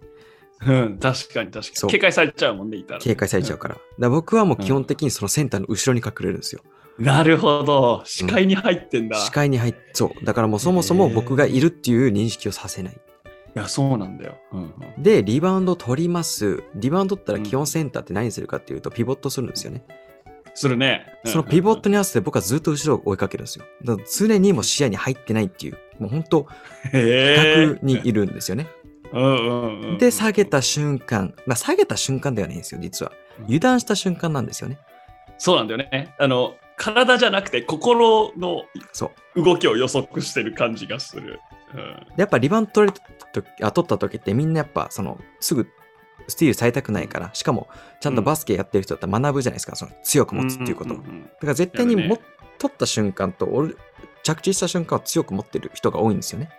[0.65, 1.91] うん、確かに確かそうに。
[1.91, 2.99] 警戒されちゃうもんね、いたら。
[2.99, 3.75] 警戒されちゃうから。
[3.75, 6.61] だから僕はもう基本的にそのセンターの後ろに隠れるんですよ。
[6.97, 8.01] なるほど。
[8.05, 9.19] 視界に入ってんだ。
[9.19, 10.25] 視界に入って、そう。
[10.25, 12.93] だからもうそもそも僕がいるっていう認識をさせない。
[12.93, 14.37] いや、そうなんだよ。
[14.53, 16.63] うんうん、で、リバウンド取ります。
[16.75, 19.83] リバウンド取ったら基本センターって何するかっていうと、ピボットするんですよね。
[20.55, 21.05] するね。
[21.25, 21.81] そのピボット。
[21.81, 23.65] トに合わせて僕はずっと後ろを追いかけるんですよ。
[23.83, 26.47] だから常にもう視野に入ってないっていう、もう本当、
[26.93, 28.67] へ逆にいるんですよね。
[29.11, 33.11] うんうんうん、で、下げた瞬間、まあ下げた瞬間ではないんですよ、実は。
[33.43, 34.79] 油断した瞬間なんですよね。
[35.37, 36.15] そうなんだよね。
[36.17, 38.63] あの、体じゃなくて心の。
[39.35, 41.39] 動きを予測してる感じがする。
[41.73, 45.67] うん、でやっぱリバウンド取れた時あ取った時ってみんなやっぱそのすぐ
[46.27, 47.29] スティールされたくないから。
[47.33, 47.67] しかも
[47.99, 49.75] ちゃんとバスケやってる人だったら学ぶじゃないですか。
[49.75, 50.95] その強く持つっていうこと。
[50.95, 51.03] だか
[51.41, 52.19] ら絶対にも、
[52.57, 53.75] 取った瞬間と俺
[54.23, 56.49] 着地した瞬間を強く持ってる人が多いんですよね。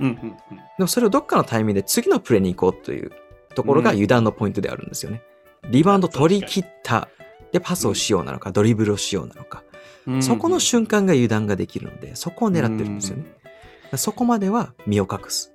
[0.00, 0.30] うんうんうん。
[0.30, 0.34] で
[0.78, 3.12] もそれをどっかのタイミングで次のプレーに行こうという
[3.54, 3.96] ところがうん。
[3.96, 5.22] 油断のポイントであるんですよね。
[5.70, 7.08] リバウンド取り切った。
[7.52, 9.62] で、パスをしようなのか、ドリブルをしようなのか。
[10.06, 13.24] うんそこの瞬間が油断ができるので、そこを狙ってるんですよね。
[13.96, 15.52] そこまでは身を隠す。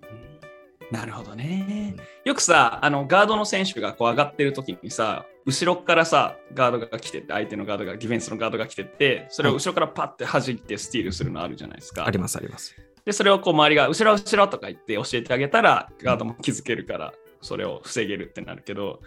[0.91, 1.95] なるほどね。
[2.25, 12.05] よくさ、あのガードの選手がこう上がってる時にさ、後ろからさ、ガードが来てて、相手のガードが、ディフェンスのガードが来てて、それを後ろからパッて弾いてスティールするのあるじゃないですか。
[12.05, 12.75] ありますあります。
[13.05, 18.99] で、それをこう周りが、後ろ後ろとか言って教えてあげたら、ガードも気づけるから、それを防げるってなるけど、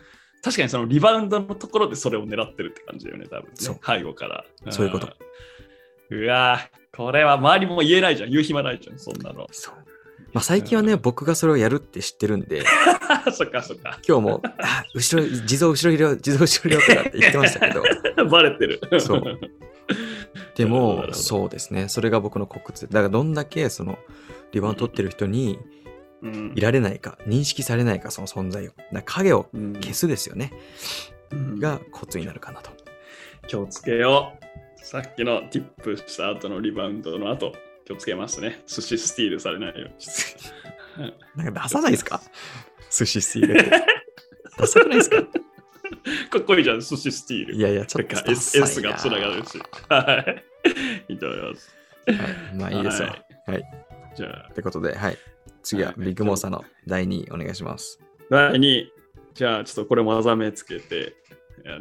[0.43, 3.55] 確かにそのリバウンドのところでそれを狙ってるって感じだよね、多分ね。
[3.57, 4.45] 背後から。
[4.71, 5.09] そういうこと
[6.11, 8.31] うわぁ、これは周りも言えないじゃん。
[8.31, 9.47] 言う暇ないじゃん、そんなの。
[9.53, 9.84] そう。
[10.35, 12.65] まあ最近はね、僕がそれをやるって知ってるんで、
[13.33, 14.01] そっかそっか。
[14.07, 17.83] 今日も、あ後ろ、地蔵後ろ入れよう、地蔵後ろ入れようとかって言ってましたけど、
[18.29, 18.81] バレてる。
[19.01, 19.23] そう
[20.57, 21.89] でも、どそうですね。
[21.89, 22.89] それが僕のコツ。
[22.89, 23.99] だからどんだけその、
[24.53, 25.59] リバウンド取ってる人に
[26.23, 28.73] うんいられないか、認識されないか、その存在を。
[28.73, 30.53] だから影をうん消すですよね。
[31.31, 32.71] うんがコツになるかなと。
[33.47, 34.85] 気をつけよう。
[34.85, 37.53] さっきのティップした後のリバウンドの後、
[37.85, 38.63] 気をつけますね。
[38.67, 41.13] 寿司スティールされないように。
[41.45, 42.21] なんか出さないですか？
[42.91, 43.71] 寿司スティールって。
[44.59, 45.23] ダサくないですか？
[45.23, 47.55] かっこいいじゃん、寿司スティール。
[47.55, 49.59] いやいや、ちょっと S, S がつながるし。
[49.89, 50.45] はい。
[51.13, 51.77] いいと思います。
[52.07, 53.09] はいまあいいですよ。
[53.09, 53.63] ははい。
[54.17, 55.19] じゃあ、ってことで、はい。
[55.63, 57.99] 次はビッグモーサーの第2位お願いします。
[58.31, 58.93] 第2位。
[59.35, 61.15] じゃあ、ちょっとこれも技名つけて、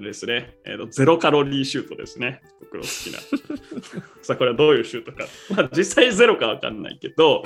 [0.02, 2.42] ですね、えーと、ゼロカロリーシュートですね。
[2.62, 3.20] 僕の好きな。
[4.24, 5.26] さあ、これはどういうシュートか。
[5.50, 7.44] まあ、実際ゼロかわかんないけど、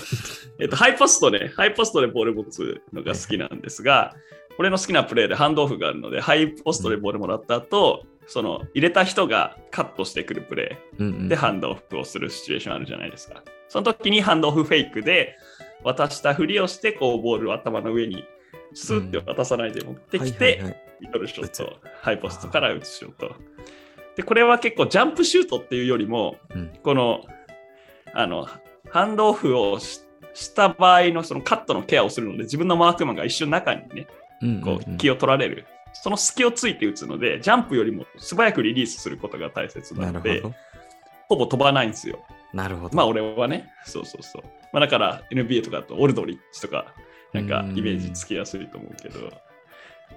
[0.59, 4.15] えっと、ハイポストで、ハイポストでボール持つのが好きなんですが、
[4.59, 13.43] 俺の好きなプレーでハンドオフがあるので、ハイポストでボールもらった後、その入れた人がカットしてくるプレーでハンドオフをするシチュエーションあるじゃないですか。
[13.69, 15.38] その時にハンドオフフェイクで
[15.84, 18.26] 渡したふりをして、こうボールを頭の上に
[18.73, 23.36] スーって渡さないで持ってきて、ミドルショッ打ト、ハイポストから打つショット。
[24.15, 27.26] で、これは結構ジャンプシュートっていうよりも、うんこの、
[28.14, 28.48] あの、
[28.90, 30.02] ハンドオフをし
[30.38, 34.07] した場合のそのカットのケアをするので、自分のマークマンが一瞬中にね、
[34.64, 35.65] こう気を取られる。
[35.94, 40.44] その隙をついて打つので、ジャンプよりも素早くリリースすることが大切なので、
[41.28, 42.19] ほぼ飛ばないんですよ。
[42.53, 42.95] なるほど。
[42.95, 44.44] まあ俺はね、そうそうそう。
[44.72, 46.94] まあだから NBA とかだとオルドリッチとか、
[47.34, 49.32] なんかイメージつきやすいと思うけど、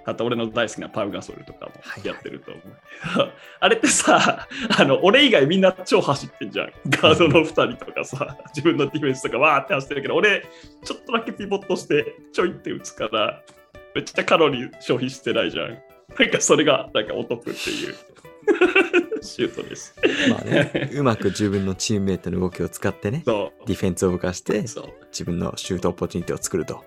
[0.05, 1.71] あと俺の大好きなパウガソルとかも
[2.03, 4.47] やってると思うけど、 あれってさ、
[4.77, 6.73] あの俺以外みんな超走ってんじゃん。
[6.89, 10.45] ガードの2人とかさ、自分のディフェンスとかわーって走ってるけど、俺
[10.83, 13.41] ちょっとだけピボットしてちょいって打つから、
[13.93, 15.77] めっちゃカロリー消費してないじゃん。
[16.17, 17.95] なんかそれがなんかお得っていう
[19.21, 19.95] シュートです。
[20.29, 23.23] まあね、うまく自分のチームメイトの動きを使ってね。
[23.25, 26.83] ディフェンスを動かして、自分のシュートオポチュニティを作ると。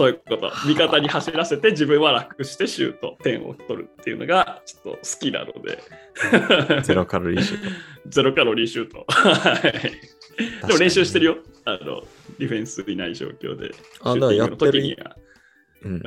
[0.00, 0.50] そういうこと。
[0.66, 5.78] 味方に走らせて自分は楽してシュート、点を取るっていうのがちょっと好きなので。
[6.82, 7.70] ゼロカロリーシュート。
[8.08, 9.04] ゼロカロリーシュート。
[9.06, 11.36] はいでも練習してるよ。
[11.66, 12.02] あの、
[12.38, 13.72] ディフェンスいない状況で。
[14.00, 14.96] あだやってる
[15.82, 16.02] うん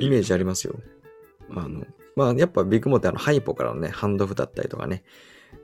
[0.00, 0.74] イメージありますよ。
[1.50, 1.86] あの、
[2.16, 5.04] まあ、やっぱビッグモーってあのハイポからのね、ハンドオフだったりとかね、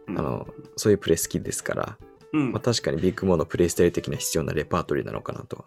[0.06, 0.46] うんあの、
[0.76, 1.98] そういうプレー好きですから、
[2.32, 5.64] うんまあ、確かにビッグモーのプレイスタイル的な必要なレパートリーなのかなとは。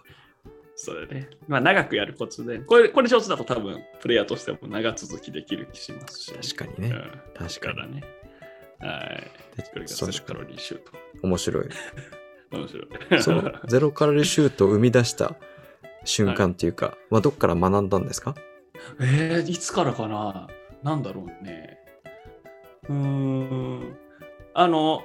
[0.75, 1.29] それね。
[1.47, 6.55] まあ長くやるコツで、これ、これ上手だと多分プレイヤーとしても長続きできる気しますし。
[6.55, 6.95] 確かにね。
[6.95, 6.99] う
[7.41, 8.03] ん確かにね。
[8.79, 9.31] はい。
[9.71, 10.91] これがそうゼロカロリーシュート。
[11.21, 11.69] 面白い。
[12.51, 12.81] 面白
[13.17, 13.21] い。
[13.23, 15.35] そのゼロカロリーシュートを生み出した
[16.05, 18.35] 瞬間っていうか、まあ、どっから学んだんですか？
[18.99, 20.47] えー、いつからかな？
[20.83, 21.77] なんだろうね。
[22.89, 23.95] うーん。
[24.53, 25.03] あの、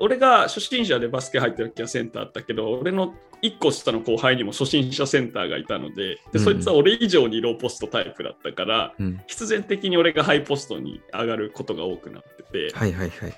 [0.00, 9.20] 俺が初心者でバスケ入った時はセンターあったけど、俺の1個下の後輩にも初心者センターがいたので、でうんそいつは俺以上にローポストタイプだったから、うん。
[9.26, 13.34] 必然的に俺がハイポストに上がることが多くなってて、はいはいはい。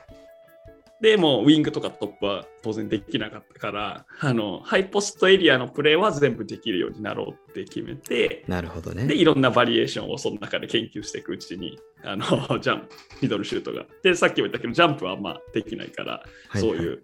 [1.02, 9.14] でもうウィングとかトップは当然できなかったから、あのハイポストエリアのプレーは全部できるようになろうって決めて、なるほどで、ね。
[9.14, 12.24] いろんなバリエーションをその中で研究していくうちに、あの、
[12.62, 12.86] ジャンプ、
[13.22, 13.84] ミドルシュートが。
[14.04, 17.02] で、さっきも言ったけど、ジャンプはあんまできないから、はいそういう、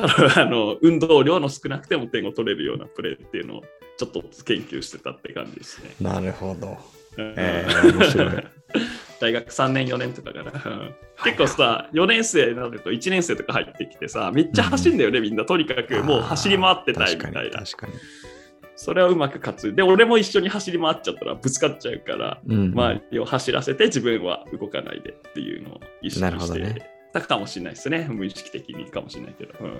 [0.00, 3.62] からあの運動量の少なくても点を取れるようなプレーっていうのを
[3.98, 5.90] ちょっと研究してたって感じですね。
[6.00, 6.78] なるほど。
[7.18, 8.44] うんえー面白い
[9.20, 10.52] 大学3年、4年とかから。
[10.64, 10.94] うん
[11.24, 15.44] 結構さ、4年生になると1年生とか入ってきてさ、めっちゃ走んだよね、みんな。
[15.44, 17.62] とにかくもう走り回ってたいみたいな。
[17.62, 17.92] 確かに。
[18.74, 19.74] それはうまく勝つ。
[19.76, 22.72] で、俺も一緒に走り回っちゃったらぶつかっちゃうから、うん。
[22.72, 28.06] 周りを走らせて自分は動かないでっていうのを意識なるほしてどねたかもしれないですね。
[28.10, 29.54] 無意識的にかもしれないけど。
[29.60, 29.76] うん、は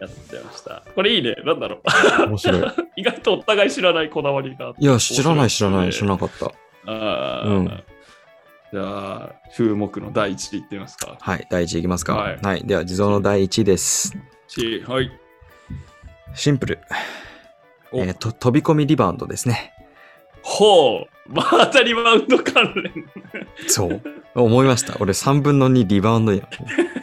[0.00, 0.82] やってました。
[0.94, 1.36] これいいね。
[1.44, 1.80] なんだろう。
[1.84, 2.72] あ面白い。
[2.96, 6.46] 意外とお互い知らないこだわりがあっていや、知らない、知らない、知らなかった。
[6.86, 7.84] ああ、うん
[8.72, 11.16] じゃあ、風目の第一位いってみますか。
[11.20, 12.16] はい、第1位いきますか。
[12.16, 12.66] ははいい。
[12.66, 14.16] では、地蔵の第1位です。
[14.88, 15.10] はい。
[16.34, 16.80] シンプル。
[17.92, 19.72] おえーと飛び込みリバウンドですね。
[20.42, 21.13] ほう。
[21.26, 23.08] またリバウンド関連。
[23.66, 24.02] そう。
[24.34, 24.96] 思いました。
[25.00, 26.48] 俺3分の2リバウンドやん。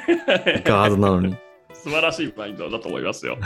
[0.63, 1.35] ガードなのに。
[1.73, 3.37] 素晴らしいマインドだと思いますよ。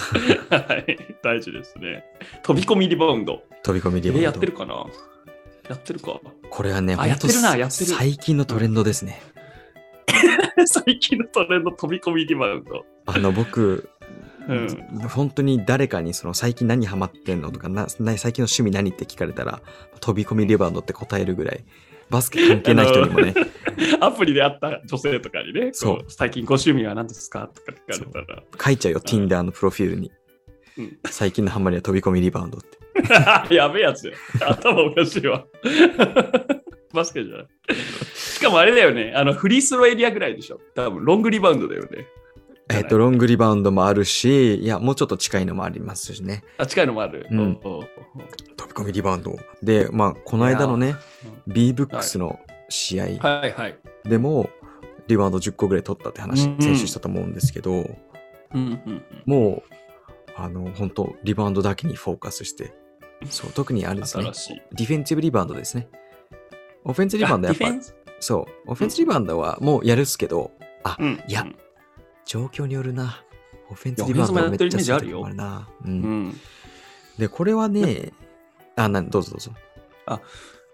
[0.49, 0.97] はい。
[1.23, 2.03] 大事ですね。
[2.43, 3.43] 飛び込みリバウンド。
[3.63, 4.21] 飛び込みリバウンド。
[4.21, 4.85] えやってるかな？
[5.69, 6.19] やってるか？
[6.49, 9.21] これはね、あやってるなやってる最近のトレンドですね。
[10.65, 12.85] 最近のトレンド飛び込みリバウンド。
[13.05, 13.89] あの、僕、
[14.47, 14.99] うん。
[15.09, 19.61] 本当に誰かにその最近何ハマってんのとかなな最近の趣味何って聞かれたら
[19.99, 21.65] 飛び込みリバウンドって答えるぐらい
[22.09, 23.33] バスケ関係ない人にもね
[23.99, 28.43] アプリで会った女性とかにね、そうこ最近ご趣味は何ですかとか聞かれたら。
[28.63, 30.11] 書いちゃうよ Tinder のプロフィールに
[30.77, 32.77] うん最近のハマりは飛び込みリバウンドって
[33.53, 34.13] やべえやつよ。
[34.41, 35.45] 頭おかしいわ。
[36.93, 37.47] バスケじゃない。
[38.13, 40.61] しかもあれだよね、あのフリースローエリアぐらいでしょ。
[40.75, 42.07] 多分ロングリバウンドだよね。
[42.69, 46.43] えっとロングリバウンドもあるしいやもうちょっと近いのもありますしね。
[46.57, 47.27] あ、近いのもある。
[47.29, 47.55] うん。
[47.57, 47.87] 飛
[48.67, 49.35] び込みリバウンド。
[49.61, 50.95] でまあこの間のね
[51.47, 52.39] B ブックスの
[52.69, 53.51] 試合はい。
[53.51, 53.77] はい。
[54.03, 54.49] でも
[55.07, 57.85] リバウンド10個ぐらい取ったって話うん先週したと思うんですけど、うん
[58.53, 59.03] うんうん。
[59.25, 59.73] もう、
[60.35, 62.73] あの、本当リバウンドだけにフォーカスして、
[63.29, 64.23] そう、特にあれですね。
[64.23, 65.87] ディフェンシブリバウンドですね。
[66.83, 67.67] オフェンスリバウンドやっぱ
[68.19, 70.51] そう、オフェンスリバウンドはもうやるっすけど、
[70.99, 71.55] うんいやうん
[72.25, 73.21] 状況によるな。
[73.69, 75.69] オフェンスリバウンドもやってるイメージあるよめっちゃする時もあるな。
[75.85, 75.87] う。
[75.87, 76.41] うんん
[77.17, 78.11] で、これはね、
[78.75, 79.51] あ、などうぞどうぞ。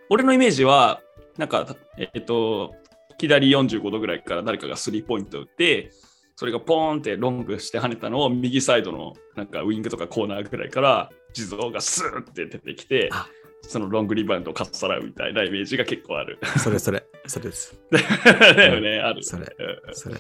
[0.09, 1.01] 俺のイメージは、
[1.37, 2.73] なんか、えっと、
[3.17, 5.91] 左45度ぐらいから誰かがスリーポイント打って、
[6.35, 13.27] それがポーンってロングして跳ねたのを右サイドのなんかウィングとかコーナーぐらいから地蔵がスーって出てきてあ、
[13.61, 16.39] そのロングリバウンドをかっさらうみたいなイメージが結構ある。
[16.57, 17.75] それそれ、それです。
[17.91, 19.23] だよね、ある。
[19.23, 20.15] それうんそれ。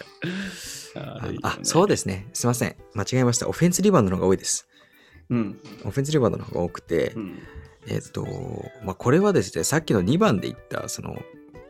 [0.95, 2.27] あああ、そうでですね。
[2.33, 2.75] すいません。
[2.93, 3.47] 間違えました。
[3.47, 4.57] オフェンスリバウンドの方が多いです。
[4.57, 4.67] す。
[5.29, 5.59] うん。
[5.85, 7.39] オフェンスリバウンドの方が多くて、うん。
[7.87, 8.25] えっと、
[8.83, 11.21] まあ、これはですね、さっきの2番で言った、その、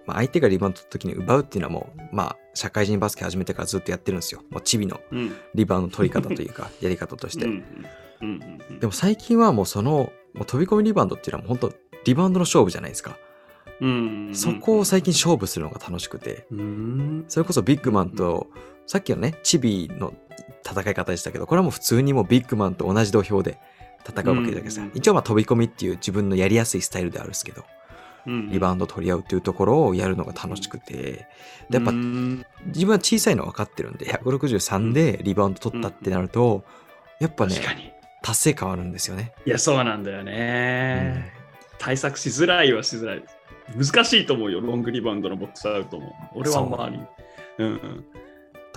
[0.05, 4.43] まあ、相手がリバウンド取った時に奪うっていうのはもう、まあ、社会人バスケ始めてからずっとやってるんですよ。
[4.49, 5.35] もうチビのうん。
[5.55, 7.47] リバウンド取り方というか、 やり方として。
[8.80, 13.18] でも最近はもうその、もう飛び込みリバウンドっていうのはもう本当リバウンドの勝負じゃないですか。
[13.82, 18.48] うんそこを最近勝負するのが楽しくて、うんそれこそビッグマンと、
[18.86, 20.14] さっきのね、チビの
[20.66, 23.58] 戦い方でしたけど、これはもう普通にもうビッグマンと同じ土俵で
[24.08, 24.86] 戦うわけじゃないですか。
[24.86, 27.66] うん一応まあ飛び込みっていう自分のやりやすいスタイルであるんですけど、
[28.28, 31.28] リバウンド取り合うっていうところをやるのが楽しくて、
[31.70, 36.64] でやっぱうん自分は小さいの分かってるんで、163でリバウンド取ったってなると、
[37.20, 37.56] やっぱね。
[38.24, 39.34] 達成感あるんですよね。
[39.45, 41.34] いや、そうなんだよね。
[41.80, 43.24] 対策しづらいはしづらい。
[43.76, 46.14] 難しいと思うよ、ロングリバウンドのボックスアウトも。
[46.34, 47.03] 俺は周り、
[47.60, 48.06] うんうん、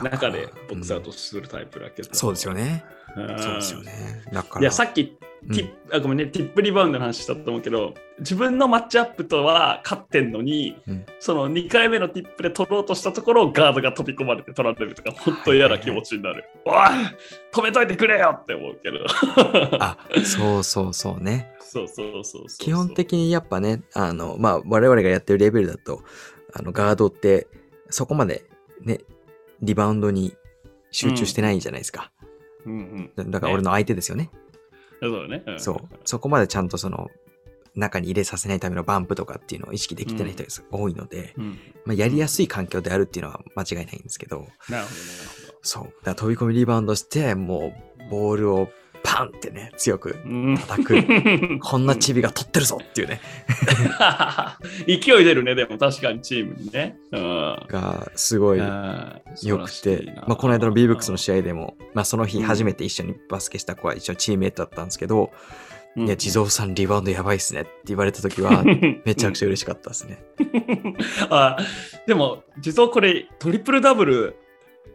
[0.03, 2.09] 中でボックスアウトするタイプだけど。
[2.13, 2.85] そうですよね。
[3.17, 3.39] うん。
[3.39, 4.23] そうですよね。
[4.33, 5.19] だから、いや、さっき
[5.53, 16.45] ティップ、あごめんね、ティップリバウンドの話したと思うけど、自分のマッチアップとは勝ってんのに、うんその2回目のティップで取ろうとしたところをガードが飛び込まれて取られるとか、本当嫌な気持ちになる。
[16.67, 16.75] おい
[17.53, 18.99] 止めといてくれよって思うけど。
[19.81, 21.51] あ、そうそうそうね。
[21.61, 26.03] そうそうそうそう基本的にやっぱね、あの、まあ、我々がやってるレベルだと、
[26.53, 27.49] あの、ガードって、
[27.91, 28.45] そこまで
[28.83, 29.01] ね、
[29.65, 30.35] リバウンドに
[30.91, 32.13] 集中してないじゃないですか。
[32.67, 33.13] うんうん。
[33.17, 34.31] だだから俺の相手ですよね。
[35.01, 35.57] そうだね。
[35.57, 35.77] んそう。
[36.05, 37.11] そこまでちゃんとその、
[37.75, 41.59] 中に入れさせないためのバンプとかっていうのを意識できてない人が多いので、うん。
[41.85, 44.89] まあ、やりやすい環境であるっていうのは間違いないんですけど、なるほど、なる
[45.63, 45.85] そう。
[45.85, 47.73] だから飛び込みリバウンドして、も
[48.07, 48.69] う、ボールを
[49.15, 50.25] パンってね、強くほど。
[50.25, 50.97] うん叩く。
[51.63, 53.21] こんなチビが取ってるぞっていうね、
[54.89, 56.99] 勢い出るね、でも確かにチームにね。
[57.13, 57.57] うん。
[57.69, 65.31] がすごい良くて、まあ、この間の B ブックスの試合でも、まあ、その日初めて一緒にバスケした子は一緒にチームメイトだったんですけど、
[65.97, 68.65] いや、地蔵さんリバウンドやばいっすねって言われた時は、
[69.07, 70.25] めちゃくちゃ嬉しかったですね。
[71.31, 71.57] あ
[72.09, 74.35] でも、実はこれ、トリプルダブル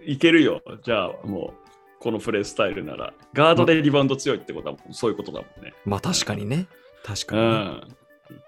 [0.05, 0.61] いけるよ。
[0.83, 1.68] じゃあ、もう、
[1.99, 3.13] このプレースタイルなら。
[3.33, 5.73] ガードでリバウンド強いってことは、そういうことだもんね。
[5.85, 6.67] まあ確かにね。
[7.03, 7.87] 確かうにね、ん。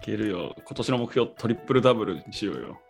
[0.04, 0.56] けるよ。
[0.66, 2.82] 今年の目標トリプルダブルにしようよ。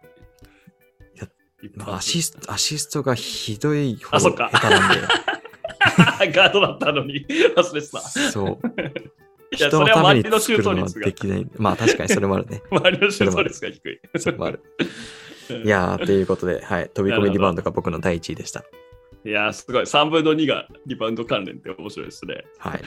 [1.86, 6.32] アシスト、アシストがひどいほどあそっか下手なんで。
[6.34, 7.26] ガードだったのに
[7.56, 8.00] 忘れてた。
[8.02, 8.72] そう。
[9.52, 11.48] 人のために作るのはで、きない。
[11.58, 12.62] まあ確かにそれもあるね。
[12.72, 14.00] 周りのシュート率が低い。
[14.18, 14.64] それもある。
[15.64, 16.90] いやー、ということで、はい。
[16.94, 18.64] 飛び込みリバウンドが僕の第一位でした。
[19.24, 19.84] いや、すごい。
[19.84, 22.44] 3分の2がリバウンド関連って面白いですね。
[22.58, 22.82] はい。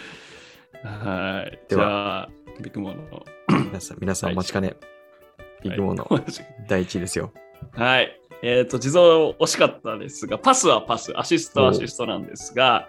[0.85, 1.51] はい。
[1.69, 2.29] でじゃあ、
[2.61, 3.25] ビッグモーの。
[3.67, 4.75] 皆さん、皆さんお待ちかね。
[5.63, 6.23] ビッグモーのはい
[6.69, 7.33] 第一位ですよ。
[7.73, 8.21] はい。
[8.43, 12.89] えっ、と、地蔵惜しかったですが、パスはパス、アシストはアシストなんですが、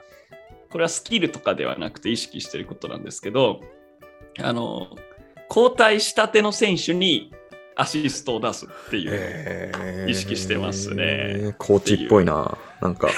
[0.69, 3.61] これはスキルとかではなくて意識してることなんですけど、
[4.39, 4.89] あの、
[5.47, 7.31] 交代したての選手に
[7.75, 9.11] アシストを出すっていう。
[9.13, 11.55] えー意識してますね。
[11.57, 12.57] コーチっぽいな。
[12.81, 13.09] なんか。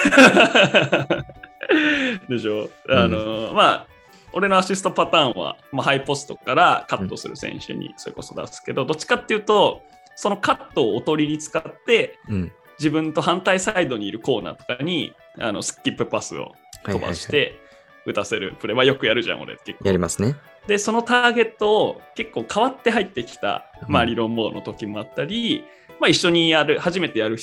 [2.28, 3.86] でしょ、あの、まあ、
[4.32, 9.82] 俺のアシストパターンは、まあ、ハイポストからカットする選手にそれこそ出すけど、どっちかっていうと、
[10.16, 12.52] そのカットをおとりに使って、うん。
[12.78, 16.54] 自分と反対サイドにいるコーナーとかにあのスキップパスを
[16.84, 17.60] 飛ばして
[18.08, 19.84] 打たせるプレーはよくやるじゃん、俺結構。
[19.86, 20.36] やりますね。
[20.66, 25.64] で、そのターゲットを結構変わって入ってきた、まあ、うん理論モードの時もあったり、
[26.00, 27.38] まあ、一緒にやる、初めてやる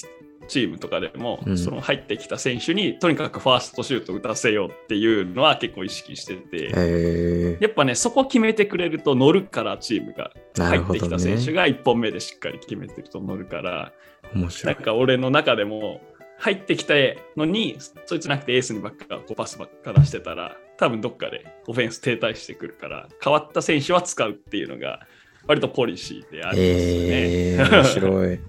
[0.48, 10.32] チームとかでも、うんその入ってきた選手にとにかくファーストシュート打たせようっていうのは結構意識してて、えやっぱね、そこ決めてくれると乗るから、チームが。
[10.58, 11.54] 入ってきた選手ね。
[11.54, 13.92] が1本目でしっかり決めてると乗るから、
[14.34, 14.84] 面白ないん。
[14.84, 16.02] か俺の中でも
[16.38, 16.94] 入ってきた
[17.38, 25.08] のに、そいつなくてエースにばっかこうパスばっか出してたら、多分どっかでオフェンス停滞してくるから、変わった選手は使うっていうのが、
[25.48, 26.68] 割とポリシーでありますね。
[26.68, 28.40] えー、 面白い。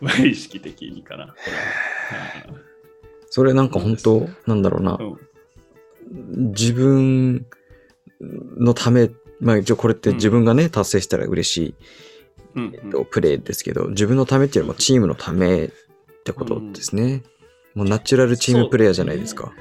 [0.00, 1.34] まあ意識的にかな。
[3.30, 5.02] それなんか本当なんだろうなう。
[5.02, 5.18] ん
[6.54, 7.46] 自分
[8.58, 9.10] のため、
[9.40, 11.74] まあ一応これって自分がね、達成したら嬉しい、
[12.56, 15.70] うんえっと、プレーですけど、自分のためっていうよりもチームのため
[16.22, 17.22] ってことですね。
[17.74, 19.52] もうナチュラルチームプレイヤーじゃないですか。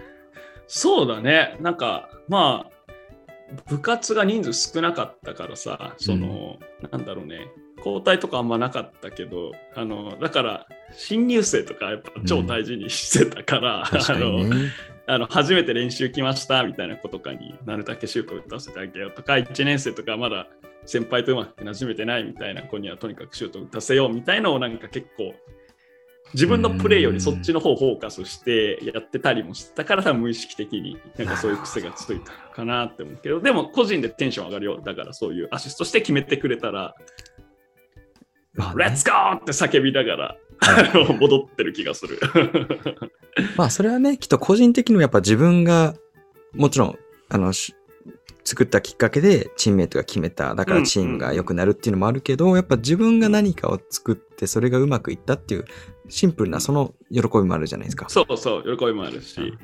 [0.67, 1.57] そうだね。
[1.59, 6.59] なんか、まあ、部活が人数少なかったからさ、その、
[6.91, 7.47] なんだろうね、
[7.77, 14.45] 交代とかあんまなかったけど、あの、だから、新入生とかやっぱ超大事にしてたから、確かあの。
[15.07, 20.47] あの初めて練習来ましたみたいな子とかになるだけシュート打たせてあげようとか1年生とかまだ
[20.85, 25.33] 先輩とうまく馴染めてないみたいな子にはとにかくシュート打たせようみたいのをなんか結構
[26.33, 36.95] 自分のプレーよりそっちの方をフォーカスしてやってたりもしてたから多分無意識的になんかそういう癖がついたのかなって思うけどでも個人でテンション上がるよだからそういうアシストして決めてくれたら
[38.55, 40.37] 「まあねレッツゴー!」って叫びながら
[41.19, 42.19] 戻ってる気がする。
[43.57, 45.95] まあそれはね、きっと個人的にもやっぱ自分が、
[46.53, 46.99] もちろん、
[47.29, 47.75] あの、し
[48.43, 55.65] 作ったきっかけでチームメイトが決めた、だからチームが良くなるっていうのもあるけど、やっぱ自分が何かを作ってそれがうまくいったっていう
[56.09, 58.07] シンプルなその喜びもあるじゃないですか。
[58.09, 59.59] そうそう、喜びもあるしうん。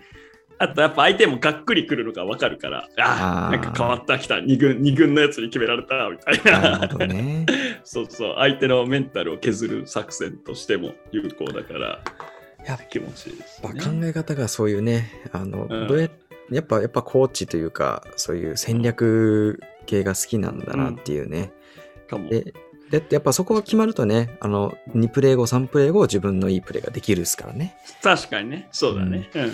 [0.60, 6.80] あとやっぱ相手もがっくりくるのが分かるから、ああ、なんか変わったきた、二軍、二軍のやつに決められた、みたいな。
[6.88, 7.46] なね。
[7.84, 12.02] そうそう、相手のメンタルを削る作戦としても有効だから、
[12.66, 13.82] やっ気持ちいいです、ぱね。
[13.82, 16.10] 考え方がそういうね、あの、うんどうや
[16.50, 21.52] やっぱ、やっぱコーチというか、そういう戦略系が好きなんだなっていうね。
[22.08, 22.30] かも。
[22.30, 22.54] で、
[22.90, 27.76] でやっぱそこが決まるとね、あの、2プレー後、3プレー後、自分のいいプレーができるですからね。
[28.02, 29.30] 確かにね、そうだね。
[29.34, 29.52] うん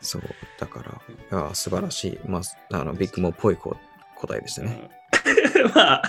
[0.00, 0.22] そう。
[0.58, 2.18] だから、いや素晴らしい。
[2.26, 3.76] まあ、あの、ビッグモっぽいこ
[4.16, 4.90] 答えでしたね。
[4.90, 4.96] うん
[5.74, 6.02] まあ、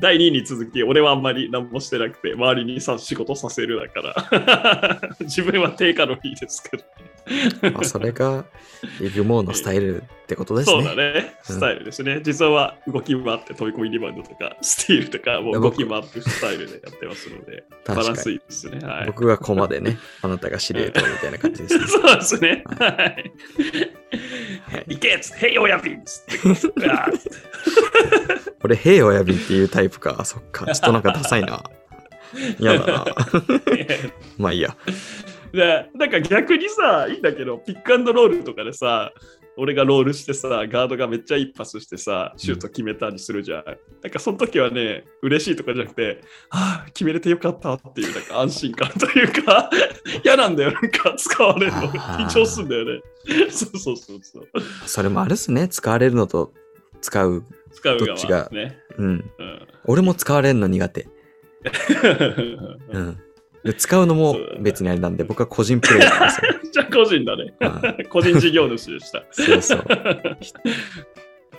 [0.00, 6.84] 第2位に続き、俺はあんまり何もしてなくて、周りにさ仕事させるだから、 自分は低カロリーですけど。
[7.72, 8.44] まあ、それが、
[9.00, 10.82] ビッグモーのスタイルってことですね。
[10.84, 12.20] そうだね、スタイルですね。
[12.22, 18.78] 実は動き回って飛び込みリバウンドとか、 スティールとか、もう動き回ってスタイルでやってますので、バランスいいですね。
[18.86, 21.86] はい、僕がコマでね、あなたが司令塔みたいな感じですね。
[21.88, 22.64] そうですね。
[22.66, 22.96] ははい。
[22.96, 26.22] はい行けっつって、へい親ピンっつ
[26.68, 26.90] って、
[28.62, 30.16] 俺、へい親指っていうタイプか。
[30.18, 30.66] あそっか。
[30.66, 31.62] ちょっとなんかダサいな。
[32.58, 33.06] 嫌だな。
[34.38, 34.76] まあいいや。
[35.52, 39.12] でなんか逆にさ、いいんだけど、ピックアンドロールとかでさ、
[39.60, 43.64] 俺がロールしてさ、ガードがめっちゃいいパスしてさ、シュート決めたりするじゃん。
[44.02, 46.20] なんかその時はね、嬉しいとかじゃなくて、
[46.50, 49.68] はあ、決めれてよかったっていうなんか安心感というか、
[50.24, 51.78] 嫌なんだよ、なんか使われるの。
[51.88, 53.00] 緊張すんだよね。
[53.50, 54.48] そうそうそうそう。
[54.86, 55.66] それもあるっすね。
[55.66, 56.52] 使われるのと
[57.00, 57.42] 使う。
[57.72, 58.48] 使うどっちが？
[58.96, 59.30] うん。
[59.38, 61.08] うん俺も使われるの苦手。
[62.92, 63.18] うん。
[63.64, 66.52] で使うのも別にあれなんで、僕は個人プレイなんですよ。
[66.72, 67.54] じゃあ個人だね。
[67.60, 69.24] は個人事業主でした。
[69.30, 69.84] そうそう。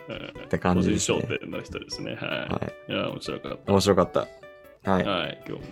[0.10, 2.16] う んって感じですね個人商店の人ですね。
[2.16, 2.28] は。
[2.28, 3.72] はいいや、面白かった。
[3.72, 4.20] 面白かった。
[4.90, 5.04] はい。
[5.04, 5.68] はい、今日も。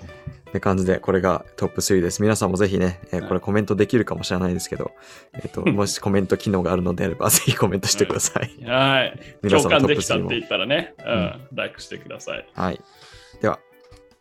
[0.50, 2.22] って感じで、これがトップ3です。
[2.22, 4.92] 皆さんもぜひね、えーはいこれコメントできるかもしれないですけど、
[5.34, 8.64] えっ、と、 もしコメント機能があるのであれば、ぜひコメントしてください。
[8.66, 9.20] はい。
[9.44, 12.48] 皆さんのトップ共感できたっ3もて言ったらね、うん、ライクしてください。
[12.54, 12.82] はい。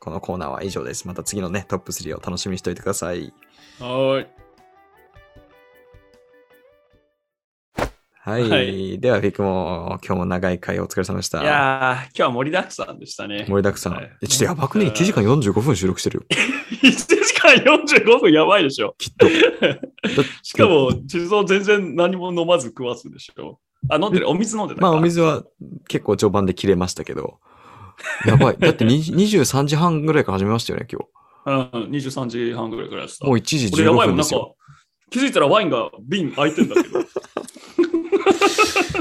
[0.07, 1.09] このコーナーは以上です。
[1.09, 3.35] また次のね、トップ3を楽しみにしておいてください。
[3.81, 4.29] はい。
[8.15, 8.49] はい。
[8.49, 11.43] はいでは、フィックも今日も長い回お疲れ様でした。
[11.43, 13.47] いやー、今日は盛りだくさんでしたね。
[13.49, 13.95] 盛りだくさん。
[13.95, 16.23] はいえちょっとやばくね ?1 時間45分収録してるよ。
[16.85, 18.95] 1時間45分やばいでしょ。
[18.99, 19.27] きっと。
[20.45, 23.59] しかも、地蔵全然何も飲まず食わずでしょ。
[23.89, 24.31] あ、飲んでる？
[24.31, 25.43] お水飲んでたかまあ、お水は
[25.89, 27.41] 結構序盤で切れましたけど。
[28.27, 28.57] やばい。
[28.59, 31.05] だって20 23時半ぐらいから始めましたよね、今
[31.47, 33.25] うん、23時半ぐらいからやってた。
[33.25, 33.29] 日。
[33.29, 34.57] もう1時15俺やばいもん、なんか分ですよ。、
[35.11, 37.01] 気づいたらワインが瓶開いてんだけど。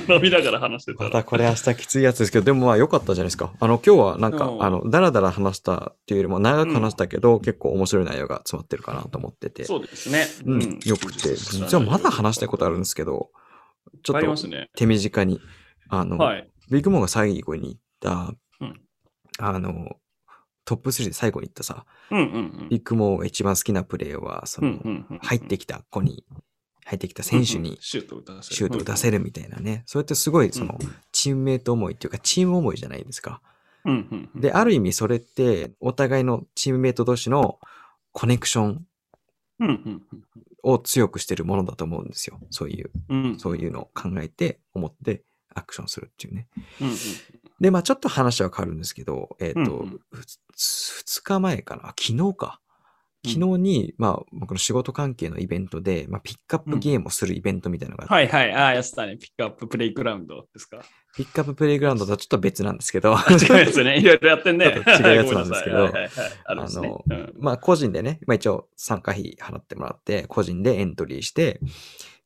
[0.07, 1.09] 飲みながら話してたら。
[1.09, 3.53] またこれ明日きついやつですけど、でもまあ良かったじゃないですか。
[3.59, 9.63] あの、今日はなんかう、んあの、だらだら話したっていうよりも長く話したけど、結構面白い内容が詰まってるかなと思ってて。
[9.63, 10.27] そうですね。
[10.45, 11.35] うん、よくて。
[11.35, 13.31] 実はまだ話したいことあるんですけど、
[14.03, 14.35] ちょっと。
[14.75, 15.41] 手短に、
[15.89, 16.47] あの、はい。
[16.69, 18.37] ビッグモンが最後に言った、うん
[19.39, 19.97] あの、
[20.65, 22.21] トップ3で最後に言ったさ、うんう
[22.65, 24.73] んビッグモンが一番好きなプレーは、そうん。
[24.73, 26.25] の、うんうんうん入ってきた子に、
[26.85, 28.55] 入ってきた選手にシュートを打たせる。
[28.55, 29.83] シュートを打たせるみたいなね。
[29.85, 30.77] そうやってすごい、その、
[31.11, 33.41] チームメイト思いっていうか、チーム思いじゃないですか。
[33.85, 34.41] うんうんうん。
[34.41, 37.59] で、ある意味それって、お互いのチームメイト同士の
[38.11, 38.85] コネクション
[39.59, 40.03] うんうん
[40.63, 42.39] を強くしてるものだと思うんですよ。
[42.49, 43.23] そういう、うん。
[43.23, 45.23] うんそういうのを考えて、思って、
[45.55, 46.47] アクションするっていうね。
[46.81, 46.95] うんうん
[47.59, 50.39] で、まあちょっと話は変わるんですけど、えっ、と、うんうんふつ
[51.05, 52.59] 二日前かな、あ昨日か。
[52.59, 52.65] うん
[53.27, 58.55] 昨日に、まあ僕の仕事関係のイベントで、まあピックアップゲームをするイベントみたいなのがあって、はいはい。
[58.55, 59.17] ああ、やってたね。
[59.17, 60.83] ピックアッププレイグラウンドですか？
[61.15, 63.15] ピックアッププレイグラウンドとはちょっと別なんですけど、
[63.49, 63.97] 違うやつね。
[63.99, 64.65] いろいろやってんね。
[64.65, 66.11] 違うやつなんですけどはいはいはい
[66.45, 71.59] あるんですねあのうんまあ個人でね、まあ一応参加費払ってもらって、個人でエントリーして、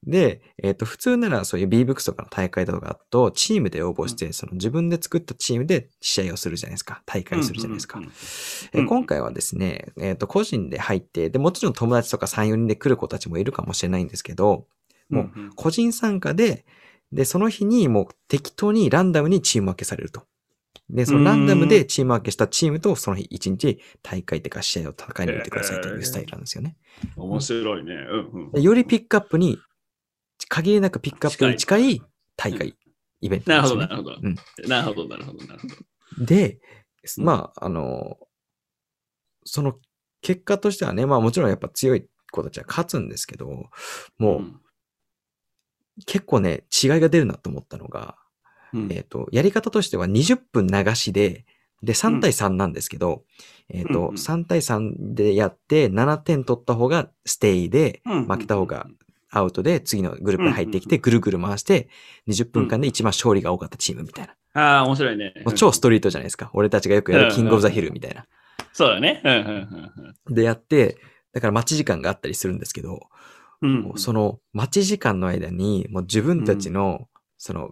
[0.05, 7.03] で、えっ、と、普通ならそういう B-BOOKS とかの大会とかだと、チームで応募して、その自分で作ったチームで試合をするじゃないですか。
[7.05, 8.01] 大会するじゃないですか。
[8.73, 14.67] 今回はですね、えっ、と、個人で入って、で、もちろん友達とか3、4人で来る子たちもいるかもしれないんですけど、
[15.09, 16.65] もううん個人参加で、
[17.11, 20.23] で、その日にもう適当にランダムにチーム分けされると。
[20.89, 26.77] で、そのランダムでチーム分けしたチームとその日一日大会っていうか試合を戦いに行ってくださいというスタイルなんですよね。
[27.15, 27.93] 面白いね。
[27.93, 29.57] うんうんでよりピックアップに、
[30.49, 32.01] 限りなくピックアップに近い
[32.35, 32.75] 大会、
[33.21, 34.15] イベントなるほど、なるほど。
[34.21, 34.35] うん。
[34.67, 36.25] なるほど、なるほど、なるほど。
[36.25, 36.59] で、
[37.17, 38.17] うんまあ、あの、
[39.45, 39.79] その
[40.21, 43.69] 結果としてはね、まあもちろんやっぱ強い子たちは勝つんですけど、
[44.17, 48.15] もう結構ね、違いが出るなと思ったのが、
[48.73, 51.45] うん、うんえっ、と、やり方としては20分流しで、
[51.81, 53.23] で、3対3なんですけど、
[53.69, 54.13] えっ、と、うんうん。
[54.15, 58.27] 3対3でやって、7点取った方がステイで、うん。
[58.27, 58.87] 負けた方が
[59.31, 61.89] アウトで、次のグループに入ってきて、ぐるぐる回して、
[62.27, 64.35] 20分間で一番勝利が多かったチームみたいな。
[64.53, 65.33] ああ、面白いね。
[65.45, 66.49] もう超ストリートじゃないですか。
[66.53, 68.25] 俺たちがよくやるキングオブザヒルみたいな。
[68.73, 69.21] そうだね。
[69.23, 70.97] うんうんうんでやって、
[71.33, 73.07] だから待ち時間があったりするんですけど、
[73.61, 77.07] うんその待ち時間の間に、もう自分たちの、
[77.37, 77.71] その、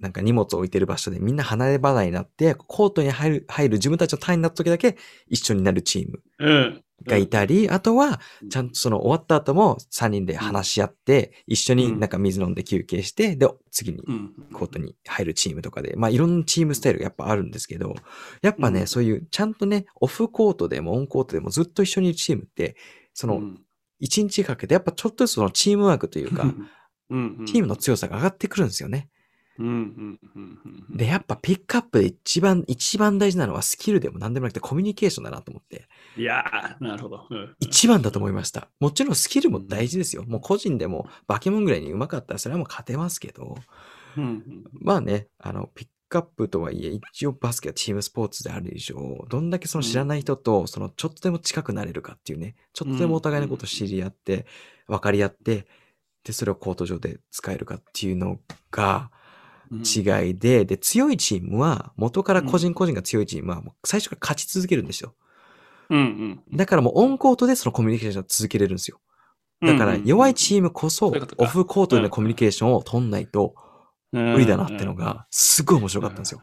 [0.00, 6.84] なんか荷物を置いてる場所でみんな離れ離れになって、コートに入る、入る自分たちの単位になった時だけ一緒になるチームうん。
[7.06, 8.48] がいたり、あとはう、ん。
[8.48, 14.34] ちゃんとその終わった後も3人で話し合って、一緒になんか水飲んで休憩して、で、次にうん。
[14.52, 17.94] コートに入るチームとかで、まあいろんなチームスタイルがやっぱあるんですけど、
[18.42, 18.86] やっぱね、うん。
[18.86, 22.76] そういうちゃんとね、オフコートでもオンコートでもずっと一緒にいるチームって、
[23.14, 23.60] そのうん。
[24.00, 26.54] 一日かけてやっぱちょっとずつそのチームワークというか、
[27.10, 27.44] うん。
[27.46, 29.08] チームの強さが上がってくるんですよね。
[29.58, 30.58] うんうんうん
[30.90, 37.26] うんで、やっぱピックアップで一番、一番大事なのはスキルでも何でもなくてコミュニケーションだなと思って、いやー、なるほど。
[37.30, 38.68] うん一番だと思いました。
[38.80, 40.24] もちろんスキルも大事ですよ。
[40.24, 43.56] もう個人でもバケモンぐらいに上手かったらそれはもう勝てますけど、
[44.16, 44.64] うんうん。
[44.72, 48.96] まあね、あの、ピックアップとはいえ、一応バスケはチームスポーツである以上、
[49.28, 54.46] どんだけその知らない人と、そのちょっとでも近くなれるかっていうね、ちょっとでもお互いのことを知り合って、
[54.86, 55.66] 分かり合って、
[56.24, 58.38] で、それをコート上で使えるかっていうの
[58.70, 59.17] がうん
[59.70, 65.14] 違いで、で、強いチームは、元から個人個人が強いチームは、最初から勝ち続けるんですよ。
[65.90, 69.00] うんうんだからもうオンコートでそのコミュニケーションを続けれるんですよ。
[69.62, 73.54] だから弱いチームこそオフコートでのコミュニケーションを取んないと
[74.12, 76.42] ム無理だなってのが、すごい面白かったんですよ。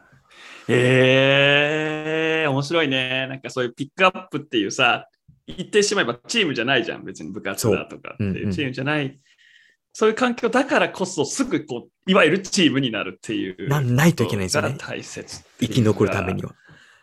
[0.68, 3.26] へえー、面白いね。
[3.28, 5.08] なんかそういうピックアップっていうさ、
[5.46, 7.04] 言ってしまえばチームじゃないじゃん。
[7.04, 8.46] 別に部活だとかっていう。
[8.46, 8.52] うん。
[8.52, 9.18] チームじゃない
[9.98, 13.66] そういう環境だからこそすぐこう、いわゆるチームになるっていう。
[13.66, 16.54] なないといけないんですよねが大切生き残るためには。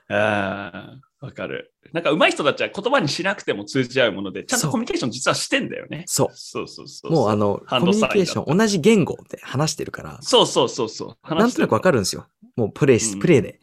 [0.09, 1.73] ああ、わかる。
[1.91, 6.03] なんか上手い人たちは言葉にしなくても通じ合うもので、ちゃんとコミュニケーション実はしてんだよね。
[6.05, 6.27] そう。
[6.35, 7.11] そうそうそう。
[7.11, 11.35] もうあの、コミュハンドサインニケーション、同じ言語で話してるから、そうそうそうそう。
[11.35, 11.95] なんとなくわかる。
[11.95, 12.27] るんですよ。
[12.55, 13.59] もうプレイし、うんプレイで。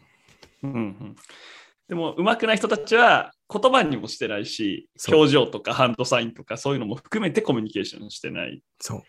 [0.65, 1.17] うんうん、
[1.89, 8.61] でも、上手くない人たちは言葉にもしてないし、表情とかハンドサインとかそういうのも含めてコミュニケーションしてない。
[8.81, 9.03] そう。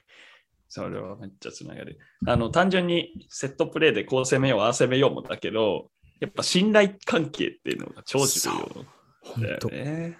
[0.73, 1.99] それはめっちゃつながる。
[2.25, 5.89] あの、単純にセットプレーでこう攻めよう、ああ攻めようもだけど、
[6.21, 8.85] やっぱ信頼関係っていうのが超重要
[9.21, 9.67] 本当。
[9.67, 10.17] だよね。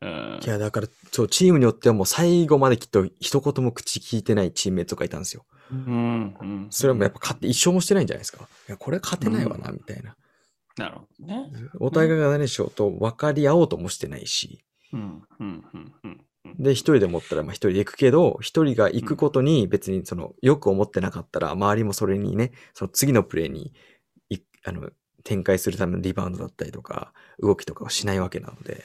[0.00, 5.44] うんいや、だから、そう、チームによってはもう最後まできっと一言も口聞いてないチームメイトがいたんですよ。
[5.70, 8.48] うんうん、それはもうやっぱ勝って一勝もしてないんじゃないですか。
[8.68, 10.16] いや、これ勝てないわな、みたいな。
[10.78, 11.50] なるほどね。
[11.80, 14.64] お互いが何しようと分かり合おうともしてないし。
[14.94, 16.26] うんうんうんうんうん
[16.58, 23.72] で、一人で持ったら、まあ一人で行くけど、一人が行くことに別にその、よく思ってなかったら、周りもそれにね、その次のプレーに、
[24.30, 24.90] いあの、
[25.24, 28.84] 展開するためのリバウンドだったりとか、動きとかをしないわけなので、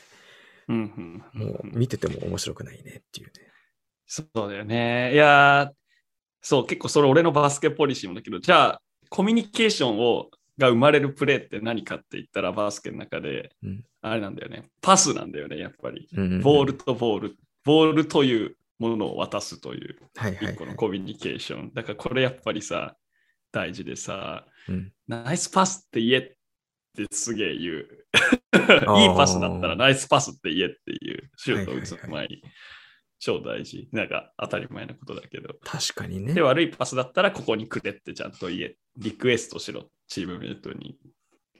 [0.68, 3.34] うんうんうんもう見てても面白くないねっていうね。
[4.06, 5.14] そうだよね。
[5.14, 5.74] いやー、
[6.42, 14.64] そう、結構それ俺のバスケポリシーもだけど、じゃあ、コミュニケーションをが生まれるプレーって何かって言ったら、バスケの中で、うんあれなんだよね。
[14.82, 16.08] パスなんだよね、やっぱり。
[16.12, 19.98] うんうんうんボールとボール、ボールというものを渡すという
[20.42, 21.72] 一個のコミュニケーション。
[21.74, 22.96] だからこれやっぱりさ、
[23.52, 26.32] 大事でさ、うんナイスパスって言えっ
[26.96, 27.88] てすげえ言う。
[28.54, 32.42] ーいいパスだったらナイスパスって言えっていう、シュートを打つ前に。
[33.20, 33.88] 超大事。
[33.92, 35.54] なんか当たり前のことだけど。
[35.64, 36.42] 確かにねで、。
[36.42, 38.76] 悪いパスだったらここにくれってちゃんと言え。
[38.98, 40.98] リクエストしろ、チームメイトに。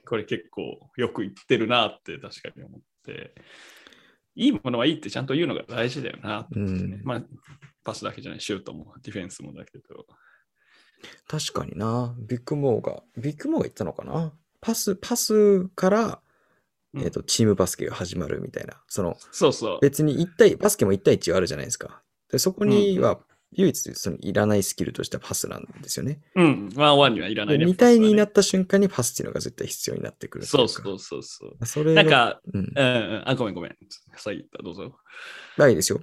[0.04, 3.34] これ結構よく言ってるなって確かに思って。
[4.34, 7.22] いいものはいいってちゃんと言うのが大事だよなって、うんまあ、
[7.84, 10.06] パスだけじゃない、シュートもディフェンスもだけど。
[11.26, 12.14] 確かにな。
[12.18, 14.32] ビッグモーが、ビッグモーが言ったのかな？
[14.60, 16.20] パス、パスから、
[16.94, 18.80] うんえっ、と、チームバスケが始まるみたいな。
[18.86, 19.78] その、そうそう。
[19.80, 22.02] 別に1対、バスケも1対1あるじゃないですか。
[22.30, 23.18] で、そこには、
[23.52, 26.20] 唯一そのいらないスキルとしてはパスなんですよね。
[26.34, 27.70] うん、ワンワンにはいらないでね。
[27.70, 31.66] 2対2になっった瞬間にパスっていうのが絶対必要になってくるそうそうそうそう。
[31.66, 32.82] それのなん、か、うん、うんう
[33.18, 33.76] ん、あ、ごめんごめん。
[34.16, 34.96] さっき言った、どうぞ。
[35.58, 36.00] ないですよ。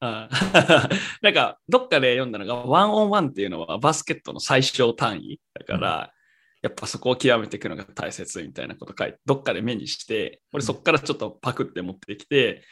[0.00, 0.28] あ
[1.22, 6.12] なんか、どっかで読んだのが、ワンオンワンっていうのはバスケットの最小単位だから、
[6.60, 12.62] やっぱそこを極めていくのが大切みたいなこと書いて、どっかで目にして、俺そこからちょっとパクって持ってきて、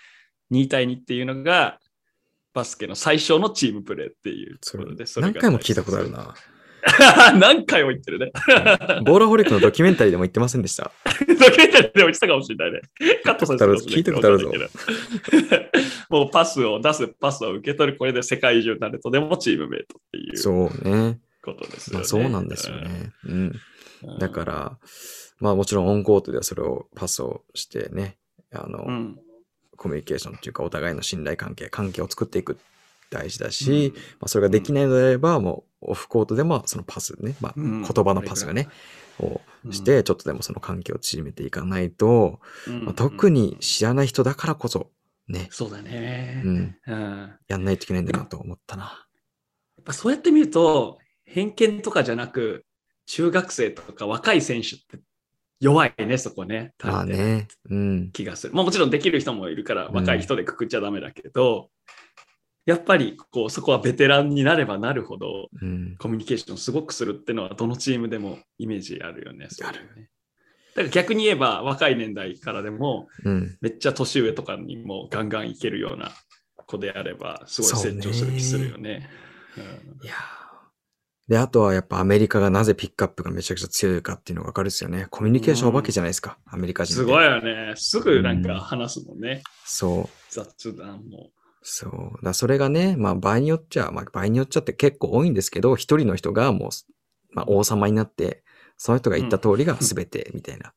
[0.53, 1.79] 2対2っていうのが、
[2.53, 6.35] バスケの最小のチームプレーっていうところで、それが何回も聞いたことあるな。
[7.39, 8.33] 何回も言ってるね。
[9.05, 10.91] ボーラホリックのドキュメンタリーでも言ってませんでした。
[11.05, 12.81] ドキュメンタリーでも言ってたかもしれないね。
[13.25, 14.53] カットされ聞いたことあるぞ
[16.09, 21.21] もうパスを出す、パスを受け取る、これで世界中誰とでもチームメイトっていうそうね。
[21.43, 21.99] ことですよね。
[21.99, 23.13] まあそうなんですよね。
[23.25, 23.61] うん。
[24.05, 24.19] うん。
[24.19, 24.79] だから、
[25.39, 28.19] まあもちろんオンコートではそれをパスをしてね、
[28.53, 29.19] あの、うん、
[29.81, 32.59] コミュニケーションっていうかお互いの信頼関係、関係を作っていく
[33.11, 38.69] 大事だし、まあ、それができないのであれば、もうオフコートでもそのパスね、まあ、うん言葉のパスがね、
[39.19, 39.73] をうん。
[39.73, 42.85] して、ちょっとでもその関係を縮めていかないと、うん。
[42.85, 44.91] まあ、特に知らない人だからこそ、
[45.29, 46.43] ね、そうだね。
[46.45, 46.95] うん、うん。
[46.95, 49.07] ややんないといけないんだなと思ったな。
[49.81, 52.65] っぱそうやって見ると、偏見とかじゃなく、
[53.07, 55.01] 中学生とか若い選手って
[55.61, 56.73] 弱いね、そこね。
[56.83, 58.55] まあね、うん、気がする。
[58.55, 61.69] まあ、もちろんできる人もいるから、うん若い人でくくっちゃダメだけど、
[62.65, 69.49] やっぱりこうそこはベテランになればなるほど、うん、コミュニケーションすごくするってのは、どのチームでもイメージあるよね。
[69.63, 76.13] あだから逆に言えば、若い年代からでも、うん、めっちゃ年上とかにもガンガンいけるような
[76.67, 79.11] 子であれば、すごい成長する気するよね。
[80.03, 80.40] いやー
[81.31, 85.07] で、あとはやっぱアメリカがなぜピックアップがめちゃくちゃ強いかっていうのがわかるですよね。
[85.11, 86.93] コミュニケーションお化けじゃないですか、アメリカ人。
[86.93, 87.73] すごいよね。
[87.77, 89.45] すぐなんか話すもんね。
[89.65, 90.17] そう。
[90.29, 91.31] 雑談も。
[91.63, 91.89] そ
[92.21, 92.25] う。
[92.25, 96.71] だそれがね、まあ場合によっちゃ、まあ場合によっちゃって結構多いんですけど、一人の人がもう、
[97.31, 98.43] まあ王様になって、
[98.77, 100.73] その人が言った通りが全てみたいな。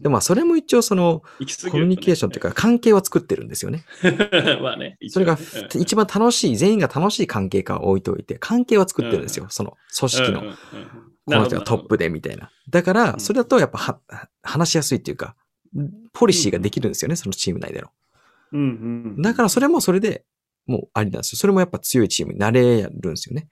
[0.00, 1.22] でもまあそれも一応その
[1.70, 3.84] コミュニケーションっていうか関係は作ってるんですよね。
[4.62, 4.96] まあね。
[5.08, 9.46] それがうん一番楽しい、全員が楽しい関係かは置いといて、関係は作ってるんですよ。
[9.50, 10.42] その組織の。
[11.24, 12.50] この人がトップでみたいな。
[12.68, 14.00] だから、うんそれだとやっぱは
[14.42, 15.36] 話しやすいっていうか、
[16.12, 17.88] ポリシーができるんですよね、そのチーム内での。
[18.52, 18.64] うんう
[19.18, 20.24] んだからそれもそれで
[20.66, 21.38] もうありなんですよ。
[21.38, 23.48] それもやっぱ強いチームになれるんですよね。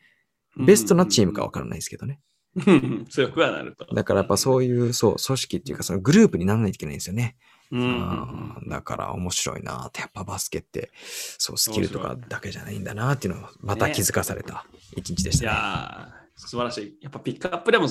[0.59, 2.21] ベストなチームかわからないですけどね。
[2.57, 3.87] う ん強くはなると。
[3.95, 7.37] だからやっぱそういう、そう、組織っていうかそのグループにならないといけないんですよね。
[7.71, 7.81] うん。
[7.81, 10.91] うんだから面白いなって、やっぱバスケって、
[11.39, 14.67] そう、スキルとかだけじゃないんだなっていうのをまた気づかされた
[14.97, 15.51] 一日でしいたね。
[15.53, 16.99] やー、素晴らしい。
[17.01, 17.89] やっぱピックアップでも、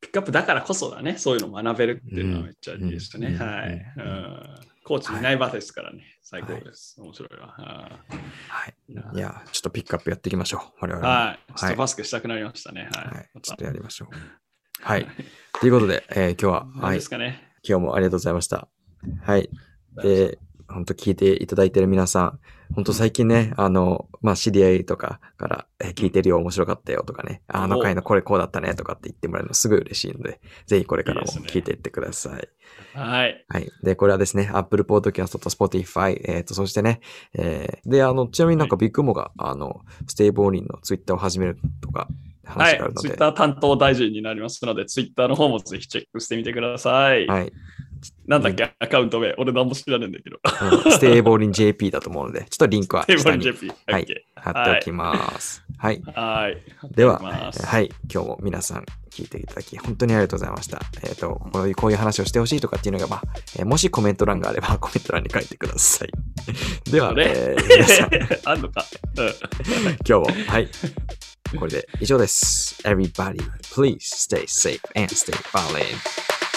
[0.00, 3.28] ピックアップだからこそだね、そういうのを学べるっていうのはめっちゃいいですね。
[3.28, 7.00] うんはい、うんうんコーチいない場ですからね、最高です。
[7.00, 7.46] 面白いわ。
[7.46, 8.00] は
[8.48, 8.74] はい。
[8.88, 10.60] いいや、ちょっとピックアップやっていきましょう。
[10.80, 11.08] 我々も。
[11.08, 11.52] はい。
[11.54, 12.88] ちょっはいとバスケしたくなりましたね。
[12.92, 13.04] はい。
[13.06, 13.40] はいま。
[13.40, 14.14] ちょたっとやりましょう。
[14.82, 15.06] はい。
[15.60, 17.00] ということで、えー今日は、はい何で。
[17.02, 17.52] すかね。
[17.62, 18.66] 今日もありがとうございました。
[19.22, 19.48] はい。
[20.02, 20.38] で、
[20.72, 22.38] 本当聞いていただいている皆さん、
[22.74, 32.48] 本当最近ね、あの、まあ、知り合いとかから、えー聞いてるよ、面白かったよとかね、あの回のこれこうだったねとかって言ってもらえるのすごい嬉しいので、ぜひこれからも聞いていってください。
[32.94, 33.44] はい。
[33.48, 33.70] はい。
[33.82, 37.00] で、これはですね、Apple Podcast と Spotify、えっ、と、そしてね、
[37.34, 42.94] えーで、あの、ちなみになんかビッグモが、あの、ステイボーリンの Twitter を始めるとか、はい話がある。
[42.94, 47.26] ので、ツイッター担当大臣になりますので、ツイッターの方もぜひチェックしてみてください。
[47.26, 47.52] はい。
[48.26, 49.34] なんだっけ、アカウント名。
[49.38, 50.38] 俺何も知らねえんだけど。
[50.84, 53.46] うんステイボーリン JP だと思うので、ちょっとリンクは 下に。
[53.86, 54.06] はい
[54.36, 55.62] 貼っておきます。
[55.76, 56.02] はい。
[56.14, 56.94] はい。
[56.94, 57.90] では、はい。
[58.12, 60.80] 今日も皆さん聞いていただき、本当にありがとうございました。
[61.02, 63.22] えっ、と、こういう、こういう話をしてほしいとかっていうのが、まあ、
[63.58, 66.10] えーもしコメント欄があれば、 コメント欄に書いてください。
[66.90, 68.10] では、えー皆さん、
[68.46, 68.84] あんのか？
[69.18, 70.68] うん今日も、はい。
[71.58, 72.80] これで以上です。
[72.84, 73.38] Everybody,
[73.74, 76.49] please stay safe and stay ballin'.